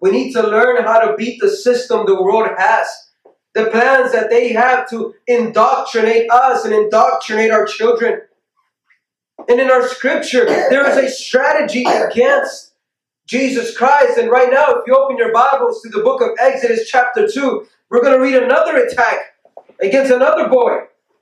We 0.00 0.10
need 0.10 0.32
to 0.32 0.42
learn 0.42 0.82
how 0.82 1.00
to 1.00 1.14
beat 1.14 1.40
the 1.40 1.50
system 1.50 2.06
the 2.06 2.20
world 2.20 2.48
has. 2.56 2.88
The 3.54 3.66
plans 3.66 4.12
that 4.12 4.30
they 4.30 4.52
have 4.54 4.88
to 4.90 5.14
indoctrinate 5.26 6.30
us 6.30 6.64
and 6.64 6.72
indoctrinate 6.72 7.50
our 7.50 7.66
children. 7.66 8.22
And 9.48 9.60
in 9.60 9.70
our 9.70 9.86
scripture, 9.86 10.46
there 10.46 10.88
is 10.88 10.96
a 10.96 11.08
strategy 11.14 11.84
against 11.84 12.74
Jesus 13.26 13.76
Christ. 13.76 14.18
And 14.18 14.30
right 14.30 14.50
now, 14.50 14.70
if 14.70 14.86
you 14.86 14.96
open 14.96 15.18
your 15.18 15.32
Bibles 15.32 15.82
to 15.82 15.90
the 15.90 16.02
book 16.02 16.22
of 16.22 16.30
Exodus, 16.38 16.88
chapter 16.88 17.28
2, 17.28 17.66
we're 17.90 18.02
going 18.02 18.16
to 18.16 18.22
read 18.22 18.40
another 18.40 18.76
attack 18.76 19.18
against 19.80 20.12
another 20.12 20.48
boy, 20.48 20.78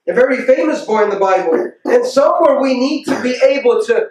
a 0.07 0.13
very 0.13 0.43
famous 0.43 0.85
boy 0.85 1.05
in 1.05 1.11
the 1.11 1.19
Bible. 1.19 1.73
And 1.85 2.05
somewhere 2.05 2.61
we 2.61 2.79
need 2.79 3.05
to 3.05 3.23
be 3.23 3.39
able 3.43 3.83
to 3.85 4.09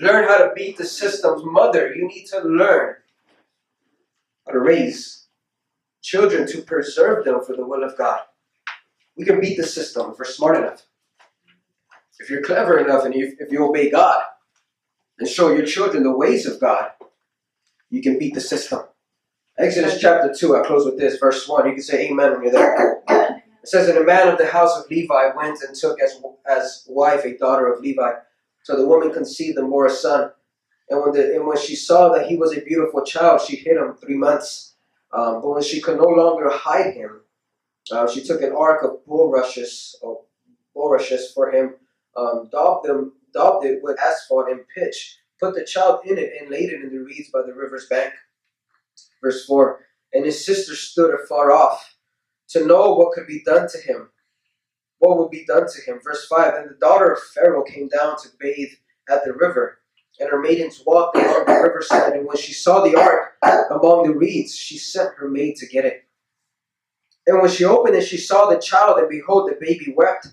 learn 0.00 0.28
how 0.28 0.38
to 0.38 0.52
beat 0.54 0.76
the 0.76 0.84
system's 0.84 1.42
mother. 1.44 1.94
You 1.94 2.08
need 2.08 2.26
to 2.26 2.40
learn 2.40 2.96
how 4.46 4.52
to 4.52 4.58
raise 4.58 5.28
children 6.02 6.46
to 6.48 6.62
preserve 6.62 7.24
them 7.24 7.40
for 7.44 7.56
the 7.56 7.66
will 7.66 7.84
of 7.84 7.96
God. 7.96 8.20
We 9.16 9.24
can 9.24 9.40
beat 9.40 9.56
the 9.56 9.66
system 9.66 10.10
if 10.10 10.18
we're 10.18 10.24
smart 10.24 10.56
enough. 10.56 10.82
If 12.18 12.30
you're 12.30 12.42
clever 12.42 12.78
enough 12.78 13.04
and 13.04 13.14
you, 13.14 13.36
if 13.38 13.52
you 13.52 13.64
obey 13.64 13.90
God 13.90 14.22
and 15.18 15.28
show 15.28 15.50
your 15.50 15.66
children 15.66 16.02
the 16.02 16.16
ways 16.16 16.46
of 16.46 16.60
God, 16.60 16.90
you 17.90 18.02
can 18.02 18.18
beat 18.18 18.34
the 18.34 18.40
system. 18.40 18.80
Exodus 19.58 19.98
chapter 19.98 20.34
2, 20.34 20.54
I 20.54 20.66
close 20.66 20.84
with 20.84 20.98
this, 20.98 21.18
verse 21.18 21.48
1. 21.48 21.66
You 21.66 21.72
can 21.72 21.82
say 21.82 22.08
amen 22.10 22.32
when 22.32 22.42
you're 22.42 22.52
there. 22.52 23.02
It 23.08 23.42
says, 23.64 23.88
And 23.88 23.96
a 23.96 24.04
man 24.04 24.28
of 24.28 24.36
the 24.36 24.46
house 24.46 24.78
of 24.78 24.90
Levi 24.90 25.34
went 25.34 25.62
and 25.62 25.74
took 25.74 25.98
as, 25.98 26.20
as 26.46 26.84
wife 26.88 27.24
a 27.24 27.38
daughter 27.38 27.72
of 27.72 27.80
Levi. 27.80 28.12
So 28.64 28.76
the 28.76 28.86
woman 28.86 29.14
conceived 29.14 29.56
and 29.56 29.70
bore 29.70 29.86
a 29.86 29.90
son. 29.90 30.30
And 30.90 31.00
when, 31.00 31.12
the, 31.12 31.34
and 31.34 31.46
when 31.46 31.56
she 31.56 31.74
saw 31.74 32.10
that 32.12 32.26
he 32.26 32.36
was 32.36 32.54
a 32.54 32.60
beautiful 32.60 33.02
child, 33.02 33.40
she 33.40 33.56
hid 33.56 33.78
him 33.78 33.94
three 33.94 34.16
months. 34.16 34.74
Um, 35.10 35.40
but 35.40 35.48
when 35.48 35.62
she 35.62 35.80
could 35.80 35.96
no 35.96 36.08
longer 36.08 36.50
hide 36.50 36.92
him, 36.92 37.22
uh, 37.90 38.06
she 38.10 38.22
took 38.22 38.42
an 38.42 38.52
ark 38.52 38.84
of 38.84 39.06
bulrushes, 39.06 39.98
or 40.02 40.20
bulrushes 40.74 41.32
for 41.32 41.50
him, 41.50 41.76
um, 42.14 42.50
daubed, 42.52 42.86
them, 42.86 43.14
daubed 43.32 43.64
it 43.64 43.82
with 43.82 43.98
asphalt 44.00 44.50
and 44.50 44.60
pitch, 44.76 45.18
put 45.40 45.54
the 45.54 45.64
child 45.64 46.00
in 46.04 46.18
it, 46.18 46.32
and 46.38 46.50
laid 46.50 46.68
it 46.68 46.82
in 46.82 46.90
the 46.90 46.98
reeds 46.98 47.30
by 47.30 47.40
the 47.40 47.54
river's 47.54 47.86
bank. 47.88 48.12
Verse 49.22 49.44
4 49.46 49.80
And 50.12 50.24
his 50.24 50.44
sister 50.44 50.74
stood 50.74 51.14
afar 51.14 51.52
off 51.52 51.96
to 52.50 52.66
know 52.66 52.94
what 52.94 53.12
could 53.12 53.26
be 53.26 53.42
done 53.44 53.68
to 53.68 53.78
him. 53.78 54.10
What 54.98 55.18
would 55.18 55.30
be 55.30 55.44
done 55.46 55.66
to 55.68 55.82
him? 55.82 56.00
Verse 56.02 56.26
5 56.26 56.54
And 56.54 56.70
the 56.70 56.78
daughter 56.80 57.12
of 57.12 57.22
Pharaoh 57.34 57.64
came 57.64 57.88
down 57.88 58.16
to 58.18 58.28
bathe 58.38 58.72
at 59.08 59.24
the 59.24 59.32
river, 59.32 59.78
and 60.18 60.30
her 60.30 60.40
maidens 60.40 60.82
walked 60.86 61.16
along 61.16 61.46
the 61.46 61.60
riverside. 61.62 62.12
And 62.14 62.26
when 62.26 62.36
she 62.36 62.52
saw 62.52 62.82
the 62.82 62.96
ark 62.96 63.34
among 63.70 64.04
the 64.04 64.14
reeds, 64.14 64.56
she 64.56 64.78
sent 64.78 65.14
her 65.18 65.28
maid 65.28 65.56
to 65.56 65.66
get 65.66 65.84
it. 65.84 66.04
And 67.26 67.40
when 67.40 67.50
she 67.50 67.64
opened 67.64 67.96
it, 67.96 68.02
she 68.02 68.18
saw 68.18 68.48
the 68.48 68.58
child, 68.58 68.98
and 68.98 69.08
behold, 69.08 69.50
the 69.50 69.56
baby 69.60 69.92
wept. 69.96 70.28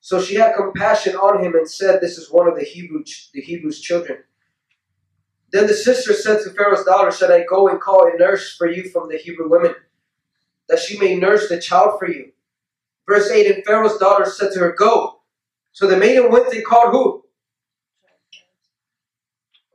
So 0.00 0.22
she 0.22 0.36
had 0.36 0.54
compassion 0.56 1.16
on 1.16 1.44
him 1.44 1.54
and 1.54 1.68
said, 1.68 2.00
This 2.00 2.18
is 2.18 2.30
one 2.30 2.48
of 2.48 2.56
the 2.56 2.64
Hebrew 2.64 3.02
the 3.34 3.40
Hebrews' 3.40 3.80
children. 3.80 4.20
Then 5.50 5.66
the 5.66 5.74
sister 5.74 6.12
said 6.12 6.42
to 6.42 6.50
Pharaoh's 6.50 6.84
daughter, 6.84 7.10
Should 7.10 7.30
I 7.30 7.44
go 7.44 7.68
and 7.68 7.80
call 7.80 8.06
a 8.06 8.18
nurse 8.18 8.56
for 8.56 8.70
you 8.70 8.90
from 8.90 9.08
the 9.08 9.16
Hebrew 9.16 9.48
women, 9.48 9.74
that 10.68 10.78
she 10.78 10.98
may 10.98 11.16
nurse 11.16 11.48
the 11.48 11.60
child 11.60 11.98
for 11.98 12.08
you? 12.08 12.32
Verse 13.08 13.30
8 13.30 13.54
And 13.54 13.64
Pharaoh's 13.64 13.96
daughter 13.98 14.26
said 14.26 14.52
to 14.52 14.60
her, 14.60 14.72
Go. 14.72 15.20
So 15.72 15.86
the 15.86 15.96
maiden 15.96 16.30
went 16.30 16.52
and 16.52 16.64
called 16.64 16.92
who? 16.92 17.24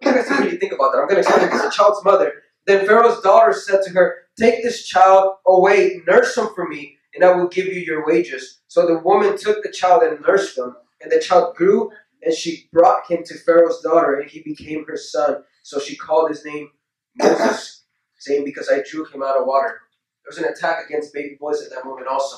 You 0.02 0.14
guys 0.14 0.30
really 0.30 0.58
think 0.58 0.74
about 0.74 0.92
that. 0.92 1.00
I'm 1.00 1.08
going 1.08 1.24
to 1.24 1.28
explain 1.28 1.50
this. 1.50 1.62
The 1.62 1.70
child's 1.70 2.04
mother. 2.04 2.34
Then 2.66 2.86
Pharaoh's 2.86 3.22
daughter 3.22 3.54
said 3.54 3.82
to 3.86 3.92
her, 3.92 4.18
Take 4.38 4.64
this 4.64 4.86
child 4.86 5.36
away, 5.48 6.02
nurse 6.08 6.38
him 6.38 6.48
for 6.56 6.68
me, 6.68 6.98
and 7.16 7.24
I 7.24 7.34
will 7.36 7.48
give 7.48 7.68
you 7.68 7.80
your 7.80 8.06
wages. 8.06 8.62
So 8.68 8.86
the 8.86 9.00
woman 9.00 9.38
took 9.38 9.64
the 9.64 9.72
child 9.72 10.04
and 10.04 10.20
nursed 10.22 10.58
him, 10.58 10.76
and 11.02 11.12
the 11.12 11.20
child 11.20 11.56
grew, 11.56 11.92
and 12.24 12.34
she 12.34 12.70
brought 12.72 13.10
him 13.10 13.24
to 13.26 13.38
Pharaoh's 13.40 13.82
daughter, 13.82 14.16
and 14.16 14.30
he 14.30 14.42
became 14.42 14.86
her 14.86 14.98
son. 14.98 15.44
So 15.64 15.80
she 15.80 15.96
called 15.96 16.30
his 16.30 16.46
name 16.46 16.70
Moses, 17.16 17.84
saying, 18.20 18.46
Because 18.46 18.70
I 18.70 18.84
drew 18.90 19.06
him 19.06 19.24
out 19.24 19.38
of 19.38 19.48
water. 19.48 19.80
there 20.24 20.30
was 20.30 20.38
an 20.38 20.46
attack 20.46 20.86
against 20.86 21.14
baby 21.14 21.38
boys 21.40 21.62
at 21.64 21.72
that 21.72 21.86
moment 21.86 22.08
also. 22.08 22.38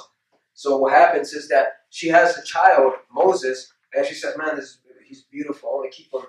So 0.53 0.77
what 0.77 0.93
happens 0.93 1.33
is 1.33 1.49
that 1.49 1.67
she 1.89 2.07
has 2.07 2.37
a 2.37 2.43
child, 2.43 2.93
Moses, 3.11 3.73
and 3.93 4.05
she 4.05 4.13
says, 4.13 4.37
"Man, 4.37 4.55
this 4.55 4.79
he's 5.05 5.23
beautiful. 5.23 5.69
I 5.69 5.73
want 5.75 5.91
to 5.91 5.95
keep 5.95 6.13
him." 6.13 6.21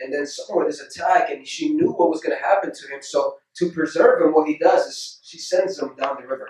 And 0.00 0.12
then 0.12 0.26
somewhere 0.26 0.64
there's 0.64 0.80
attack, 0.80 1.30
and 1.30 1.46
she 1.46 1.74
knew 1.74 1.92
what 1.92 2.10
was 2.10 2.20
going 2.20 2.36
to 2.36 2.42
happen 2.42 2.72
to 2.72 2.88
him. 2.88 3.00
So 3.02 3.36
to 3.56 3.70
preserve 3.70 4.22
him, 4.22 4.32
what 4.32 4.48
he 4.48 4.56
does 4.56 4.86
is 4.86 5.20
she 5.22 5.38
sends 5.38 5.78
him 5.78 5.94
down 5.96 6.16
the 6.20 6.26
river, 6.26 6.48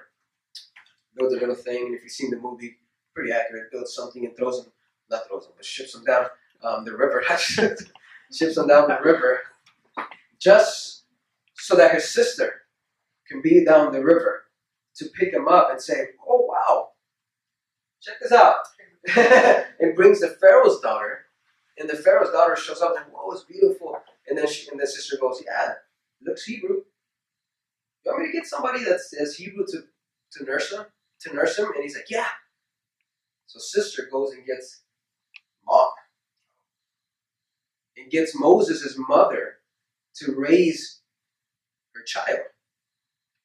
builds 1.16 1.34
a 1.34 1.40
little 1.40 1.56
thing. 1.56 1.86
And 1.86 1.94
if 1.94 2.02
you've 2.02 2.12
seen 2.12 2.30
the 2.30 2.38
movie, 2.38 2.76
pretty 3.14 3.32
accurate. 3.32 3.70
Builds 3.72 3.94
something 3.94 4.24
and 4.24 4.36
throws 4.36 4.60
him, 4.60 4.72
not 5.10 5.26
throws 5.26 5.46
him, 5.46 5.52
but 5.56 5.64
ships 5.64 5.94
him 5.94 6.04
down 6.04 6.26
um, 6.62 6.84
the 6.84 6.96
river. 6.96 7.22
ships 7.38 8.56
him 8.56 8.68
down 8.68 8.88
the 8.88 8.98
river, 9.02 9.40
just 10.44 11.04
so 11.56 11.74
that 11.76 11.94
his 11.94 12.08
sister 12.08 12.52
can 13.26 13.40
be 13.40 13.64
down 13.64 13.92
the 13.92 14.04
river 14.04 14.44
to 14.96 15.06
pick 15.18 15.32
him 15.32 15.48
up 15.48 15.70
and 15.70 15.80
say, 15.80 16.08
"Oh 16.28 16.46
wow, 16.46 16.90
check 18.02 18.16
this 18.20 18.32
out." 18.32 18.56
and 19.80 19.96
brings 19.96 20.20
the 20.20 20.28
Pharaoh's 20.40 20.80
daughter, 20.80 21.26
and 21.78 21.88
the 21.88 21.96
Pharaoh's 21.96 22.30
daughter 22.30 22.56
shows 22.56 22.82
up 22.82 22.94
and 22.96 23.06
whoa, 23.12 23.32
it's 23.32 23.44
beautiful. 23.44 23.96
And 24.28 24.36
then 24.38 24.46
she, 24.46 24.70
and 24.70 24.78
the 24.78 24.86
sister 24.86 25.16
goes, 25.20 25.42
"Yeah, 25.44 25.74
looks 26.22 26.44
Hebrew. 26.44 26.82
You 28.04 28.12
want 28.12 28.20
me 28.20 28.26
to 28.26 28.32
get 28.32 28.46
somebody 28.46 28.84
that 28.84 29.00
says 29.00 29.36
Hebrew 29.36 29.64
to 29.68 29.84
to 30.32 30.44
nurse 30.44 30.70
him, 30.70 30.84
to 31.22 31.34
nurse 31.34 31.58
him?" 31.58 31.72
And 31.74 31.82
he's 31.82 31.96
like, 31.96 32.10
"Yeah." 32.10 32.28
So 33.46 33.58
sister 33.60 34.08
goes 34.12 34.32
and 34.32 34.44
gets 34.46 34.82
mom 35.66 35.88
and 37.96 38.10
gets 38.10 38.38
Moses' 38.38 38.96
mother 39.08 39.58
to 40.16 40.34
raise 40.36 41.00
her 41.94 42.02
child. 42.02 42.40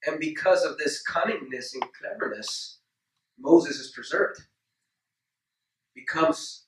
And 0.06 0.20
because 0.20 0.64
of 0.64 0.78
this 0.78 1.04
cunningness 1.04 1.74
and 1.74 1.84
cleverness, 1.94 2.80
Moses 3.40 3.78
is 3.78 3.92
preserved. 3.92 4.42
Becomes 5.96 6.66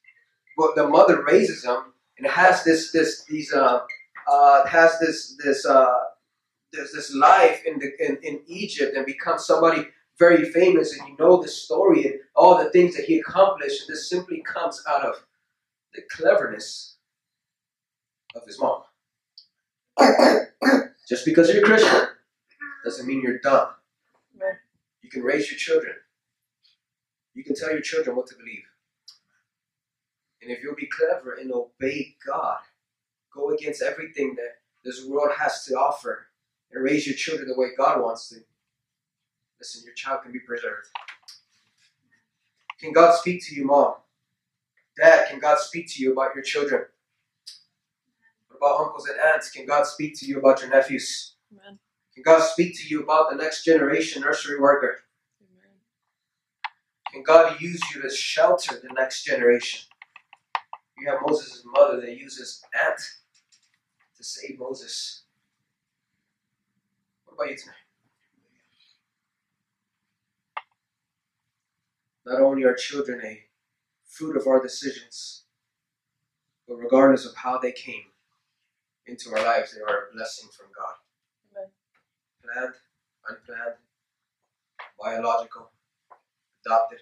but 0.58 0.76
the 0.76 0.88
mother 0.88 1.24
raises 1.24 1.64
him 1.64 1.94
and 2.18 2.28
has 2.28 2.64
this 2.64 2.92
this 2.92 3.24
these 3.26 3.54
uh, 3.54 3.80
uh 4.28 4.68
has 4.68 5.00
this 5.00 5.36
this 5.44 5.66
uh 5.66 5.98
this 6.74 6.94
this 6.94 7.14
life 7.16 7.62
in 7.66 7.80
the 7.80 7.92
in, 8.06 8.18
in 8.24 8.42
Egypt 8.48 8.96
and 8.96 9.06
becomes 9.06 9.46
somebody 9.46 9.88
very 10.20 10.52
famous 10.52 10.98
and 10.98 11.08
you 11.08 11.16
know 11.18 11.42
the 11.42 11.48
story 11.48 12.06
and 12.06 12.16
all 12.36 12.58
the 12.58 12.70
things 12.72 12.96
that 12.96 13.06
he 13.06 13.20
accomplished 13.20 13.82
and 13.82 13.96
this 13.96 14.10
simply 14.10 14.42
comes 14.42 14.84
out 14.88 15.04
of 15.04 15.16
the 15.94 16.02
cleverness 16.12 16.98
of 18.36 18.44
his 18.46 18.60
mom. 18.60 18.82
Just 21.08 21.26
because 21.26 21.50
you're 21.54 21.64
a 21.64 21.66
Christian 21.66 22.08
doesn't 22.84 23.08
mean 23.08 23.22
you're 23.22 23.40
dumb. 23.40 23.70
You 25.02 25.10
can 25.10 25.24
raise 25.24 25.52
your 25.52 25.58
children. 25.58 25.94
You 27.34 27.44
can 27.44 27.56
tell 27.56 27.72
your 27.72 27.82
children 27.82 28.16
what 28.16 28.28
to 28.28 28.36
believe. 28.36 28.64
And 30.42 30.52
if 30.52 30.64
you'll 30.64 30.76
be 30.76 30.88
clever 30.88 31.34
and 31.34 31.52
obey 31.52 32.16
God, 32.26 32.60
go 33.34 33.52
against 33.52 33.82
everything 33.82 34.36
that 34.36 34.56
this 34.84 35.06
world 35.06 35.32
has 35.38 35.64
to 35.66 35.76
offer, 35.76 36.28
and 36.72 36.84
raise 36.84 37.06
your 37.06 37.16
children 37.16 37.48
the 37.48 37.60
way 37.60 37.68
God 37.78 38.02
wants 38.02 38.30
to, 38.30 38.38
listen, 39.60 39.84
your 39.86 39.94
child 39.94 40.24
can 40.24 40.32
be 40.32 40.40
preserved. 40.40 40.88
Can 42.80 42.94
God 42.94 43.14
speak 43.16 43.46
to 43.48 43.56
you, 43.56 43.66
mom? 43.66 43.96
Dad, 44.98 45.30
can 45.30 45.40
God 45.40 45.60
speak 45.60 45.88
to 45.94 46.02
you 46.02 46.14
about 46.14 46.34
your 46.34 46.44
children? 46.44 46.86
About 48.62 48.80
uncles 48.80 49.08
and 49.08 49.20
aunts? 49.20 49.50
Can 49.50 49.66
God 49.66 49.88
speak 49.88 50.20
to 50.20 50.26
you 50.28 50.38
about 50.38 50.62
your 50.62 50.70
nephews? 50.70 51.34
Amen. 51.52 51.80
Can 52.14 52.22
God 52.24 52.44
speak 52.44 52.78
to 52.78 52.88
you 52.88 53.02
about 53.02 53.32
the 53.32 53.36
next 53.36 53.64
generation 53.64 54.22
nursery 54.22 54.60
worker? 54.60 55.00
Amen. 55.42 55.72
Can 57.12 57.24
God 57.24 57.60
use 57.60 57.82
you 57.92 58.04
to 58.04 58.10
shelter 58.16 58.76
the 58.80 58.94
next 58.94 59.24
generation? 59.24 59.90
You 60.96 61.10
have 61.10 61.22
Moses' 61.26 61.64
mother 61.66 62.00
that 62.02 62.16
uses 62.16 62.64
aunt 62.86 63.00
to 64.18 64.24
save 64.24 64.60
Moses. 64.60 65.24
What 67.26 67.34
about 67.34 67.50
you 67.50 67.58
tonight? 67.58 67.76
Not 72.28 72.42
only 72.42 72.64
are 72.64 72.76
children 72.76 73.22
a 73.26 73.40
fruit 74.06 74.38
of 74.38 74.46
our 74.46 74.62
decisions, 74.62 75.46
but 76.68 76.76
regardless 76.76 77.26
of 77.26 77.36
how 77.36 77.58
they 77.58 77.72
came 77.72 78.11
into 79.06 79.32
our 79.36 79.44
lives, 79.44 79.74
they 79.74 79.82
are 79.82 80.10
a 80.10 80.14
blessing 80.14 80.50
from 80.56 80.68
God. 80.76 80.96
Amen. 81.52 81.72
Planned, 82.44 82.74
unplanned, 83.28 83.76
biological, 85.00 85.72
adopted. 86.66 87.00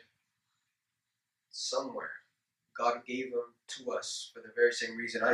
Somewhere, 1.52 2.12
God 2.78 3.02
gave 3.06 3.32
them 3.32 3.54
to 3.68 3.92
us 3.92 4.32
for 4.34 4.40
the 4.42 4.54
very 4.56 4.72
same 4.72 4.96
reason. 4.96 5.24
I, 5.24 5.32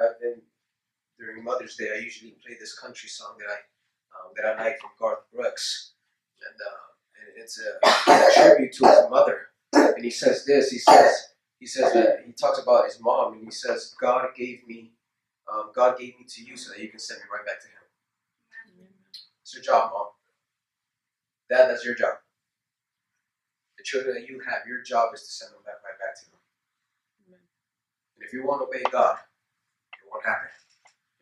I've 0.00 0.18
been 0.20 0.40
during 1.18 1.44
Mother's 1.44 1.76
Day. 1.76 1.90
I 1.94 1.98
usually 1.98 2.36
play 2.44 2.56
this 2.58 2.78
country 2.78 3.08
song 3.08 3.36
that 3.38 3.50
I 3.50 3.58
um, 4.16 4.32
that 4.36 4.46
I 4.46 4.64
like 4.64 4.78
from 4.80 4.90
Garth 4.98 5.24
Brooks, 5.32 5.92
and, 6.40 6.56
uh, 6.60 6.88
and 7.20 7.42
it's 7.42 7.60
a, 7.60 8.10
a 8.10 8.32
tribute 8.34 8.72
to 8.74 8.86
his 8.86 9.10
mother. 9.10 9.48
And 9.72 10.04
he 10.04 10.10
says 10.10 10.44
this. 10.46 10.70
He 10.70 10.78
says 10.78 11.28
he 11.58 11.66
says 11.66 11.92
that 11.92 12.20
he 12.24 12.32
talks 12.32 12.58
about 12.60 12.86
his 12.86 12.98
mom, 13.00 13.34
and 13.34 13.44
he 13.44 13.50
says 13.50 13.94
God 14.00 14.28
gave 14.36 14.66
me, 14.66 14.92
um, 15.52 15.70
God 15.74 15.98
gave 15.98 16.18
me 16.18 16.26
to 16.28 16.44
you 16.44 16.56
so 16.56 16.72
that 16.72 16.80
you 16.80 16.88
can 16.88 16.98
send 16.98 17.20
me 17.20 17.26
right 17.32 17.44
back 17.46 17.60
to 17.60 17.68
Him. 17.68 17.84
It's 19.42 19.54
your 19.54 19.62
job, 19.64 19.92
mom. 19.92 20.08
Dad, 21.50 21.68
that's 21.70 21.84
your 21.84 21.94
job. 21.94 22.20
The 23.78 23.84
children 23.84 24.14
that 24.14 24.28
you 24.28 24.40
have, 24.46 24.66
your 24.68 24.82
job 24.82 25.14
is 25.14 25.22
to 25.22 25.32
send 25.32 25.52
them 25.52 25.62
back 25.64 25.80
right 25.84 25.98
back 25.98 26.14
to 26.20 26.26
Him. 26.26 26.40
And 28.16 28.26
if 28.26 28.32
you 28.32 28.44
won't 28.46 28.62
obey 28.62 28.82
God, 28.92 29.16
it 29.94 30.06
won't 30.10 30.24
happen. 30.24 30.50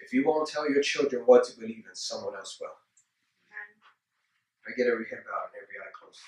If 0.01 0.13
you 0.13 0.27
won't 0.27 0.49
tell 0.49 0.69
your 0.71 0.83
children 0.83 1.23
what 1.27 1.45
to 1.45 1.59
believe 1.59 1.85
in, 1.89 1.95
someone 1.95 2.35
else 2.37 2.59
will. 2.61 2.75
I 4.67 4.73
get 4.77 4.89
every 4.89 5.07
head 5.11 5.23
bowed 5.27 5.51
and 5.55 5.63
every 5.63 5.79
eye 5.79 5.95
closed. 5.95 6.21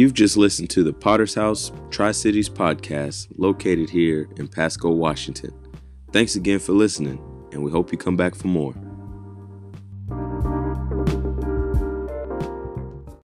You've 0.00 0.14
just 0.14 0.38
listened 0.38 0.70
to 0.70 0.82
the 0.82 0.94
Potter's 0.94 1.34
House 1.34 1.72
Tri 1.90 2.12
Cities 2.12 2.48
podcast 2.48 3.28
located 3.36 3.90
here 3.90 4.30
in 4.38 4.48
Pasco, 4.48 4.88
Washington. 4.88 5.52
Thanks 6.10 6.36
again 6.36 6.58
for 6.58 6.72
listening, 6.72 7.20
and 7.52 7.62
we 7.62 7.70
hope 7.70 7.92
you 7.92 7.98
come 7.98 8.16
back 8.16 8.34
for 8.34 8.48
more. 8.48 8.74